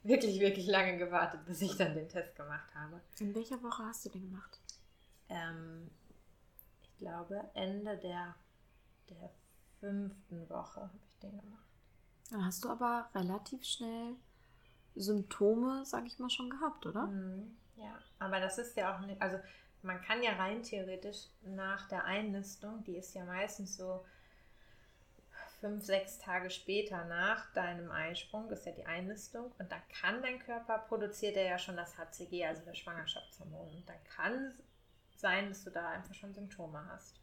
wirklich, 0.02 0.40
wirklich 0.40 0.66
lange 0.66 0.98
gewartet, 0.98 1.46
bis 1.46 1.62
ich 1.62 1.78
dann 1.78 1.94
den 1.94 2.10
Test 2.10 2.36
gemacht 2.36 2.74
habe. 2.74 3.02
In 3.20 3.36
welcher 3.36 3.62
Woche 3.62 3.84
hast 3.86 4.06
du 4.06 4.10
den 4.10 4.32
gemacht? 4.32 4.60
Ähm, 5.30 5.92
ich 6.82 6.98
glaube, 6.98 7.40
Ende 7.54 7.98
der, 7.98 8.36
der 9.10 9.30
fünften 9.80 10.50
Woche 10.50 10.82
habe 10.82 10.98
ich 10.98 11.11
den 11.22 11.40
gemacht. 11.40 11.66
Dann 12.30 12.46
hast 12.46 12.64
du 12.64 12.70
aber 12.70 13.10
relativ 13.14 13.64
schnell 13.66 14.16
Symptome, 14.96 15.86
sag 15.86 16.06
ich 16.06 16.20
mal, 16.20 16.30
schon 16.30 16.50
gehabt, 16.50 16.86
oder? 16.86 17.08
Mhm, 17.08 17.58
ja, 17.78 17.98
aber 18.20 18.40
das 18.40 18.58
ist 18.58 18.76
ja 18.76 18.96
auch 18.96 19.00
nicht, 19.02 19.22
also 19.22 19.38
man 19.82 20.02
kann 20.02 20.22
ja 20.22 20.34
rein 20.34 20.64
theoretisch 20.64 21.28
nach 21.42 21.88
der 21.88 22.06
Einnistung, 22.06 22.84
die 22.84 22.98
ist 22.98 23.16
ja 23.16 23.26
meistens 23.26 23.78
so 23.78 24.06
fünf, 25.62 25.86
sechs 25.86 26.18
Tage 26.18 26.50
später 26.50 27.06
nach 27.06 27.54
deinem 27.54 27.92
Eisprung, 27.92 28.50
ist 28.50 28.66
ja 28.66 28.72
die 28.72 28.86
Einnistung, 28.86 29.52
und 29.60 29.72
da 29.72 29.78
kann 30.02 30.22
dein 30.22 30.40
Körper, 30.40 30.80
produziert 30.80 31.38
er 31.38 31.46
ja 31.46 31.60
schon 31.60 31.78
das 31.78 31.98
HCG, 31.98 32.46
also 32.46 32.64
das 32.66 32.80
Schwangerschaftshormon. 32.80 33.76
Und 33.76 33.88
dann 33.88 34.04
kann 34.16 34.54
sein, 35.16 35.50
dass 35.50 35.64
du 35.64 35.70
da 35.70 35.90
einfach 35.90 36.16
schon 36.16 36.34
Symptome 36.34 36.84
hast. 36.92 37.21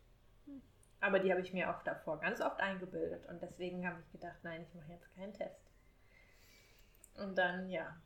Aber 1.00 1.20
die 1.20 1.30
habe 1.30 1.40
ich 1.40 1.52
mir 1.52 1.70
auch 1.70 1.82
davor 1.82 2.18
ganz 2.18 2.40
oft 2.40 2.60
eingebildet. 2.60 3.26
Und 3.26 3.40
deswegen 3.40 3.86
habe 3.86 4.00
ich 4.00 4.10
gedacht, 4.10 4.38
nein, 4.42 4.64
ich 4.66 4.74
mache 4.74 4.92
jetzt 4.92 5.14
keinen 5.14 5.32
Test. 5.32 5.70
Und 7.14 7.36
dann, 7.36 7.68
ja. 7.68 7.96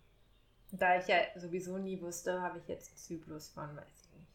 Da 0.72 0.98
ich 0.98 1.06
ja 1.06 1.18
sowieso 1.36 1.76
nie 1.76 2.00
wusste, 2.00 2.40
habe 2.40 2.58
ich 2.58 2.66
jetzt 2.66 2.88
einen 2.88 2.96
Zyklus 2.96 3.50
von, 3.50 3.76
weiß 3.76 4.04
ich 4.04 4.18
nicht, 4.18 4.32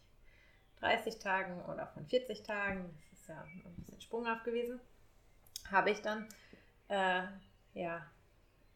30 0.82 1.20
Tagen 1.20 1.65
oder 1.65 1.88
von 1.88 2.06
40 2.06 2.43
Tagen. 2.43 2.96
Das 3.10 3.22
ist 3.22 3.30
ja 3.30 3.41
ein 3.41 3.76
bisschen 3.78 4.02
sprunghaft 4.02 4.43
gewesen. 4.43 4.80
Habe 5.72 5.89
ich 5.89 6.02
dann, 6.02 6.28
äh, 6.89 7.24
ja, 7.74 8.06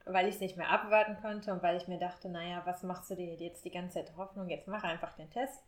weil 0.05 0.27
ich 0.27 0.35
es 0.35 0.41
nicht 0.41 0.57
mehr 0.57 0.69
abwarten 0.69 1.17
konnte 1.21 1.53
und 1.53 1.61
weil 1.61 1.77
ich 1.77 1.87
mir 1.87 1.99
dachte, 1.99 2.29
naja, 2.29 2.63
was 2.65 2.81
machst 2.81 3.11
du 3.11 3.15
dir 3.15 3.35
jetzt 3.35 3.63
die 3.63 3.71
ganze 3.71 3.99
Zeit 3.99 4.17
Hoffnung? 4.17 4.49
Jetzt 4.49 4.67
mach 4.67 4.83
einfach 4.83 5.13
den 5.13 5.29
Test. 5.29 5.63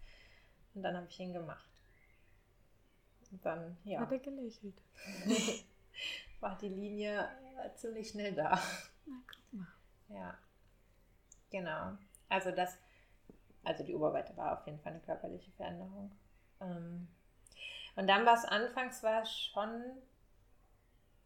Und 0.73 0.81
dann 0.81 0.97
habe 0.97 1.07
ich 1.07 1.19
ihn 1.19 1.33
gemacht 1.33 1.72
dann, 3.41 3.77
ja. 3.83 3.99
Hat 3.99 4.11
er 4.11 4.19
gelächelt. 4.19 4.75
war 6.39 6.57
die 6.57 6.69
Linie 6.69 7.29
äh, 7.63 7.73
ziemlich 7.75 8.09
schnell 8.09 8.33
da. 8.33 8.59
Na, 9.05 9.15
guck 9.27 9.59
mal. 9.59 9.67
Ja. 10.09 10.37
Genau. 11.49 11.97
Also 12.29 12.51
das, 12.51 12.77
also 13.63 13.83
die 13.83 13.95
Oberweite 13.95 14.35
war 14.35 14.59
auf 14.59 14.65
jeden 14.65 14.79
Fall 14.79 14.93
eine 14.93 15.01
körperliche 15.01 15.51
Veränderung. 15.51 16.11
Ähm, 16.59 17.07
und 17.95 18.07
dann 18.07 18.25
war 18.25 18.33
es 18.33 18.45
anfangs 18.45 19.03
war 19.03 19.25
schon, 19.25 19.83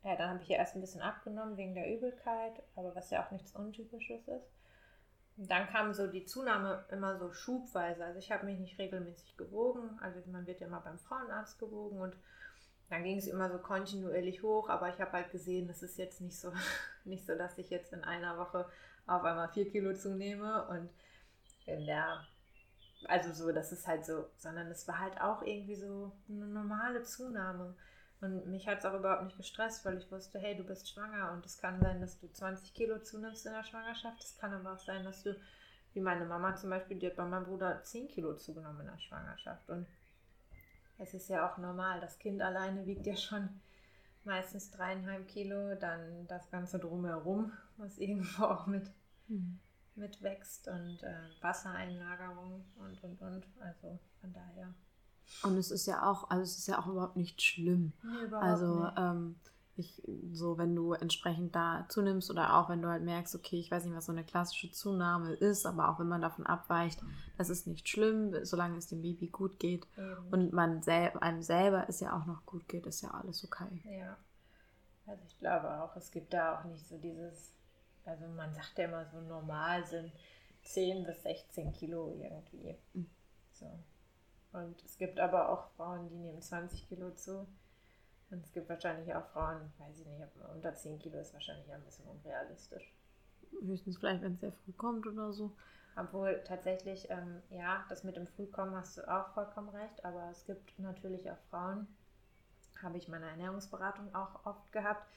ja, 0.04 0.16
dann 0.16 0.30
habe 0.32 0.44
ich 0.44 0.50
ja 0.50 0.58
erst 0.58 0.76
ein 0.76 0.82
bisschen 0.82 1.02
abgenommen 1.02 1.58
wegen 1.58 1.76
der 1.76 1.94
Übelkeit, 1.96 2.62
aber 2.76 2.94
was 2.96 3.10
ja 3.10 3.26
auch 3.26 3.32
nichts 3.32 3.54
Untypisches 3.54 4.28
ist. 4.28 4.57
Dann 5.38 5.68
kam 5.68 5.94
so 5.94 6.08
die 6.08 6.26
Zunahme 6.26 6.86
immer 6.92 7.18
so 7.18 7.32
schubweise. 7.32 8.04
Also 8.04 8.20
ich 8.20 8.32
habe 8.32 8.46
mich 8.46 8.60
nicht 8.60 8.80
regelmäßig 8.80 9.38
gewogen. 9.38 10.00
Also 10.02 10.20
man 10.32 10.48
wird 10.48 10.60
ja 10.60 10.68
immer 10.68 10.82
beim 10.82 10.98
Frauenarzt 11.00 11.60
gewogen 11.60 12.00
und 12.00 12.16
dann 12.90 13.04
ging 13.04 13.18
es 13.18 13.28
immer 13.28 13.50
so 13.50 13.58
kontinuierlich 13.58 14.44
hoch, 14.44 14.70
aber 14.70 14.90
ich 14.90 15.00
habe 15.02 15.12
halt 15.12 15.32
gesehen, 15.32 15.68
das 15.68 15.84
ist 15.84 15.98
jetzt 15.98 16.22
nicht 16.22 16.40
so, 16.40 16.54
nicht 17.06 17.26
so, 17.26 17.36
dass 17.36 17.58
ich 17.58 17.70
jetzt 17.70 17.92
in 17.94 18.04
einer 18.04 18.38
Woche 18.38 18.66
auf 19.06 19.24
einmal 19.24 19.50
vier 19.50 19.70
Kilo 19.70 19.94
zunehme 19.94 20.66
und 20.68 20.90
in 21.66 21.86
der, 21.86 22.26
also 23.08 23.34
so, 23.34 23.52
das 23.52 23.72
ist 23.72 23.88
halt 23.88 24.06
so, 24.06 24.26
sondern 24.38 24.68
es 24.68 24.88
war 24.88 25.00
halt 25.00 25.20
auch 25.20 25.42
irgendwie 25.42 25.76
so 25.76 26.12
eine 26.30 26.46
normale 26.46 27.04
Zunahme. 27.04 27.76
Und 28.20 28.48
mich 28.48 28.68
hat 28.68 28.80
es 28.80 28.86
auch 28.86 28.96
überhaupt 28.96 29.26
nicht 29.26 29.38
gestresst, 29.38 29.86
weil 29.86 29.98
ich 29.98 30.12
wusste, 30.12 30.40
hey, 30.40 30.56
du 30.56 30.64
bist 30.64 30.90
schwanger 30.90 31.32
und 31.34 31.46
es 31.46 31.58
kann 31.60 31.80
sein, 31.80 32.02
dass 32.02 32.20
du 32.20 32.32
20 32.32 32.74
Kilo 32.74 33.00
zunimmst 33.00 33.46
in 33.46 33.54
der 33.54 33.64
Schwangerschaft. 33.64 34.24
Es 34.24 34.38
kann 34.38 34.54
aber 34.54 34.74
auch 34.74 34.80
sein, 34.80 35.04
dass 35.04 35.22
du, 35.22 35.36
wie 35.94 36.00
meine 36.00 36.26
Mama 36.26 36.56
zum 36.56 36.72
Beispiel, 36.72 36.98
die 36.98 37.08
hat 37.08 37.16
bei 37.16 37.26
meinem 37.26 37.46
Bruder 37.46 37.84
10 37.84 38.08
Kilo 38.08 38.36
zugenommen 38.36 38.82
in 38.82 38.88
der 38.88 39.00
Schwangerschaft. 39.00 39.70
Und 39.70 39.86
es 40.98 41.14
ist 41.14 41.30
ja 41.30 41.48
auch 41.48 41.60
normal, 41.60 42.00
das 42.02 42.18
Kind 42.18 42.42
alleine 42.42 42.88
wiegt 42.88 43.06
ja 43.06 43.16
schon 43.16 43.50
meistens 44.24 44.72
dreieinhalb 44.72 45.28
Kilo, 45.28 45.76
dann 45.76 46.26
das 46.28 46.50
Ganze 46.50 46.80
drumherum, 46.80 47.52
was 47.78 48.00
irgendwo 48.00 48.46
auch 48.46 48.66
mit, 48.66 48.92
mhm. 49.28 49.60
mit 49.96 50.24
wächst 50.24 50.68
und 50.68 51.04
äh, 51.04 51.30
Wassereinlagerung 51.42 52.66
und, 52.78 53.04
und, 53.04 53.22
und. 53.22 53.48
Also 53.60 54.00
von 54.22 54.34
daher. 54.34 54.74
Und 55.44 55.58
es 55.58 55.72
ist 55.72 55.86
ja 55.86 56.10
auch, 56.10 56.30
also 56.30 56.44
es 56.44 56.58
ist 56.58 56.68
ja 56.68 56.80
auch 56.80 56.88
überhaupt 56.88 57.18
nicht 57.18 57.42
schlimm. 57.42 57.94
Nee, 58.04 58.26
überhaupt 58.26 58.46
also 58.46 58.84
nicht. 58.84 58.94
Ähm, 58.98 59.36
ich, 59.78 60.02
so, 60.34 60.58
wenn 60.58 60.76
du 60.76 60.94
entsprechend 60.94 61.56
da 61.56 61.86
zunimmst 61.90 62.32
oder 62.32 62.58
auch 62.58 62.70
wenn 62.70 62.82
du 62.82 62.90
halt 62.90 63.04
merkst, 63.04 63.36
okay, 63.36 63.60
ich 63.60 63.70
weiß 63.70 63.86
nicht, 63.86 63.96
was 63.96 64.08
so 64.08 64.12
eine 64.12 64.24
klassische 64.24 64.72
Zunahme 64.72 65.34
ist, 65.34 65.66
aber 65.66 65.90
auch 65.90 66.00
wenn 66.00 66.08
man 66.08 66.22
davon 66.22 66.48
abweicht, 66.48 67.00
das 67.38 67.50
ist 67.50 67.68
nicht 67.68 67.88
schlimm, 67.88 68.34
solange 68.44 68.78
es 68.78 68.88
dem 68.88 69.04
Baby 69.04 69.28
gut 69.28 69.60
geht 69.60 69.88
Eben. 69.96 70.28
und 70.32 70.54
man 70.54 70.82
sel 70.82 71.12
einem 71.20 71.44
selber 71.44 71.86
es 71.88 72.00
ja 72.00 72.18
auch 72.18 72.26
noch 72.26 72.46
gut 72.46 72.68
geht, 72.68 72.88
ist 72.88 73.02
ja 73.02 73.12
alles 73.12 73.44
okay. 73.44 73.82
Ja. 73.86 74.18
Also 75.06 75.24
ich 75.28 75.38
glaube 75.38 75.70
auch, 75.70 75.96
es 75.96 76.12
gibt 76.12 76.34
da 76.34 76.60
auch 76.60 76.64
nicht 76.66 76.88
so 76.88 76.98
dieses, 76.98 77.54
also 78.04 78.28
man 78.36 78.54
sagt 78.54 78.78
ja 78.78 78.86
immer 78.86 79.06
so 79.06 79.22
normal 79.22 79.86
sind 79.86 80.12
10 80.64 81.06
bis 81.06 81.22
16 81.24 81.72
Kilo 81.74 82.18
irgendwie. 82.20 82.76
Mhm. 82.94 83.10
So. 83.54 83.80
Und 84.58 84.84
es 84.84 84.98
gibt 84.98 85.20
aber 85.20 85.50
auch 85.50 85.70
Frauen, 85.76 86.10
die 86.10 86.16
nehmen 86.16 86.42
20 86.42 86.88
Kilo 86.88 87.12
zu. 87.12 87.48
Und 88.30 88.44
es 88.44 88.52
gibt 88.52 88.68
wahrscheinlich 88.70 89.14
auch 89.14 89.26
Frauen, 89.28 89.72
weiß 89.78 90.00
ich 90.00 90.06
nicht, 90.08 90.22
unter 90.54 90.74
10 90.74 91.00
Kilo 91.00 91.20
ist 91.20 91.34
wahrscheinlich 91.34 91.72
ein 91.72 91.84
bisschen 91.84 92.06
unrealistisch. 92.08 92.94
Höchstens 93.62 93.98
vielleicht, 93.98 94.22
wenn 94.22 94.34
es 94.34 94.42
sehr 94.42 94.52
früh 94.52 94.74
kommt 94.74 95.06
oder 95.08 95.32
so. 95.32 95.56
Obwohl 95.96 96.44
tatsächlich, 96.46 97.10
ähm, 97.10 97.42
ja, 97.50 97.86
das 97.90 98.04
mit 98.04 98.18
dem 98.18 98.28
Frühkommen 98.28 98.76
hast 98.76 98.98
du 98.98 99.10
auch 99.10 99.30
vollkommen 99.30 99.70
recht, 99.70 100.04
aber 100.04 100.30
es 100.32 100.46
gibt 100.46 100.78
natürlich 100.78 101.32
auch 101.32 101.40
Frauen, 101.50 101.88
habe 102.82 102.98
ich 102.98 103.08
meine 103.08 103.28
Ernährungsberatung 103.28 104.14
auch 104.14 104.46
oft 104.46 104.72
gehabt, 104.72 105.08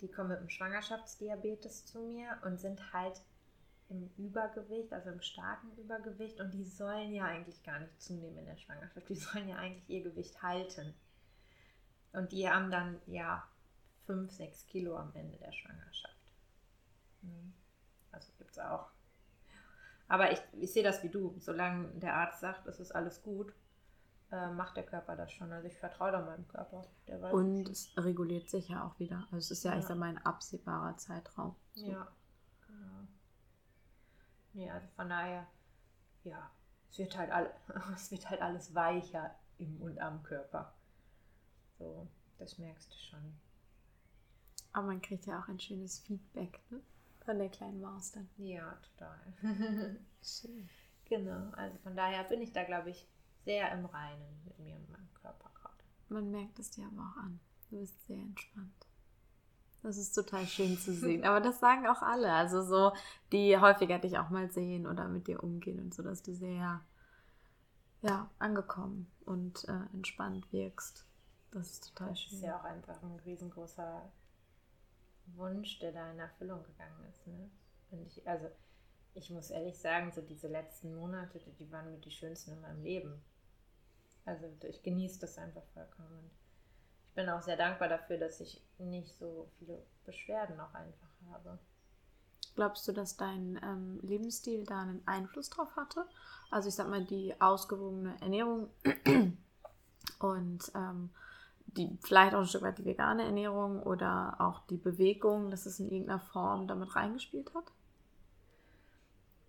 die 0.00 0.08
kommen 0.08 0.28
mit 0.28 0.40
dem 0.40 0.48
Schwangerschaftsdiabetes 0.48 1.86
zu 1.86 2.00
mir 2.00 2.38
und 2.44 2.60
sind 2.60 2.92
halt 2.92 3.20
im 3.88 4.10
Übergewicht, 4.16 4.92
also 4.92 5.10
im 5.10 5.20
starken 5.22 5.74
Übergewicht 5.76 6.40
und 6.40 6.52
die 6.52 6.64
sollen 6.64 7.12
ja 7.12 7.24
eigentlich 7.24 7.62
gar 7.62 7.78
nicht 7.80 8.00
zunehmen 8.00 8.38
in 8.38 8.46
der 8.46 8.56
Schwangerschaft, 8.56 9.08
die 9.08 9.14
sollen 9.16 9.48
ja 9.48 9.56
eigentlich 9.56 9.88
ihr 9.88 10.02
Gewicht 10.02 10.42
halten. 10.42 10.94
Und 12.12 12.32
die 12.32 12.48
haben 12.48 12.70
dann 12.70 13.00
ja 13.06 13.46
5, 14.06 14.30
6 14.30 14.66
Kilo 14.66 14.96
am 14.96 15.14
Ende 15.14 15.36
der 15.38 15.52
Schwangerschaft. 15.52 16.32
Mhm. 17.22 17.52
Also 18.12 18.32
gibt 18.38 18.50
es 18.50 18.58
auch. 18.58 18.90
Aber 20.08 20.32
ich, 20.32 20.40
ich 20.52 20.72
sehe 20.72 20.82
das 20.82 21.02
wie 21.02 21.10
du. 21.10 21.34
Solange 21.38 21.88
der 21.98 22.14
Arzt 22.14 22.40
sagt, 22.40 22.66
es 22.66 22.80
ist 22.80 22.92
alles 22.92 23.22
gut, 23.22 23.52
äh, 24.32 24.50
macht 24.50 24.76
der 24.76 24.84
Körper 24.84 25.16
das 25.16 25.30
schon. 25.32 25.52
Also 25.52 25.68
ich 25.68 25.76
vertraue 25.76 26.12
da 26.12 26.20
meinem 26.22 26.48
Körper. 26.48 26.82
Und 27.32 27.68
es 27.68 27.92
reguliert 27.96 28.48
sich 28.48 28.68
ja 28.68 28.84
auch 28.86 28.98
wieder. 28.98 29.24
Also 29.30 29.36
es 29.38 29.50
ist 29.50 29.64
ja, 29.64 29.72
ich 29.72 29.82
Ja. 29.82 29.88
sag 29.88 29.98
mal, 29.98 30.08
ein 30.08 30.18
absehbarer 30.24 30.96
Zeitraum. 30.96 31.54
So. 31.74 31.90
Ja. 31.90 32.08
Nee, 34.58 34.68
also 34.68 34.88
von 34.96 35.08
daher, 35.08 35.46
ja, 36.24 36.50
es 36.90 36.98
wird 36.98 37.16
halt, 37.16 37.30
all, 37.30 37.54
es 37.94 38.10
wird 38.10 38.28
halt 38.28 38.42
alles 38.42 38.74
weicher 38.74 39.32
im 39.56 39.80
und 39.80 40.00
am 40.00 40.20
Körper. 40.24 40.74
So, 41.78 42.08
das 42.38 42.58
merkst 42.58 42.92
du 42.92 42.98
schon. 42.98 43.38
Aber 44.72 44.88
man 44.88 45.00
kriegt 45.00 45.26
ja 45.26 45.38
auch 45.38 45.46
ein 45.46 45.60
schönes 45.60 46.00
Feedback 46.00 46.60
ne? 46.70 46.82
von 47.24 47.38
der 47.38 47.50
kleinen 47.50 47.80
Maus 47.80 48.10
dann. 48.10 48.28
Ja, 48.36 48.76
total. 48.96 49.20
Schön. 50.22 50.68
genau, 51.04 51.52
also 51.52 51.78
von 51.78 51.94
daher 51.94 52.24
bin 52.24 52.42
ich 52.42 52.52
da, 52.52 52.64
glaube 52.64 52.90
ich, 52.90 53.06
sehr 53.44 53.70
im 53.70 53.86
Reinen 53.86 54.42
mit 54.44 54.58
mir 54.58 54.74
und 54.74 54.90
meinem 54.90 55.14
Körper 55.14 55.52
gerade. 55.54 55.84
Man 56.08 56.32
merkt 56.32 56.58
es 56.58 56.72
dir 56.72 56.84
aber 56.84 57.02
auch 57.02 57.22
an. 57.22 57.38
Du 57.70 57.78
bist 57.78 58.04
sehr 58.08 58.18
entspannt. 58.18 58.87
Das 59.82 59.96
ist 59.96 60.12
total 60.12 60.46
schön 60.46 60.76
zu 60.78 60.92
sehen. 60.94 61.24
Aber 61.24 61.40
das 61.40 61.60
sagen 61.60 61.86
auch 61.86 62.02
alle. 62.02 62.32
Also 62.32 62.62
so, 62.62 62.92
die 63.32 63.56
häufiger 63.58 63.98
dich 63.98 64.18
auch 64.18 64.30
mal 64.30 64.50
sehen 64.50 64.86
oder 64.86 65.08
mit 65.08 65.26
dir 65.28 65.42
umgehen 65.42 65.80
und 65.80 65.94
so, 65.94 66.02
dass 66.02 66.22
du 66.22 66.34
sehr 66.34 66.80
ja, 68.02 68.30
angekommen 68.38 69.10
und 69.24 69.66
äh, 69.68 69.80
entspannt 69.92 70.52
wirkst. 70.52 71.04
Das 71.50 71.70
ist 71.70 71.88
total 71.88 72.10
Das 72.10 72.20
schön. 72.20 72.38
ist 72.38 72.44
ja 72.44 72.58
auch 72.58 72.64
einfach 72.64 73.02
ein 73.02 73.16
riesengroßer 73.24 74.10
Wunsch, 75.34 75.78
der 75.80 75.92
da 75.92 76.10
in 76.12 76.18
Erfüllung 76.18 76.62
gegangen 76.64 77.04
ist. 77.10 77.26
Ne? 77.26 77.50
Und 77.90 78.06
ich, 78.06 78.26
also, 78.28 78.46
ich 79.14 79.30
muss 79.30 79.50
ehrlich 79.50 79.78
sagen, 79.78 80.12
so 80.12 80.20
diese 80.22 80.48
letzten 80.48 80.94
Monate, 80.94 81.38
die- 81.38 81.72
waren 81.72 81.90
mit 81.90 82.04
die 82.04 82.10
schönsten 82.10 82.52
in 82.52 82.60
meinem 82.60 82.82
Leben. 82.82 83.22
Also 84.24 84.44
ich 84.68 84.82
genieße 84.82 85.20
das 85.20 85.38
einfach 85.38 85.64
vollkommen. 85.74 86.30
Bin 87.18 87.28
auch 87.30 87.42
sehr 87.42 87.56
dankbar 87.56 87.88
dafür, 87.88 88.16
dass 88.16 88.38
ich 88.38 88.62
nicht 88.78 89.12
so 89.18 89.48
viele 89.58 89.82
Beschwerden 90.06 90.60
auch 90.60 90.72
einfach 90.72 91.08
habe. 91.32 91.58
Glaubst 92.54 92.86
du, 92.86 92.92
dass 92.92 93.16
dein 93.16 93.58
ähm, 93.60 93.98
Lebensstil 94.02 94.64
da 94.64 94.82
einen 94.82 95.02
Einfluss 95.04 95.50
drauf 95.50 95.74
hatte? 95.74 96.06
Also 96.52 96.68
ich 96.68 96.76
sag 96.76 96.86
mal, 96.88 97.04
die 97.04 97.34
ausgewogene 97.40 98.14
Ernährung 98.20 98.70
und 100.20 100.70
ähm, 100.76 101.10
die 101.66 101.98
vielleicht 102.04 102.36
auch 102.36 102.38
ein 102.38 102.46
Stück 102.46 102.62
weit 102.62 102.78
die 102.78 102.84
vegane 102.84 103.24
Ernährung 103.24 103.82
oder 103.82 104.36
auch 104.38 104.60
die 104.68 104.76
Bewegung, 104.76 105.50
dass 105.50 105.66
es 105.66 105.80
in 105.80 105.90
irgendeiner 105.90 106.20
Form 106.20 106.68
damit 106.68 106.94
reingespielt 106.94 107.52
hat? 107.52 107.64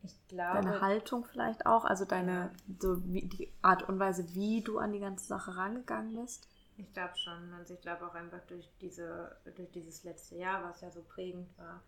Ich 0.01 0.27
glaube, 0.27 0.63
Deine 0.63 0.81
Haltung 0.81 1.23
vielleicht 1.23 1.67
auch, 1.67 1.85
also 1.85 2.03
deine 2.03 2.49
so 2.79 3.05
wie, 3.05 3.27
die 3.27 3.53
Art 3.61 3.87
und 3.87 3.99
Weise, 3.99 4.33
wie 4.33 4.63
du 4.63 4.79
an 4.79 4.91
die 4.91 4.99
ganze 4.99 5.27
Sache 5.27 5.55
rangegangen 5.55 6.15
bist. 6.15 6.47
Ich 6.79 6.93
glaube 6.93 7.17
schon. 7.17 7.53
Also 7.53 7.73
ich 7.73 7.81
glaube 7.81 8.07
auch 8.07 8.15
einfach 8.15 8.41
durch 8.47 8.69
diese, 8.79 9.35
durch 9.55 9.69
dieses 9.71 10.03
letzte 10.05 10.37
Jahr, 10.37 10.63
was 10.63 10.79
ja 10.79 10.89
so 10.89 11.03
prägend 11.03 11.49
war, 11.57 11.83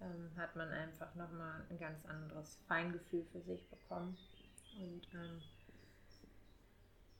ähm, 0.00 0.30
hat 0.36 0.54
man 0.54 0.68
einfach 0.68 1.14
nochmal 1.14 1.64
ein 1.70 1.78
ganz 1.78 2.04
anderes 2.04 2.56
Feingefühl 2.68 3.24
für 3.32 3.40
sich 3.40 3.66
bekommen. 3.70 4.18
Und 4.78 5.08
ähm, 5.14 5.40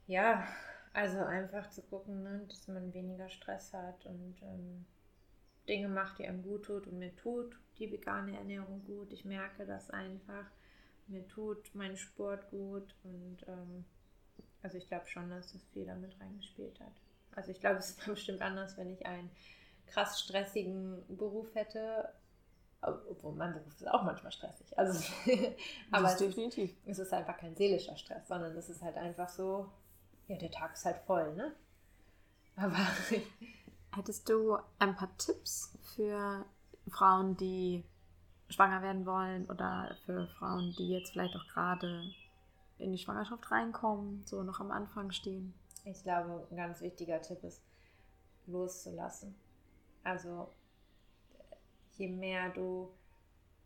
ja, 0.06 0.46
also 0.92 1.20
einfach 1.20 1.70
zu 1.70 1.82
gucken, 1.82 2.22
ne, 2.22 2.44
dass 2.46 2.68
man 2.68 2.92
weniger 2.92 3.30
Stress 3.30 3.72
hat 3.72 4.04
und 4.04 4.36
ähm, 4.42 4.84
Dinge 5.66 5.88
macht, 5.88 6.18
die 6.18 6.26
einem 6.26 6.42
gut 6.42 6.66
tut 6.66 6.86
und 6.86 6.98
mir 6.98 7.14
tut 7.16 7.56
die 7.78 7.90
vegane 7.90 8.36
Ernährung 8.36 8.84
gut. 8.84 9.12
Ich 9.12 9.24
merke 9.24 9.64
das 9.64 9.88
einfach. 9.90 10.44
Mir 11.06 11.26
tut 11.26 11.74
mein 11.74 11.96
Sport 11.96 12.50
gut 12.50 12.94
und 13.02 13.38
ähm, 13.46 13.86
also 14.62 14.76
ich 14.78 14.88
glaube 14.88 15.06
schon, 15.08 15.30
dass 15.30 15.52
das 15.52 15.62
viel 15.72 15.86
damit 15.86 16.18
reingespielt 16.20 16.78
hat. 16.80 16.92
Also 17.34 17.50
ich 17.50 17.60
glaube, 17.60 17.76
es 17.78 17.90
ist 17.90 18.04
bestimmt 18.06 18.42
anders, 18.42 18.76
wenn 18.76 18.90
ich 18.90 19.06
einen 19.06 19.30
krass 19.86 20.20
stressigen 20.20 21.04
Beruf 21.16 21.54
hätte. 21.54 22.12
Obwohl 22.80 23.34
mein 23.34 23.54
Beruf 23.54 23.74
ist 23.80 23.88
auch 23.88 24.04
manchmal 24.04 24.32
stressig. 24.32 24.78
Also, 24.78 25.04
aber 25.90 26.06
Das 26.06 26.14
es 26.14 26.20
ist 26.20 26.20
ist, 26.22 26.36
definitiv. 26.36 26.74
es 26.86 26.98
ist 26.98 27.12
einfach 27.12 27.36
kein 27.38 27.56
seelischer 27.56 27.96
Stress, 27.96 28.28
sondern 28.28 28.56
es 28.56 28.68
ist 28.68 28.82
halt 28.82 28.96
einfach 28.96 29.28
so, 29.28 29.70
ja, 30.28 30.36
der 30.36 30.50
Tag 30.50 30.74
ist 30.74 30.84
halt 30.84 30.98
voll, 31.06 31.34
ne? 31.34 31.54
Aber 32.56 32.76
Hättest 33.94 34.28
du 34.28 34.58
ein 34.78 34.96
paar 34.96 35.16
Tipps 35.18 35.76
für 35.94 36.44
Frauen, 36.88 37.36
die 37.36 37.84
schwanger 38.50 38.82
werden 38.82 39.06
wollen 39.06 39.46
oder 39.50 39.96
für 40.06 40.28
Frauen, 40.38 40.74
die 40.78 40.88
jetzt 40.90 41.12
vielleicht 41.12 41.36
auch 41.36 41.46
gerade 41.48 42.04
in 42.78 42.92
die 42.92 42.98
Schwangerschaft 42.98 43.50
reinkommen, 43.50 44.22
so 44.24 44.42
noch 44.42 44.60
am 44.60 44.70
Anfang 44.70 45.10
stehen? 45.10 45.54
Ich 45.84 46.02
glaube, 46.02 46.46
ein 46.50 46.56
ganz 46.56 46.80
wichtiger 46.80 47.20
Tipp 47.20 47.42
ist, 47.44 47.62
loszulassen. 48.46 49.34
Also, 50.04 50.48
je 51.96 52.08
mehr 52.08 52.50
du 52.50 52.90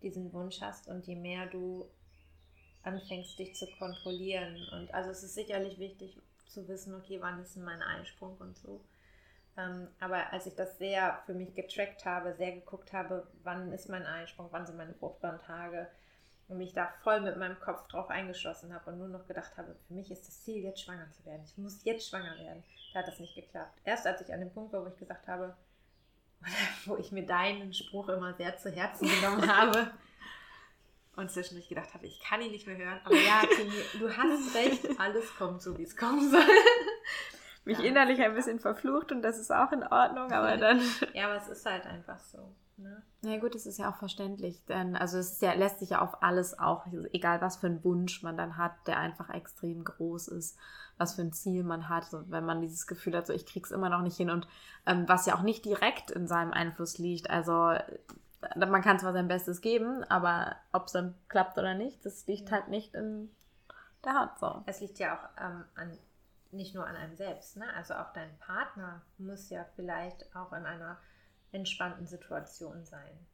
diesen 0.02 0.32
Wunsch 0.32 0.60
hast 0.60 0.88
und 0.88 1.06
je 1.06 1.16
mehr 1.16 1.46
du 1.46 1.88
anfängst, 2.82 3.38
dich 3.38 3.54
zu 3.54 3.66
kontrollieren. 3.78 4.56
Und 4.72 4.92
also 4.92 5.10
es 5.10 5.22
ist 5.22 5.34
sicherlich 5.34 5.78
wichtig 5.78 6.20
zu 6.46 6.66
wissen, 6.68 6.94
okay, 6.94 7.18
wann 7.20 7.40
ist 7.40 7.56
denn 7.56 7.64
mein 7.64 7.82
Einsprung 7.82 8.36
und 8.38 8.56
so. 8.58 8.80
Ähm, 9.56 9.88
aber 10.00 10.32
als 10.32 10.46
ich 10.46 10.54
das 10.54 10.78
sehr 10.78 11.20
für 11.26 11.34
mich 11.34 11.54
getrackt 11.54 12.04
habe, 12.04 12.34
sehr 12.34 12.52
geguckt 12.52 12.92
habe, 12.92 13.26
wann 13.42 13.72
ist 13.72 13.88
mein 13.88 14.04
Einsprung, 14.04 14.48
wann 14.50 14.66
sind 14.66 14.76
meine 14.76 14.94
fruchtbaren 14.94 15.40
Tage 15.40 15.88
und 16.52 16.58
mich 16.58 16.74
da 16.74 16.92
voll 17.02 17.20
mit 17.20 17.38
meinem 17.38 17.58
Kopf 17.58 17.88
drauf 17.88 18.10
eingeschossen 18.10 18.74
habe 18.74 18.90
und 18.90 18.98
nur 18.98 19.08
noch 19.08 19.26
gedacht 19.26 19.56
habe, 19.56 19.74
für 19.88 19.94
mich 19.94 20.10
ist 20.10 20.28
das 20.28 20.44
Ziel, 20.44 20.62
jetzt 20.62 20.82
schwanger 20.82 21.10
zu 21.10 21.24
werden. 21.24 21.42
Ich 21.46 21.56
muss 21.56 21.82
jetzt 21.84 22.08
schwanger 22.08 22.36
werden. 22.38 22.62
Da 22.92 23.00
hat 23.00 23.08
das 23.08 23.18
nicht 23.18 23.34
geklappt. 23.34 23.80
Erst 23.84 24.06
als 24.06 24.20
ich 24.20 24.32
an 24.32 24.40
dem 24.40 24.52
Punkt 24.52 24.72
war, 24.72 24.84
wo 24.84 24.88
ich 24.88 24.98
gesagt 24.98 25.26
habe, 25.28 25.56
wo 26.84 26.96
ich 26.98 27.10
mir 27.10 27.24
deinen 27.24 27.72
Spruch 27.72 28.08
immer 28.10 28.34
sehr 28.34 28.56
zu 28.58 28.70
Herzen 28.70 29.08
genommen 29.08 29.50
habe 29.50 29.92
und 31.16 31.30
zwischendurch 31.30 31.70
gedacht 31.70 31.94
habe, 31.94 32.06
ich 32.06 32.20
kann 32.20 32.42
ihn 32.42 32.50
nicht 32.50 32.66
mehr 32.66 32.76
hören. 32.76 33.00
Aber 33.04 33.16
ja, 33.16 33.42
Tini, 33.56 33.72
du 33.98 34.14
hast 34.14 34.54
recht, 34.54 35.00
alles 35.00 35.34
kommt 35.36 35.62
so, 35.62 35.78
wie 35.78 35.84
es 35.84 35.96
kommen 35.96 36.30
soll. 36.30 36.44
Mich 37.64 37.78
Ja. 37.78 37.84
innerlich 37.84 38.20
ein 38.20 38.34
bisschen 38.34 38.58
verflucht 38.58 39.12
und 39.12 39.22
das 39.22 39.38
ist 39.38 39.52
auch 39.52 39.70
in 39.72 39.82
Ordnung, 39.84 40.32
aber 40.32 40.56
dann. 40.56 40.80
Ja, 41.14 41.26
aber 41.26 41.36
es 41.36 41.48
ist 41.48 41.64
halt 41.66 41.86
einfach 41.86 42.18
so. 42.18 42.54
Ne? 42.78 43.02
Na 43.20 43.36
gut, 43.38 43.54
es 43.54 43.66
ist 43.66 43.78
ja 43.78 43.88
auch 43.90 43.96
verständlich, 43.96 44.64
denn 44.64 44.96
also 44.96 45.18
es 45.18 45.32
ist 45.32 45.42
ja, 45.42 45.52
lässt 45.52 45.78
sich 45.78 45.90
ja 45.90 46.00
auf 46.00 46.22
alles 46.22 46.58
auch, 46.58 46.86
egal 47.12 47.40
was 47.40 47.58
für 47.58 47.66
einen 47.68 47.84
Wunsch 47.84 48.22
man 48.24 48.36
dann 48.36 48.56
hat, 48.56 48.72
der 48.86 48.98
einfach 48.98 49.28
extrem 49.30 49.84
groß 49.84 50.28
ist, 50.28 50.58
was 50.96 51.14
für 51.14 51.22
ein 51.22 51.32
Ziel 51.32 51.62
man 51.62 51.88
hat, 51.88 52.04
so, 52.06 52.24
wenn 52.30 52.44
man 52.44 52.60
dieses 52.60 52.86
Gefühl 52.88 53.16
hat, 53.16 53.26
so 53.26 53.32
ich 53.32 53.46
krieg's 53.46 53.70
immer 53.70 53.90
noch 53.90 54.00
nicht 54.02 54.16
hin 54.16 54.30
und 54.30 54.48
ähm, 54.86 55.04
was 55.06 55.26
ja 55.26 55.36
auch 55.36 55.42
nicht 55.42 55.64
direkt 55.64 56.10
in 56.10 56.26
seinem 56.26 56.52
Einfluss 56.52 56.98
liegt, 56.98 57.30
also 57.30 57.70
äh, 57.70 58.66
man 58.66 58.82
kann 58.82 58.98
zwar 58.98 59.12
sein 59.12 59.28
Bestes 59.28 59.60
geben, 59.60 60.02
aber 60.04 60.56
ob 60.72 60.86
es 60.86 60.92
dann 60.92 61.14
klappt 61.28 61.58
oder 61.58 61.74
nicht, 61.74 62.04
das 62.04 62.26
liegt 62.26 62.48
Ja. 62.48 62.56
halt 62.56 62.68
nicht 62.68 62.94
in 62.94 63.30
der 64.04 64.14
Hand 64.14 64.32
so. 64.40 64.62
Es 64.66 64.80
liegt 64.80 64.98
ja 64.98 65.14
auch 65.14 65.28
ähm, 65.40 65.64
an, 65.76 65.96
nicht 66.52 66.74
nur 66.74 66.86
an 66.86 66.96
einem 66.96 67.16
selbst. 67.16 67.56
Ne? 67.56 67.72
Also 67.74 67.94
auch 67.94 68.12
dein 68.12 68.38
Partner 68.38 69.02
muss 69.18 69.50
ja 69.50 69.64
vielleicht 69.76 70.34
auch 70.36 70.52
in 70.52 70.64
einer 70.64 70.98
entspannten 71.50 72.06
Situation 72.06 72.84
sein. 72.84 73.26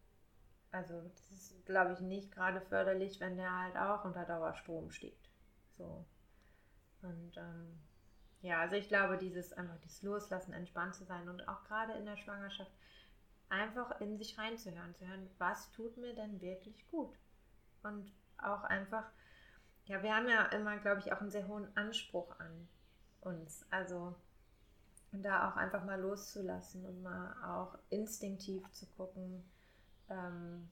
Also 0.71 1.01
das 1.03 1.31
ist, 1.31 1.67
glaube 1.67 1.93
ich, 1.95 2.01
nicht 2.01 2.33
gerade 2.33 2.61
förderlich, 2.61 3.21
wenn 3.21 3.37
der 3.37 3.63
halt 3.63 3.77
auch 3.77 4.05
unter 4.05 4.25
Dauerstrom 4.25 4.91
steht. 4.91 5.19
So. 5.77 6.05
Und 7.03 7.37
ähm, 7.37 7.79
ja, 8.43 8.61
also 8.61 8.77
ich 8.77 8.89
glaube, 8.89 9.19
dieses 9.19 9.53
einfach 9.53 9.79
dieses 9.79 10.03
Loslassen, 10.03 10.53
entspannt 10.53 10.95
zu 10.95 11.05
sein 11.05 11.29
und 11.29 11.49
auch 11.49 11.65
gerade 11.65 11.95
in 11.95 12.05
der 12.05 12.17
Schwangerschaft 12.17 12.71
einfach 13.49 14.01
in 14.01 14.19
sich 14.19 14.39
reinzuhören, 14.39 14.95
zu 14.95 15.07
hören, 15.07 15.31
was 15.39 15.71
tut 15.73 15.97
mir 15.97 16.15
denn 16.15 16.41
wirklich 16.41 16.87
gut? 16.89 17.17
Und 17.83 18.13
auch 18.37 18.63
einfach, 18.65 19.05
ja, 19.87 20.03
wir 20.03 20.15
haben 20.15 20.29
ja 20.29 20.47
immer, 20.47 20.77
glaube 20.79 21.01
ich, 21.01 21.13
auch 21.13 21.21
einen 21.21 21.31
sehr 21.31 21.49
hohen 21.49 21.75
Anspruch 21.77 22.39
an 22.39 22.69
uns. 23.21 23.65
Also 23.71 24.15
da 25.13 25.51
auch 25.51 25.57
einfach 25.57 25.85
mal 25.85 26.01
loszulassen 26.01 26.85
und 26.85 27.03
mal 27.03 27.35
auch 27.45 27.79
instinktiv 27.91 28.71
zu 28.73 28.87
gucken, 28.97 29.43
ähm, 30.11 30.69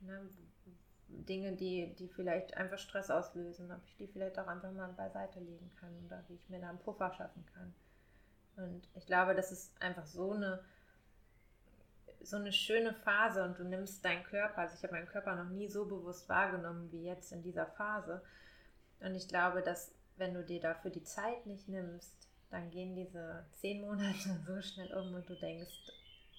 ne, 0.00 0.28
Dinge, 1.08 1.52
die, 1.52 1.94
die 1.98 2.08
vielleicht 2.08 2.56
einfach 2.56 2.78
Stress 2.78 3.10
auslösen, 3.10 3.70
ob 3.70 3.84
ich 3.86 3.96
die 3.96 4.08
vielleicht 4.08 4.38
auch 4.38 4.46
einfach 4.46 4.72
mal 4.72 4.92
beiseite 4.92 5.40
legen 5.40 5.70
kann 5.80 5.92
oder 6.04 6.22
wie 6.28 6.34
ich 6.34 6.48
mir 6.48 6.60
da 6.60 6.70
einen 6.70 6.78
Puffer 6.78 7.12
schaffen 7.12 7.44
kann. 7.54 7.74
Und 8.56 8.88
ich 8.94 9.06
glaube, 9.06 9.34
das 9.34 9.52
ist 9.52 9.80
einfach 9.80 10.06
so 10.06 10.32
eine, 10.32 10.64
so 12.22 12.36
eine 12.36 12.52
schöne 12.52 12.92
Phase 12.92 13.44
und 13.44 13.58
du 13.58 13.64
nimmst 13.64 14.04
deinen 14.04 14.24
Körper, 14.24 14.62
also 14.62 14.74
ich 14.74 14.82
habe 14.82 14.94
meinen 14.94 15.08
Körper 15.08 15.36
noch 15.36 15.50
nie 15.50 15.68
so 15.68 15.84
bewusst 15.86 16.28
wahrgenommen 16.28 16.90
wie 16.90 17.04
jetzt 17.04 17.32
in 17.32 17.42
dieser 17.42 17.66
Phase. 17.66 18.22
Und 19.00 19.14
ich 19.14 19.28
glaube, 19.28 19.62
dass 19.62 19.92
wenn 20.16 20.34
du 20.34 20.44
dir 20.44 20.60
dafür 20.60 20.90
die 20.90 21.04
Zeit 21.04 21.46
nicht 21.46 21.68
nimmst, 21.68 22.28
dann 22.50 22.70
gehen 22.70 22.94
diese 22.94 23.46
zehn 23.52 23.80
Monate 23.82 24.40
so 24.46 24.60
schnell 24.62 24.92
um 24.94 25.14
und 25.14 25.28
du 25.28 25.34
denkst, 25.34 25.90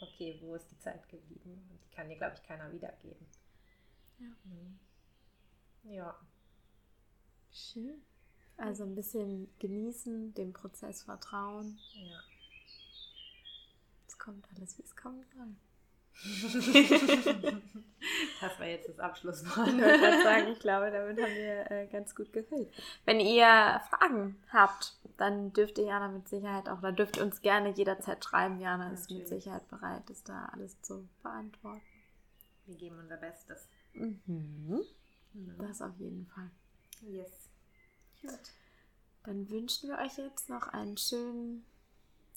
okay, 0.02 0.38
wo 0.42 0.56
ist 0.56 0.70
die 0.72 0.80
Zeit 0.80 1.08
geblieben? 1.10 1.68
Und 1.70 1.80
die 1.84 1.96
kann 1.96 2.10
dir, 2.10 2.18
glaube 2.18 2.36
ich, 2.36 2.44
keiner 2.44 2.72
wiedergeben. 2.72 3.26
Ja. 4.20 4.28
Mhm. 4.44 4.80
Ja. 5.84 6.20
Schön. 7.52 8.02
Also 8.58 8.84
ein 8.84 8.96
bisschen 8.96 9.50
genießen, 9.60 10.34
dem 10.34 10.54
Prozess 10.54 11.04
vertrauen. 11.04 11.78
Ja. 11.94 12.20
Es 14.08 14.18
kommt 14.18 14.48
alles, 14.56 14.78
wie 14.78 14.84
es 14.84 14.96
kommen 14.96 15.24
soll. 15.36 15.56
das 18.42 18.60
war 18.60 18.68
jetzt 18.68 18.90
das 18.90 19.00
Abschlusswort. 19.00 19.68
Ich 19.68 20.24
sagen, 20.24 20.48
ich 20.52 20.60
glaube, 20.60 20.92
damit 20.92 21.22
haben 21.22 21.36
wir 21.36 21.72
äh, 21.72 21.88
ganz 21.88 22.16
gut 22.16 22.34
gefüllt. 22.34 22.70
Wenn 23.06 23.20
ihr 23.20 23.82
Fragen 23.90 24.42
habt, 24.52 24.98
dann 25.18 25.54
dürft 25.54 25.78
ihr 25.78 25.86
Jana 25.86 26.08
mit 26.08 26.28
Sicherheit 26.28 26.70
auch, 26.70 26.80
oder 26.80 26.92
dürft 26.92 27.18
ihr 27.18 27.24
uns 27.24 27.42
gerne 27.42 27.70
jederzeit 27.70 28.24
schreiben. 28.24 28.60
Jana 28.60 28.92
ist 28.92 29.12
mit. 29.12 29.28
Sicherheit 29.28 29.68
bereit, 29.70 30.04
das 30.08 30.24
da 30.24 30.50
alles 30.54 30.82
zu 30.82 31.08
beantworten. 31.22 31.82
Wir 32.66 32.76
geben 32.76 33.00
unser 33.00 33.18
Bestes. 33.18 33.68
Mhm. 33.94 34.82
Das 35.60 35.82
auf 35.82 35.98
jeden 35.98 36.26
Fall. 36.28 36.50
Yes. 37.02 37.50
Gut. 38.22 38.32
Dann 39.24 39.50
wünschen 39.50 39.90
wir 39.90 39.98
euch 40.00 40.18
jetzt 40.18 40.50
noch 40.50 40.68
einen 40.70 40.98
schönen 40.98 41.66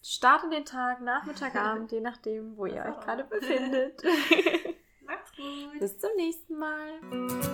Start 0.03 0.45
in 0.45 0.51
den 0.51 0.65
Tag, 0.65 1.01
Nachmittag, 1.01 1.55
Abend, 1.57 1.93
je 1.93 2.01
nachdem, 2.01 2.57
wo 2.57 2.67
ihr 2.67 2.85
euch 2.85 3.01
gerade 3.01 3.25
befindet. 3.25 4.03
Macht's 5.03 5.33
gut. 5.37 5.79
Bis 5.81 5.99
zum 5.99 6.11
nächsten 6.17 6.59
Mal. 6.59 7.50